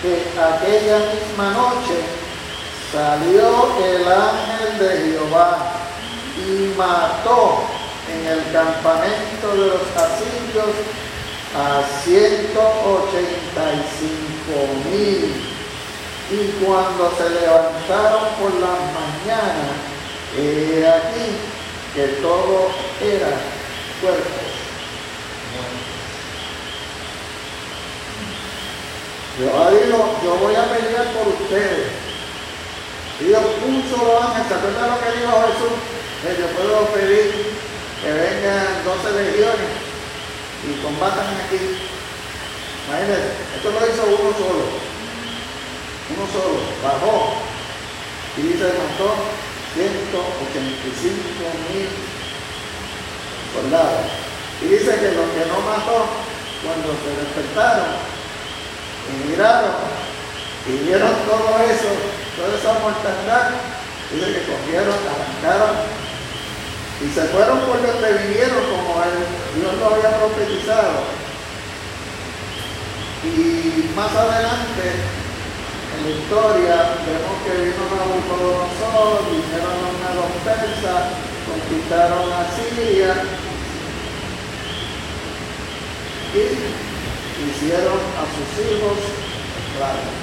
que 0.00 0.22
aquella 0.40 0.98
misma 1.12 1.50
noche 1.52 2.00
salió 2.92 3.76
el 3.84 4.08
ángel 4.10 4.78
de 4.78 5.12
Jehová 5.12 5.58
y 6.38 6.74
mató 6.78 7.64
en 8.12 8.26
el 8.26 8.42
campamento 8.52 9.52
de 9.52 9.66
los 9.66 9.82
asirios 9.96 10.74
a 11.56 11.82
185 12.04 12.48
mil 14.90 15.48
y 16.30 16.64
cuando 16.64 17.10
se 17.16 17.30
levantaron 17.30 18.24
por 18.38 18.52
la 18.60 18.74
mañana, 18.92 19.66
he 20.36 20.86
aquí 20.86 21.28
que 21.94 22.04
todo 22.20 22.70
era 23.00 23.30
cuerpos 24.02 24.48
Jehová 29.38 29.70
dijo, 29.70 30.18
yo 30.24 30.34
voy 30.34 30.54
a 30.56 30.64
pelear 30.64 31.06
por 31.12 31.28
ustedes. 31.28 31.86
Y 33.20 33.24
Dios 33.24 33.40
un 33.64 33.84
solo 33.88 34.20
ángel, 34.20 34.48
¿se 34.48 34.54
acuerdan 34.54 34.90
lo 34.90 34.98
que 34.98 35.12
dijo 35.16 35.32
Jesús? 35.46 35.78
Que 36.22 36.42
yo 36.42 36.48
puedo 36.56 36.86
pedir 36.86 37.57
que 38.02 38.10
vengan 38.12 38.84
12 38.84 39.22
legiones 39.22 39.72
y 40.66 40.82
combatan 40.82 41.26
aquí. 41.46 41.78
Imagínense, 42.88 43.30
esto 43.56 43.70
lo 43.70 43.86
hizo 43.86 44.02
uno 44.22 44.32
solo 44.38 44.88
uno 46.08 46.24
solo, 46.32 46.56
bajó 46.82 47.36
y 48.36 48.42
dice 48.42 48.64
mató 48.64 49.12
185 49.74 50.16
mil 51.68 51.88
soldados. 53.52 54.08
Y 54.62 54.64
dice 54.66 54.90
que 54.96 55.12
los 55.12 55.28
que 55.36 55.44
no 55.46 55.60
mató, 55.68 56.08
cuando 56.64 56.96
se 57.04 57.10
despertaron 57.12 57.92
y 59.06 59.28
miraron 59.28 59.76
y 60.66 60.72
vieron 60.88 61.14
todo 61.28 61.60
eso, 61.62 61.92
toda 62.36 62.56
esa 62.56 62.72
mortandad, 62.80 63.52
dice 64.10 64.32
que 64.32 64.48
cogieron, 64.48 64.96
arrancaron 64.96 65.76
y 67.00 67.14
se 67.14 67.22
fueron 67.28 67.60
por 67.60 67.80
donde 67.80 68.12
vinieron 68.26 68.64
como 68.70 69.02
él, 69.04 69.22
Dios 69.54 69.74
lo 69.78 69.94
había 69.94 70.18
profetizado. 70.18 71.06
Y 73.24 73.90
más 73.94 74.14
adelante 74.14 74.86
en 75.94 76.04
la 76.04 76.10
historia 76.10 76.76
vemos 77.06 77.36
que 77.44 77.52
vino 77.62 77.82
Nabucodonosor, 77.86 79.30
vinieron 79.30 79.88
los 80.16 80.32
persas, 80.42 81.04
conquistaron 81.46 82.32
a 82.32 82.46
Siria 82.54 83.14
y 86.34 87.48
hicieron 87.48 87.98
a 88.18 88.24
sus 88.34 88.48
hijos 88.66 88.98
esclavos. 89.70 90.18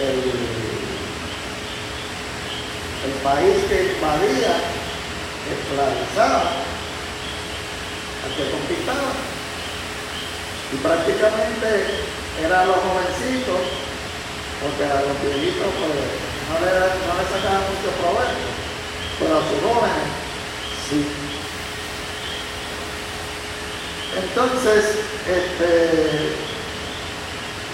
el, 0.00 0.83
el 3.04 3.12
país 3.20 3.64
que 3.68 3.92
invadía 3.94 4.56
esclavizaba 5.44 6.56
al 8.24 8.32
que 8.34 8.50
conquistaba. 8.50 9.12
Y 10.72 10.76
prácticamente 10.80 11.68
eran 12.40 12.66
los 12.66 12.76
jovencitos, 12.80 13.60
porque 14.60 14.84
a 14.88 15.04
los 15.04 15.16
viejitos 15.20 15.68
pues, 15.76 15.92
no, 16.48 16.56
le, 16.64 16.72
no 16.72 17.12
sacaban 17.28 17.68
mucho 17.68 17.92
provecho, 18.00 18.48
pero 19.20 19.36
a 19.36 19.44
sus 19.44 19.60
jóvenes 19.60 20.08
sí. 20.88 21.04
Entonces, 24.16 25.04
este, 25.28 26.32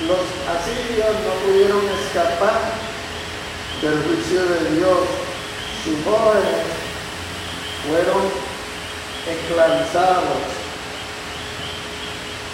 los 0.08 0.24
asirios 0.50 1.14
no 1.22 1.32
pudieron 1.46 1.82
escapar 1.86 2.89
del 3.82 4.02
juicio 4.02 4.42
de 4.44 4.76
Dios. 4.76 4.98
Sus 5.84 6.04
jóvenes 6.04 6.66
fueron 7.88 8.22
esclavizados 9.26 10.42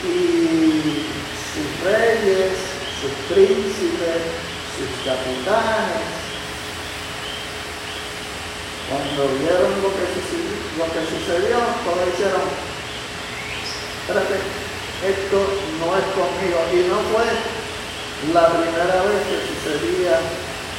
y 0.04 1.02
sus 1.50 1.84
reyes, 1.84 2.52
sus 3.00 3.34
príncipes, 3.34 4.22
sus 4.76 4.90
capitanes, 5.04 6.16
cuando 8.88 9.34
vieron 9.38 9.82
lo 9.82 9.90
que, 9.90 10.06
sucedió, 10.14 10.54
lo 10.78 10.86
que 10.86 11.02
sucedió, 11.10 11.58
hicieron, 12.14 12.46
espérate, 14.06 14.38
esto 15.02 15.38
no 15.82 15.96
es 15.96 16.06
conmigo. 16.14 16.58
Y 16.72 16.86
no 16.86 17.02
fue 17.10 17.26
la 18.32 18.46
primera 18.46 19.02
vez 19.02 19.20
que 19.26 19.38
sucedía 19.42 20.20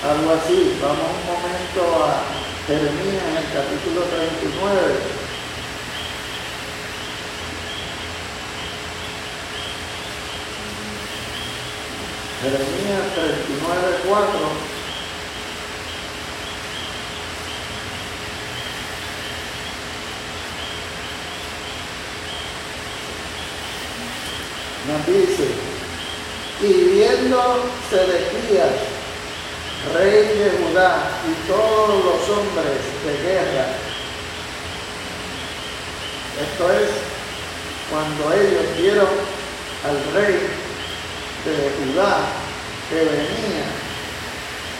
algo 0.03 0.31
así. 0.33 0.77
Vamos 0.81 0.97
un 0.99 1.25
momento 1.25 2.05
a 2.05 2.23
Jeremías 2.67 3.23
en 3.29 3.37
el 3.37 3.47
capítulo 3.53 4.01
39. 4.03 5.27
Jeremías 12.41 13.13
39, 13.15 13.97
4. 14.07 14.77
Nos 24.87 25.05
dice, 25.05 25.47
y 26.61 26.73
viendo 26.95 27.65
Sedequías, 27.89 28.96
rey 29.93 30.27
de 30.39 30.51
Judá, 30.57 30.97
y 31.27 31.47
todos 31.47 31.89
los 31.89 32.29
hombres 32.29 32.81
de 33.05 33.27
guerra, 33.27 33.65
esto 36.41 36.71
es, 36.71 36.89
cuando 37.89 38.33
ellos 38.33 38.65
vieron 38.77 39.07
al 39.87 40.13
rey 40.13 40.47
de 41.45 41.93
Judá 41.93 42.17
que 42.89 42.95
venía. 42.95 43.65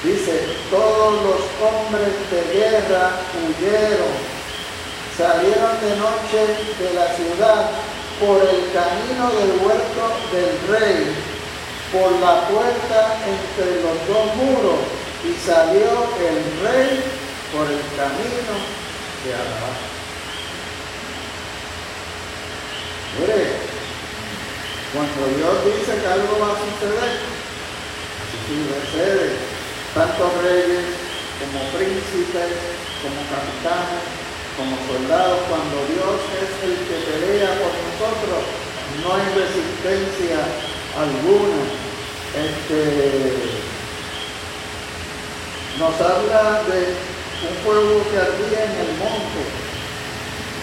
Dice, 0.04 0.56
todos 0.70 1.14
los 1.24 1.42
hombres 1.60 2.14
de 2.30 2.60
guerra 2.60 3.12
huyeron, 3.34 4.16
salieron 5.18 5.74
de 5.82 5.96
noche 5.98 6.42
de 6.80 6.94
la 6.94 7.08
ciudad 7.16 7.72
por 8.20 8.42
el 8.42 8.72
camino 8.72 9.30
del 9.32 9.52
huerto 9.66 10.04
del 10.32 10.80
rey, 10.80 11.16
por 11.92 12.12
la 12.20 12.48
puerta 12.48 13.18
entre 13.26 13.82
los 13.82 14.08
dos 14.08 14.36
muros, 14.36 14.80
y 15.28 15.36
salió 15.46 16.08
el 16.20 16.40
rey 16.64 17.04
por 17.52 17.68
el 17.68 17.82
camino 18.00 18.56
de 19.24 19.34
abajo. 19.34 19.88
Cuando 24.94 25.28
Dios 25.38 25.66
dice 25.66 26.00
que 26.00 26.08
algo 26.08 26.40
va 26.40 26.54
a 26.54 26.64
suceder, 26.64 27.20
sucede. 28.48 29.36
Tanto 29.94 30.32
reyes 30.42 30.86
como 31.38 31.60
príncipes, 31.76 32.56
como 33.04 33.20
capitanes, 33.28 34.06
como 34.56 34.78
soldados, 34.88 35.40
cuando 35.50 35.76
Dios 35.92 36.18
es 36.40 36.52
el 36.64 36.78
que 36.88 36.98
pelea 37.04 37.50
por 37.60 37.74
nosotros, 37.78 38.42
no 39.04 39.14
hay 39.16 39.26
resistencia 39.36 40.40
alguna. 40.96 41.62
Este, 42.38 43.67
nos 45.78 45.96
habla 46.02 46.64
de 46.64 46.80
un 47.48 47.56
pueblo 47.64 48.04
que 48.10 48.18
ardía 48.18 48.66
en 48.66 48.76
el 48.82 48.92
monte. 48.98 49.42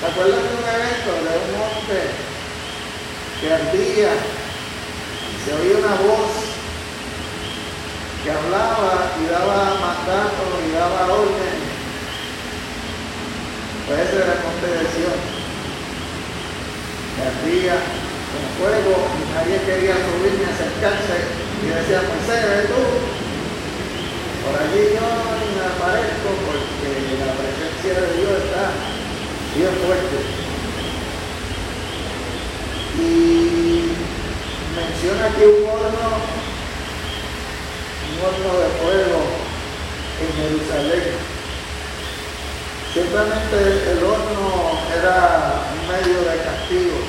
¿Se 0.00 0.06
acuerdan 0.06 0.42
de 0.42 0.54
un 0.58 0.66
evento 0.68 1.10
de 1.22 1.32
un 1.38 1.58
monte 1.58 1.98
que 3.40 3.52
ardía, 3.52 4.10
se 5.44 5.52
oía 5.54 5.78
una 5.78 5.94
voz 5.96 6.54
que 8.24 8.30
hablaba 8.30 9.12
y 9.20 9.30
daba 9.30 9.76
mandatos 9.84 10.48
y 10.66 10.72
daba 10.72 11.12
orden. 11.12 11.56
Pues 13.86 14.00
ese 14.00 14.16
era 14.16 14.32
el 14.32 14.40
monte 14.40 14.66
de. 14.66 14.84
Que 17.14 17.22
ardía 17.22 17.76
con 18.32 18.44
fuego 18.58 18.96
y 19.12 19.34
nadie 19.34 19.60
quería 19.60 19.94
subir 19.94 20.32
ni 20.40 20.44
acercarse 20.48 21.16
y 21.62 21.66
decía, 21.68 22.00
pues 22.00 22.26
ve 22.26 22.64
tú. 22.66 23.23
Por 24.44 24.60
allí 24.60 24.92
yo 24.92 25.08
me 25.56 25.64
aparezco 25.64 26.28
porque 26.44 26.90
la 27.16 27.32
presencia 27.32 27.94
de 27.96 28.08
Dios 28.20 28.44
está 28.44 28.64
bien 29.56 29.72
fuerte. 29.80 30.18
Y 33.00 33.88
menciona 34.76 35.24
aquí 35.32 35.44
un 35.48 35.64
horno, 35.64 36.08
un 38.04 38.16
horno 38.20 38.50
de 38.60 38.68
fuego 38.84 39.20
en 40.20 40.28
Jerusalén. 40.36 41.08
Simplemente 42.92 43.56
el 43.92 44.04
horno 44.04 44.78
era 44.92 45.64
un 45.72 45.80
medio 45.88 46.20
de 46.20 46.36
castigo. 46.44 47.00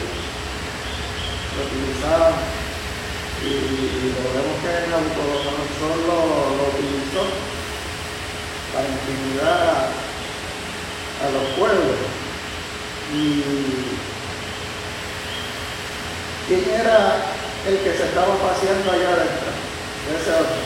Lo 1.52 1.60
utilizaban 1.68 2.34
y, 3.44 3.46
lo 4.16 4.24
vemos 4.34 4.56
que 4.64 4.72
Nabucodonosor 4.90 5.75
lo, 5.82 5.88
lo 6.58 6.64
utilizó 6.70 7.24
para 8.74 8.88
intimidar 8.88 9.60
a, 9.62 11.26
a 11.26 11.32
los 11.32 11.46
pueblos. 11.58 11.98
Y 13.14 13.96
¿Quién 16.48 16.64
era 16.70 17.26
el 17.68 17.78
que 17.80 17.98
se 17.98 18.04
estaba 18.04 18.36
paseando 18.38 18.92
allá 18.92 19.10
adentro? 19.14 19.50
Ese 20.14 20.32
otro. 20.32 20.62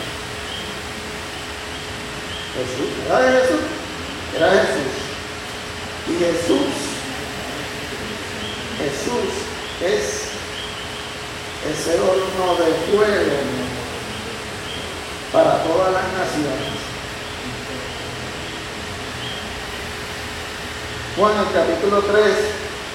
Jesús. 2.55 2.89
¿Era 3.07 3.31
Jesús? 3.31 3.61
Era 4.35 4.49
Jesús. 4.51 4.99
Y 6.09 6.13
Jesús, 6.19 6.67
Jesús 8.79 9.29
es 9.85 10.29
ese 11.71 11.99
horno 11.99 12.55
de 12.55 12.73
fuego 12.91 13.68
para 15.31 15.63
todas 15.63 15.93
las 15.93 16.03
naciones. 16.13 16.79
Juan, 21.17 21.33
el 21.37 21.53
capítulo 21.53 22.01
3, 22.01 22.25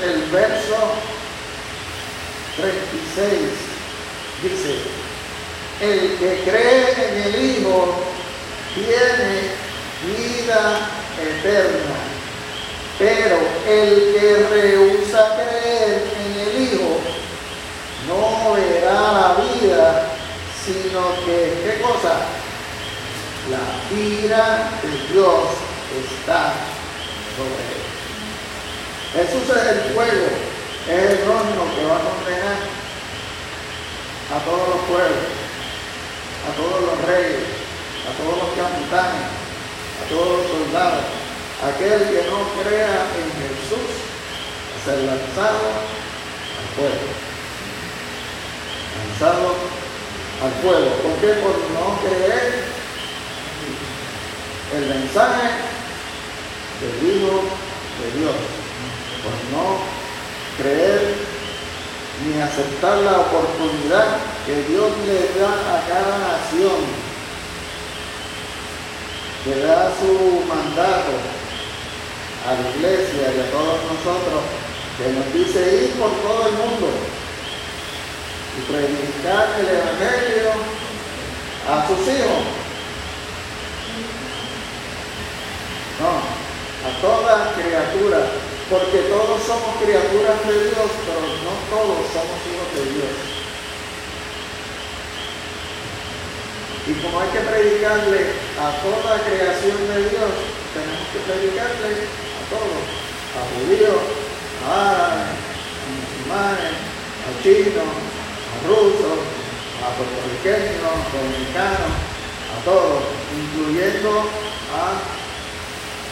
el 0.02 0.22
verso 0.30 0.76
36 2.56 3.40
dice, 4.42 4.78
el 5.80 6.18
que 6.18 6.50
cree 6.50 7.08
en 7.08 7.22
el 7.22 7.44
Hijo 7.44 7.94
tiene 8.74 9.52
vida 10.06 10.88
eterna, 11.20 11.96
pero 12.98 13.38
el 13.68 14.14
que 14.14 14.46
rehúsa 14.50 15.36
creer 15.36 16.04
en 16.24 16.40
el 16.40 16.62
Hijo 16.62 16.98
no 18.08 18.52
verá 18.54 19.12
la 19.12 19.36
vida, 19.42 20.13
sino 20.64 21.14
que, 21.24 21.60
¿qué 21.64 21.82
cosa? 21.82 22.26
La 23.50 23.96
ira 23.96 24.70
de 24.82 25.12
Dios 25.12 25.44
está 26.02 26.54
sobre 27.36 27.64
él. 27.74 29.26
Jesús 29.26 29.56
es 29.56 29.66
el 29.72 29.94
fuego 29.94 30.54
es 30.88 31.10
el 31.10 31.28
horno 31.28 31.64
que 31.74 31.84
va 31.86 31.96
a 31.96 32.04
condenar 32.04 32.60
a 34.28 34.38
todos 34.44 34.68
los 34.68 34.80
pueblos, 34.84 35.32
a 36.44 36.50
todos 36.56 36.80
los 36.84 37.08
reyes, 37.08 37.48
a 38.04 38.12
todos 38.20 38.36
los 38.36 38.50
capitanes, 38.52 39.32
a 39.96 40.08
todos 40.10 40.28
los 40.28 40.46
soldados. 40.46 41.04
Aquel 41.64 42.04
que 42.04 42.28
no 42.28 42.44
crea 42.60 43.00
en 43.16 43.28
Jesús 43.40 43.88
ser 44.84 44.98
lanzado 45.08 45.72
al 45.72 46.68
fuego. 46.76 47.08
Lanzado 49.08 49.54
al 50.42 50.52
fuego. 50.62 50.90
¿Por 51.02 51.14
qué? 51.20 51.34
Por 51.40 51.56
no 51.74 52.00
creer 52.00 52.64
el 54.74 54.88
mensaje 54.88 55.48
del 56.80 57.10
Hijo 57.10 57.42
de 58.00 58.18
Dios. 58.18 58.36
Por 59.22 59.32
no 59.56 59.78
creer 60.58 61.14
ni 62.24 62.40
aceptar 62.40 62.98
la 62.98 63.20
oportunidad 63.20 64.18
que 64.46 64.62
Dios 64.64 64.90
le 65.06 65.40
da 65.40 65.50
a 65.50 65.88
cada 65.88 66.18
nación, 66.18 66.80
que 69.44 69.60
da 69.60 69.90
su 69.98 70.44
mandato 70.46 71.12
a 72.46 72.52
la 72.54 72.70
iglesia 72.76 73.32
y 73.34 73.40
a 73.40 73.50
todos 73.50 73.78
nosotros, 73.90 74.42
que 74.98 75.12
nos 75.12 75.32
dice 75.32 75.84
ir 75.84 75.90
por 75.98 76.10
todo 76.22 76.48
el 76.48 76.54
mundo 76.54 77.13
y 78.56 78.60
predicar 78.70 79.48
el 79.58 79.68
Evangelio 79.68 80.50
a 81.68 81.86
sus 81.86 82.00
hijos. 82.08 82.44
No, 86.00 86.12
a 86.84 87.00
toda 87.00 87.52
criatura 87.54 88.18
porque 88.70 88.98
todos 89.12 89.42
somos 89.42 89.76
criaturas 89.82 90.40
de 90.46 90.64
Dios, 90.64 90.90
pero 91.04 91.20
no 91.20 91.52
todos 91.68 92.00
somos 92.12 92.38
hijos 92.48 92.68
de 92.74 92.84
Dios. 92.94 93.14
Y 96.86 96.92
como 97.00 97.20
hay 97.20 97.28
que 97.28 97.40
predicarle 97.40 98.20
a 98.60 98.72
toda 98.82 99.20
creación 99.24 99.78
de 99.88 100.10
Dios, 100.10 100.32
tenemos 100.72 101.06
que 101.12 101.20
predicarle 101.24 102.08
a 102.08 102.42
todos, 102.50 102.84
a 103.36 103.40
judíos, 103.52 104.02
a 104.68 104.90
árabes, 104.90 105.32
a 105.80 105.86
musulmanes, 105.94 106.76
a 107.24 107.42
chinos, 107.42 108.13
rusos, 108.64 109.20
a 109.84 109.92
puertorriqueños, 109.96 110.96
dominicanos, 111.12 111.92
a 111.92 112.56
todos, 112.64 113.04
incluyendo 113.32 114.10
a 114.72 114.84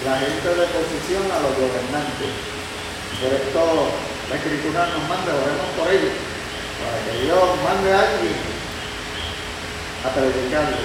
la 0.04 0.14
gente 0.18 0.48
de 0.48 0.62
oposición 0.62 1.24
a 1.32 1.38
los 1.40 1.52
gobernantes. 1.56 2.32
Por 3.20 3.32
esto 3.32 3.62
la 4.28 4.36
escritura 4.36 4.86
nos 4.92 5.04
manda, 5.08 5.32
oremos 5.32 5.68
por 5.78 5.88
ellos, 5.88 6.16
para 6.80 6.98
que 7.06 7.24
Dios 7.24 7.44
mande 7.64 7.88
a 7.92 8.00
alguien 8.00 8.36
a 10.04 10.08
predicarle. 10.10 10.82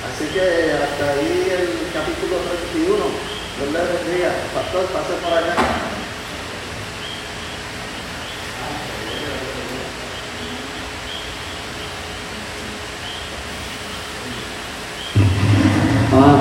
Así 0.00 0.24
que 0.32 0.72
hasta 0.72 1.12
ahí 1.12 1.48
el 1.50 1.92
capítulo 1.92 2.40
31. 2.72 2.96
Dios 3.60 3.72
le 3.72 3.78
bendiga. 3.78 4.32
Pastor, 4.54 4.86
pase 4.86 5.14
por 5.20 5.36
acá. 5.36 5.89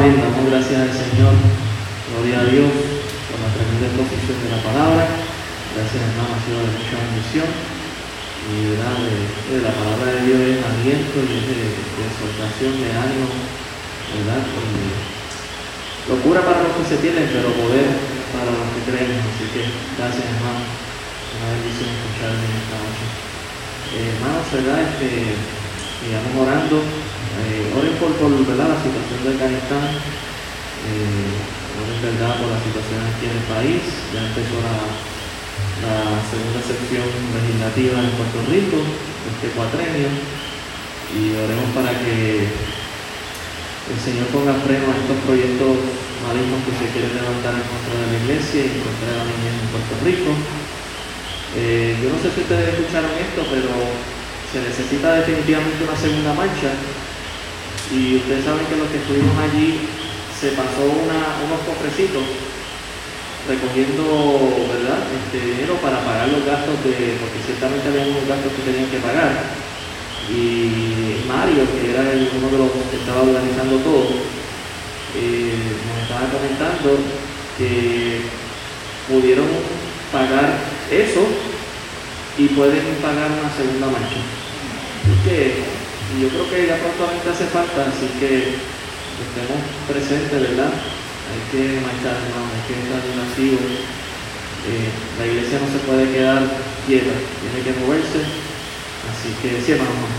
Damos 0.10 0.42
gracias 0.50 0.74
al 0.74 0.90
Señor 0.90 1.38
Gloria 2.10 2.42
a 2.42 2.50
Dios 2.50 2.66
por 3.30 3.38
la 3.46 3.54
tremenda 3.54 3.94
exposición 3.94 4.42
de 4.42 4.50
la 4.58 4.62
palabra. 4.66 5.06
Gracias 5.06 6.02
hermano, 6.02 6.34
ha 6.34 6.42
sido 6.42 6.66
de 6.66 6.74
mucha 6.74 6.98
bendición. 6.98 7.46
Y 7.46 8.74
¿verdad? 8.74 8.98
De, 9.06 9.62
la 9.62 9.70
palabra 9.70 10.10
de 10.18 10.22
Dios 10.26 10.40
es 10.50 10.58
aliento 10.66 11.14
y 11.14 11.30
es 11.30 11.46
de, 11.46 11.62
exhortación, 12.10 12.74
de 12.82 12.90
ánimo, 12.90 13.30
¿verdad? 13.30 14.42
locura 16.10 16.42
para 16.42 16.66
los 16.66 16.74
que 16.74 16.90
se 16.90 16.98
tienen, 17.06 17.30
pero 17.30 17.54
poder 17.54 17.94
para 18.34 18.50
los 18.50 18.66
que 18.74 18.82
creen. 18.90 19.14
Así 19.14 19.46
que 19.54 19.62
gracias 19.94 20.26
hermano. 20.26 20.66
Una 21.38 21.54
bendición 21.54 21.86
escucharme 21.86 22.50
esta 22.50 22.78
noche. 22.82 23.06
Eh, 23.94 24.10
hermanos, 24.18 24.46
¿verdad? 24.58 24.90
Este, 24.90 25.38
sigamos 26.02 26.34
orando. 26.34 26.82
Eh, 27.48 27.72
oren 27.78 27.96
por, 27.96 28.12
por 28.20 28.32
la 28.32 28.76
situación 28.84 29.20
de 29.24 29.30
Afganistán. 29.32 29.88
Eh, 29.96 31.60
es 31.80 32.02
verdad 32.04 32.36
por 32.40 32.52
la 32.52 32.60
situación 32.60 33.00
aquí 33.08 33.26
en 33.28 33.36
el 33.40 33.46
país. 33.48 33.82
Ya 34.12 34.22
empezó 34.28 34.60
la, 34.60 34.78
segunda 36.28 36.60
sección 36.60 37.08
legislativa 37.08 38.04
en 38.04 38.12
Puerto 38.20 38.40
Rico, 38.52 38.84
este 39.32 39.48
cuatrenio, 39.56 40.12
y 41.16 41.32
oremos 41.40 41.72
para 41.72 41.96
que 42.04 42.52
el 42.52 44.00
Señor 44.04 44.28
ponga 44.36 44.60
freno 44.60 44.92
a 44.92 45.00
estos 45.00 45.18
proyectos 45.24 45.80
malignos 46.20 46.60
que 46.68 46.76
se 46.78 46.92
quieren 46.92 47.16
levantar 47.16 47.56
en 47.56 47.64
contra 47.64 47.96
de 47.96 48.06
la 48.12 48.18
iglesia 48.28 48.60
y 48.60 48.72
en 48.76 48.84
contra 48.84 49.08
de 49.08 49.18
la 49.24 49.28
niñez 49.28 49.56
en 49.56 49.70
Puerto 49.72 49.96
Rico. 50.04 50.32
Eh, 51.56 51.96
yo 52.04 52.08
no 52.12 52.20
sé 52.20 52.28
si 52.36 52.44
ustedes 52.44 52.76
escucharon 52.76 53.16
esto, 53.16 53.42
pero 53.50 53.72
se 54.52 54.60
necesita 54.60 55.16
definitivamente 55.24 55.80
una 55.88 55.98
segunda 55.98 56.34
marcha. 56.36 56.76
Y 57.92 58.18
ustedes 58.18 58.46
saben 58.46 58.66
que 58.68 58.78
los 58.78 58.90
que 58.90 58.98
estuvimos 58.98 59.34
allí 59.38 59.82
se 60.40 60.54
pasó 60.54 60.86
unos 60.86 61.60
cofrecitos 61.66 62.24
recogiendo 63.50 64.06
¿verdad? 64.70 65.10
Este 65.10 65.42
dinero 65.42 65.74
para 65.82 66.06
pagar 66.06 66.30
los 66.30 66.46
gastos 66.46 66.78
de, 66.86 67.18
porque 67.18 67.42
ciertamente 67.46 67.90
había 67.90 68.14
unos 68.14 68.28
gastos 68.30 68.54
que 68.54 68.62
tenían 68.70 68.90
que 68.92 69.02
pagar. 69.02 69.58
Y 70.30 71.26
Mario, 71.26 71.66
que 71.66 71.90
era 71.90 72.06
uno 72.06 72.48
de 72.48 72.58
los 72.62 72.72
que 72.94 72.98
estaba 73.02 73.26
organizando 73.26 73.78
todo, 73.82 74.06
eh, 75.18 75.58
nos 75.90 75.98
estaba 76.06 76.30
comentando 76.30 77.02
que 77.58 78.22
pudieron 79.10 79.48
pagar 80.14 80.62
eso 80.92 81.26
y 82.38 82.48
pueden 82.50 82.86
pagar 83.02 83.32
una 83.34 83.50
segunda 83.50 83.88
marcha. 83.88 84.22
Que 86.10 86.22
yo 86.22 86.30
creo 86.30 86.50
que 86.50 86.68
ya 86.68 86.78
prontamente 86.78 87.30
hace 87.30 87.46
falta, 87.54 87.86
así 87.86 88.10
que 88.20 88.58
estemos 88.58 89.62
presentes, 89.86 90.42
¿verdad? 90.42 90.74
Hay 90.74 91.42
que 91.54 91.82
marchar, 91.86 92.18
hay 92.18 92.64
que 92.66 92.74
estar 92.82 92.98
activos. 92.98 93.62
Eh, 94.66 94.90
la 95.20 95.26
iglesia 95.26 95.60
no 95.62 95.70
se 95.70 95.86
puede 95.86 96.12
quedar 96.12 96.42
quieta, 96.86 97.14
tiene 97.14 97.62
que 97.62 97.80
moverse. 97.86 98.20
Así 98.20 99.30
que 99.42 99.62
sí, 99.62 99.72
hermano. 99.72 100.10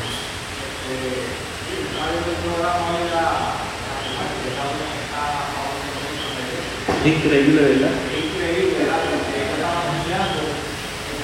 Increíble, 7.05 7.63
¿verdad? 7.63 7.95
Increíble, 8.13 8.77
¿verdad? 8.79 9.01
Porque 9.09 9.41
estaba 9.41 9.81
anunciando 9.89 10.71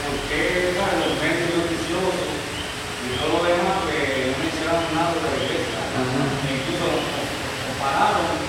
porque 0.06 0.72
los 0.72 1.12
medios 1.20 1.52
noticiosos 1.52 2.32
y 3.04 3.12
todo 3.20 3.38
lo 3.38 3.44
demás 3.44 3.84
que 3.84 4.32
no 4.32 4.40
hicieron 4.40 4.82
nada 4.96 5.12
de 5.12 5.20
la 5.20 5.36
iglesia. 5.36 5.80
Incluso 6.48 6.88
compararon 6.96 8.40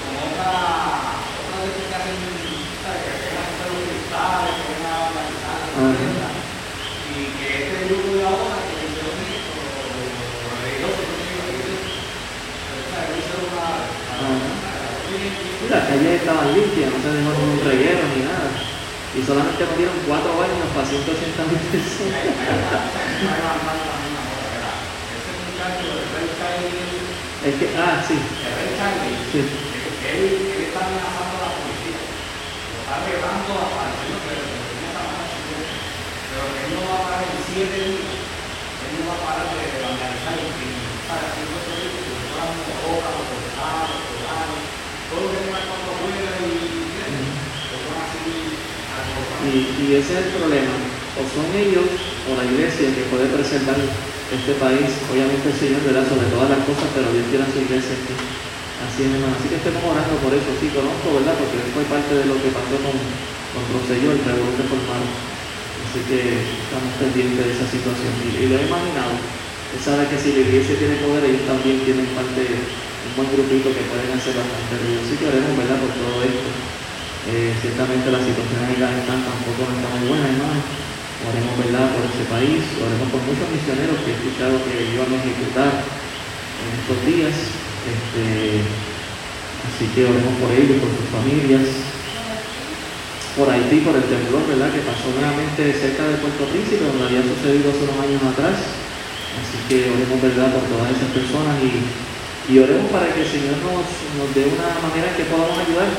con 0.00 0.12
otra, 0.24 1.20
otra 1.20 1.56
de 1.62 1.70
que 1.76 1.94
hacen, 1.94 2.16
¿sabes? 2.80 3.00
que 3.04 3.36
hacen 3.36 3.60
los 3.60 3.84
cristales, 3.84 4.56
que 4.56 4.72
hacen 4.72 4.80
una 4.80 5.69
y 5.80 7.24
que 7.40 7.48
este 7.56 7.88
grupo 7.88 8.12
de 8.12 8.20
que 8.20 8.84
no. 9.00 9.16
Las 15.70 15.84
calles 15.88 16.20
estaban 16.20 16.52
limpias, 16.52 16.92
no 16.92 17.00
se 17.00 17.08
dejó 17.16 17.30
ningún 17.32 17.64
reguero 17.64 18.00
ni 18.12 18.24
nada. 18.28 18.50
Y 19.16 19.22
solamente 19.24 19.64
nos 19.64 19.76
dieron 19.78 19.96
cuatro 20.06 20.36
años 20.42 20.68
para 20.74 20.86
180 20.86 21.48
mil 21.48 21.58
personas. 21.72 22.28
Es 27.40 27.54
que, 27.56 27.66
ah, 27.78 28.04
sí. 28.06 28.20
Sí. 29.32 29.40
Él, 29.40 30.28
está 30.60 30.84
amenazando 30.84 31.40
a 31.40 31.48
la 31.48 31.56
policía. 31.56 32.04
Lo 32.68 32.84
está 32.84 33.00
llevando 33.00 33.52
a 33.56 34.19
pero 36.40 36.56
él 36.56 36.72
no 36.72 36.80
va 36.88 36.96
a 36.96 37.04
parar 37.04 37.28
siete 37.44 37.76
días. 37.76 38.16
Él 38.16 38.92
no 38.96 39.02
va 39.12 39.16
a 39.16 39.24
parar 39.28 39.46
de 39.52 39.60
vandalizar 39.84 40.36
el. 40.40 40.48
Para 41.04 41.26
hacer 41.26 41.44
los 41.50 41.62
proyectos, 41.66 42.00
que 42.00 42.12
los 42.16 42.24
cortados, 42.30 43.88
los 43.90 44.04
cortados, 44.08 44.62
todo 45.10 45.20
lo 45.20 45.28
que 45.34 45.38
tenga 45.42 45.60
cuando 45.68 45.90
juega 46.00 46.32
y 46.38 46.54
lo 47.66 47.76
van 47.90 47.98
a 47.98 48.06
seguir 48.14 48.70
y, 49.50 49.58
y 49.82 49.96
ese 49.98 50.12
es 50.14 50.18
el 50.22 50.30
problema. 50.38 50.74
O 51.18 51.26
son 51.26 51.50
ellos 51.56 51.90
o 52.28 52.38
la 52.38 52.46
iglesia 52.46 52.94
que 52.94 53.10
puede 53.10 53.26
preservar 53.26 53.74
este 54.30 54.54
país, 54.62 54.86
obviamente 55.10 55.50
el 55.50 55.58
Señor 55.58 55.82
verá 55.82 56.06
sobre 56.06 56.30
todas 56.30 56.54
las 56.54 56.62
cosas, 56.62 56.86
pero 56.94 57.10
Dios 57.10 57.26
tiene 57.34 57.42
a 57.42 57.50
su 57.50 57.58
iglesia 57.58 57.98
aquí. 57.98 58.14
Así 58.86 59.02
es, 59.02 59.10
hermano. 59.10 59.34
Así 59.34 59.50
que 59.50 59.58
estemos 59.58 59.82
orando 59.82 60.14
por 60.22 60.32
eso. 60.32 60.48
Sí, 60.62 60.70
conozco, 60.70 61.18
¿verdad? 61.18 61.34
Porque 61.34 61.58
fue 61.74 61.82
parte 61.90 62.14
de 62.14 62.24
lo 62.30 62.38
que 62.38 62.54
pasó 62.54 62.78
con, 62.78 62.94
con 62.94 63.62
Rosselló, 63.74 64.14
el 64.14 64.22
revolución 64.22 64.70
formal. 64.70 65.02
Así 65.86 66.00
que 66.06 66.18
estamos 66.44 66.92
pendientes 67.00 67.40
de 67.40 67.52
esa 67.56 67.66
situación. 67.66 68.12
Y, 68.26 68.46
lo 68.46 68.54
he 68.58 68.68
imaginado. 68.68 69.16
Él 69.16 69.80
sabe 69.80 70.06
que 70.10 70.18
si 70.18 70.34
la 70.34 70.42
iglesia 70.46 70.78
tiene 70.78 70.98
poder, 71.02 71.24
ellos 71.24 71.46
también 71.46 71.82
tienen 71.86 72.06
parte, 72.14 72.42
un 72.42 73.12
buen 73.14 73.30
grupito 73.30 73.70
que 73.70 73.86
pueden 73.86 74.10
hacer 74.12 74.34
bastante 74.34 74.74
ruido. 74.82 75.02
Así 75.02 75.14
que 75.14 75.30
oremos, 75.30 75.54
¿verdad?, 75.54 75.78
por 75.78 75.92
todo 75.94 76.18
esto. 76.26 76.50
Eh, 77.30 77.52
ciertamente 77.60 78.10
la 78.10 78.22
situación 78.22 78.60
en 78.64 78.80
Afganistán 78.80 79.20
tampoco 79.22 79.60
no 79.68 79.74
está 79.78 79.88
muy 79.94 80.04
buena, 80.10 80.26
hermano. 80.26 80.62
Oremos, 81.26 81.54
¿verdad?, 81.58 81.86
por 81.94 82.02
ese 82.06 82.24
país. 82.26 82.62
Oremos 82.80 83.08
por 83.14 83.22
muchos 83.26 83.46
misioneros 83.50 83.98
que 84.02 84.10
he 84.10 84.16
escuchado 84.18 84.54
que 84.66 84.74
iban 84.94 85.10
a 85.10 85.20
ejecutar 85.22 85.70
en 85.80 86.70
estos 86.76 86.98
días. 87.06 87.36
Este, 87.80 88.62
así 89.66 89.84
que 89.94 90.06
oremos 90.06 90.34
por 90.38 90.50
ellos, 90.52 90.76
por 90.82 90.90
sus 90.92 91.08
familias, 91.14 91.66
por 93.36 93.46
Haití, 93.48 93.80
por 93.86 93.94
el 93.94 94.06
temblor, 94.10 94.42
¿verdad?, 94.48 94.74
que 94.74 94.82
pasó 94.82 95.06
nuevamente 95.14 95.70
cerca 95.72 96.02
de 96.08 96.18
Puerto 96.18 96.44
Príncipe, 96.50 96.82
donde 96.82 97.06
había 97.06 97.22
sucedido 97.22 97.70
hace 97.70 97.86
unos 97.86 97.98
años 98.02 98.22
atrás. 98.26 98.56
Así 99.38 99.58
que 99.70 99.86
oremos, 99.86 100.18
¿verdad?, 100.18 100.50
por 100.50 100.66
todas 100.66 100.90
esas 100.90 101.10
personas 101.14 101.54
y, 101.62 101.70
y 102.50 102.58
oremos 102.58 102.90
para 102.90 103.06
que 103.14 103.22
el 103.22 103.30
Señor 103.30 103.56
nos, 103.62 103.86
nos 104.18 104.28
dé 104.34 104.50
una 104.50 104.82
manera 104.82 105.14
en 105.14 105.16
que 105.16 105.30
podamos 105.30 105.54
ayudar. 105.54 105.90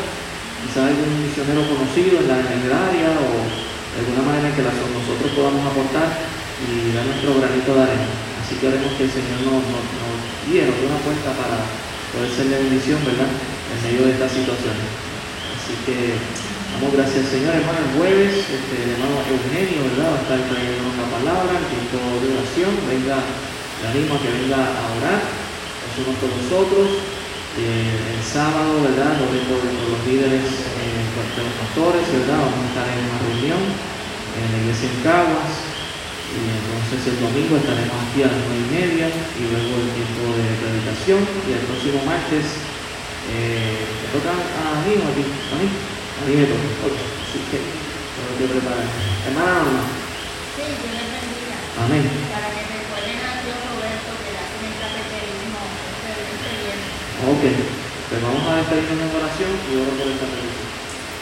Quizás 0.62 0.94
algún 0.94 1.26
misionero 1.26 1.66
conocido 1.66 2.22
en, 2.22 2.28
la, 2.30 2.38
en 2.38 2.62
el 2.68 2.74
área 2.76 3.10
o 3.18 3.28
de 3.34 3.98
alguna 4.06 4.22
manera 4.22 4.52
en 4.52 4.56
que 4.56 4.62
nosotros 4.62 5.32
podamos 5.34 5.64
aportar 5.66 6.22
y 6.62 6.94
dar 6.94 7.02
nuestro 7.08 7.34
granito 7.42 7.74
de 7.74 7.82
arena. 7.82 8.08
Así 8.44 8.60
que 8.62 8.70
oremos 8.70 8.94
que 8.94 9.10
el 9.10 9.14
Señor 9.16 9.42
nos, 9.42 9.64
nos, 9.72 9.86
nos 9.90 10.16
guíe, 10.46 10.70
nos 10.70 10.78
dé 10.78 10.86
una 10.86 11.02
puerta 11.02 11.34
para 11.34 11.66
poder 12.14 12.30
ser 12.30 12.46
de 12.52 12.62
bendición, 12.62 13.00
¿verdad?, 13.08 13.32
en 13.32 13.78
medio 13.82 14.06
de 14.06 14.14
esta 14.20 14.30
situación. 14.30 14.76
Así 14.78 15.74
que 15.88 16.20
Damos 16.72 16.92
gracias 16.96 17.28
Señor, 17.28 17.56
hermano, 17.56 17.80
el 17.84 17.92
jueves, 17.98 18.34
este, 18.48 18.76
hermano 18.96 19.20
Eugenio, 19.28 19.80
¿verdad? 19.92 20.14
Va 20.14 20.18
a 20.18 20.24
estar 20.26 20.40
trayendo 20.48 20.88
una 20.88 21.08
palabra, 21.12 21.52
el 21.60 21.68
tiempo 21.68 22.00
de 22.22 22.28
oración, 22.32 22.72
venga, 22.88 23.18
le 23.22 23.86
animo 23.92 24.16
a 24.16 24.22
que 24.22 24.32
venga 24.32 24.62
a 24.62 24.84
orar, 24.98 25.22
somos 25.96 26.16
con 26.24 26.32
nosotros. 26.32 27.22
Eh, 27.60 28.16
el 28.16 28.24
sábado, 28.24 28.80
¿verdad? 28.80 29.20
Lo 29.20 29.28
vengo 29.28 29.60
con 29.60 29.76
los 29.76 30.00
líderes, 30.08 30.48
eh, 30.72 31.04
de 31.36 31.44
los 31.44 31.56
pastores, 31.60 32.08
¿verdad? 32.08 32.40
Vamos 32.48 32.64
a 32.64 32.70
estar 32.72 32.88
en 32.88 33.04
una 33.04 33.20
reunión 33.28 33.62
en 34.40 34.46
la 34.48 34.58
iglesia 34.64 34.88
en 34.88 34.98
Caguas. 35.04 35.52
Y 36.32 36.40
entonces 36.48 37.12
el 37.12 37.18
domingo 37.20 37.60
estaremos 37.60 37.92
aquí 38.08 38.24
a 38.24 38.32
las 38.32 38.40
nueve 38.48 38.56
y 38.56 38.70
media 38.72 39.08
y 39.12 39.42
luego 39.52 39.84
el 39.84 39.92
tiempo 39.92 40.24
de 40.32 40.48
predicación. 40.64 41.20
Y 41.44 41.50
el 41.60 41.64
próximo 41.68 42.00
martes, 42.08 42.56
eh, 43.36 43.84
¿me 43.84 44.08
toca 44.16 44.32
a 44.32 44.80
mí 44.88 44.96
o 44.96 45.04
a 45.04 45.12
ti? 45.12 45.24
¿A 45.28 45.56
mí? 45.60 45.68
Dime 46.28 46.46
tú. 46.46 46.54
Así 46.54 47.40
que 47.50 47.58
tengo 47.58 48.34
que 48.38 48.46
preparar. 48.46 48.86
Hermana 49.26 49.66
Norma. 49.66 49.84
Sí, 50.54 50.66
yo 50.70 50.90
le 50.94 51.06
bendiga. 51.10 51.58
Amén. 51.82 52.06
Para 52.30 52.50
que 52.54 52.62
recuerden 52.62 53.20
a 53.26 53.42
Dios 53.42 53.58
Roberto 53.58 54.12
que 54.22 54.32
hacen 54.38 54.62
el 54.62 54.76
cateterismo 54.78 55.60
este. 55.66 56.14
Ok. 57.26 57.44
Pues 58.12 58.20
vamos 58.22 58.44
a 58.46 58.60
despedirnos 58.62 59.02
en 59.02 59.12
oración 59.18 59.52
y 59.66 59.72
oro 59.82 59.94
por 59.98 60.08
esta 60.14 60.28
bendición. 60.30 60.70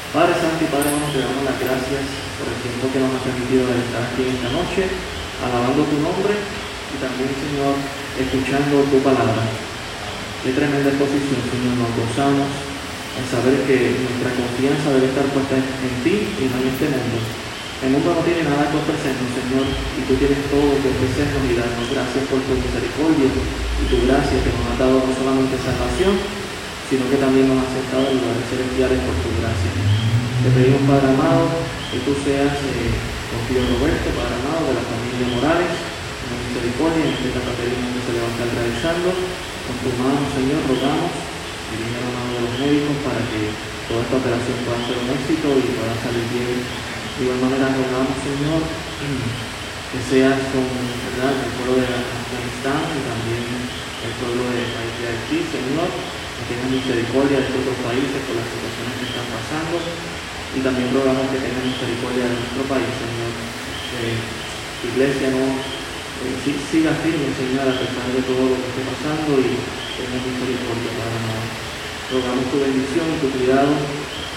Padre 0.10 0.34
Santo 0.42 0.60
y 0.66 0.74
Padre 0.74 0.90
Bueno, 0.90 1.08
te 1.14 1.22
damos 1.22 1.44
las 1.46 1.58
gracias 1.62 2.04
por 2.36 2.50
el 2.50 2.58
tiempo 2.66 2.84
que 2.90 3.00
nos 3.00 3.14
ha 3.14 3.22
permitido 3.24 3.64
de 3.70 3.78
estar 3.78 4.04
aquí 4.10 4.26
esta 4.26 4.50
noche, 4.50 4.90
alabando 5.46 5.86
tu 5.86 5.98
nombre 6.02 6.34
y 6.34 6.96
también, 6.98 7.30
Señor, 7.30 7.78
escuchando 8.18 8.90
tu 8.90 8.98
palabra. 9.06 9.48
Qué 10.42 10.50
tremenda 10.50 10.90
exposición, 10.90 11.40
Señor, 11.46 11.78
nos 11.78 11.94
gozamos 11.94 12.69
en 13.20 13.28
saber 13.28 13.56
que 13.68 14.00
nuestra 14.00 14.32
confianza 14.32 14.96
debe 14.96 15.12
estar 15.12 15.28
puesta 15.36 15.60
en 15.60 15.96
ti 16.08 16.16
y 16.40 16.44
no 16.48 16.56
en 16.64 16.68
este 16.72 16.88
mundo. 16.88 17.20
El 17.80 17.96
mundo 17.96 18.12
no 18.12 18.24
tiene 18.28 18.44
nada 18.44 18.68
que 18.68 18.80
ofrecernos, 18.80 19.32
Señor, 19.36 19.64
y 19.64 20.02
tú 20.04 20.14
tienes 20.20 20.40
todo 20.52 20.68
que 20.80 20.92
ofrecernos 20.92 21.44
y 21.48 21.56
darnos. 21.56 21.88
Gracias 21.92 22.24
por 22.28 22.40
tu 22.44 22.56
misericordia 22.60 23.28
y 23.32 23.84
tu 23.88 23.98
gracia 24.04 24.36
que 24.36 24.52
nos 24.52 24.68
ha 24.68 24.76
dado 24.80 25.00
no 25.04 25.12
solamente 25.16 25.56
salvación, 25.60 26.16
sino 26.92 27.08
que 27.08 27.20
también 27.20 27.48
nos 27.48 27.60
ha 27.60 27.68
aceptado 27.72 28.04
en 28.08 28.20
lugares 28.20 28.46
celestiales 28.52 29.00
por 29.04 29.16
tu 29.24 29.30
gracia. 29.40 29.72
Te 30.44 30.50
pedimos, 30.56 30.84
Padre 30.88 31.08
amado, 31.16 31.44
que 31.92 32.00
tú 32.04 32.12
seas 32.24 32.52
eh, 32.52 32.92
Roberto, 33.50 34.08
Padre 34.12 34.36
amado, 34.44 34.64
de 34.68 34.76
la 34.76 34.84
familia 34.84 35.28
Morales, 35.40 35.74
con 36.28 36.36
misericordia, 36.52 37.04
en 37.04 37.16
este 37.16 37.30
caterismo 37.32 37.88
que 37.96 38.02
se 38.04 38.12
le 38.12 38.20
va 38.24 38.28
a 38.28 38.34
estar 38.36 38.50
realizando. 38.60 39.08
Con 39.16 39.76
tu 39.84 39.92
mano, 40.04 40.20
Señor, 40.36 40.60
rogamos 40.68 41.29
viene 41.78 42.00
la 42.02 42.12
mano 42.16 42.30
de 42.34 42.42
los 42.46 42.56
médicos 42.58 42.96
para 43.06 43.22
que 43.30 43.42
toda 43.86 44.02
esta 44.06 44.18
operación 44.22 44.58
pueda 44.66 44.80
ser 44.86 44.98
un 44.98 45.10
éxito 45.14 45.48
y 45.60 45.66
pueda 45.78 45.96
salir 46.02 46.26
bien. 46.34 46.58
De 46.58 47.22
igual 47.26 47.42
manera 47.44 47.74
rogamos, 47.74 48.16
Señor, 48.24 48.62
que 48.64 50.00
seas 50.08 50.40
con 50.54 50.66
el 50.66 51.52
pueblo 51.60 51.84
de 51.84 51.90
Afganistán 51.90 52.82
y 52.96 53.02
también 53.04 53.44
el 54.06 54.14
pueblo 54.24 54.44
de 54.56 54.62
Haití, 54.64 55.44
Señor, 55.52 55.90
que 55.90 56.44
tengan 56.48 56.72
misericordia 56.72 57.44
de 57.44 57.50
estos 57.52 57.78
países 57.84 58.20
por 58.24 58.40
las 58.40 58.48
situaciones 58.48 58.94
que 58.96 59.06
están 59.12 59.28
pasando 59.28 59.76
y 60.56 60.60
también 60.64 60.90
rogamos 60.96 61.28
que 61.30 61.44
tengan 61.44 61.68
misericordia 61.68 62.26
de 62.26 62.36
nuestro 62.40 62.64
país, 62.72 62.90
Señor. 62.96 63.32
Tu 64.80 64.88
iglesia 64.96 65.28
no 65.36 65.44
eh, 65.44 66.36
siga 66.72 66.96
firme, 67.04 67.36
Señor, 67.36 67.68
a 67.68 67.76
pesar 67.76 68.08
de 68.16 68.22
todo 68.24 68.44
lo 68.48 68.56
que 68.56 68.68
esté 68.72 68.84
pasando 68.88 69.40
y 69.44 69.60
tenga 70.00 70.18
misericordia 70.24 70.92
para 70.96 71.16
nosotros. 71.20 71.39
Rogamos 72.10 72.50
tu 72.50 72.58
bendición 72.58 73.06
tu 73.22 73.30
cuidado, 73.38 73.70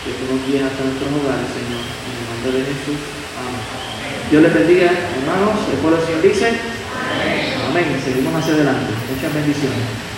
que 0.04 0.12
tú 0.12 0.28
nos 0.28 0.44
guíes 0.44 0.60
hasta 0.60 0.84
nuestros 0.84 1.08
hogares, 1.08 1.48
Señor. 1.56 1.80
En 1.80 2.14
el 2.20 2.26
nombre 2.28 2.52
de 2.52 2.68
Jesús. 2.68 3.00
Amén. 3.32 3.64
Dios 4.28 4.42
les 4.44 4.52
bendiga, 4.52 4.92
hermanos. 4.92 5.56
El 5.72 5.78
pueblo 5.80 5.96
del 5.96 6.06
Señor 6.06 6.20
dice. 6.20 6.52
Amén. 7.72 7.96
Seguimos 8.04 8.36
hacia 8.36 8.52
adelante. 8.60 8.92
Muchas 9.08 9.32
bendiciones. 9.32 10.11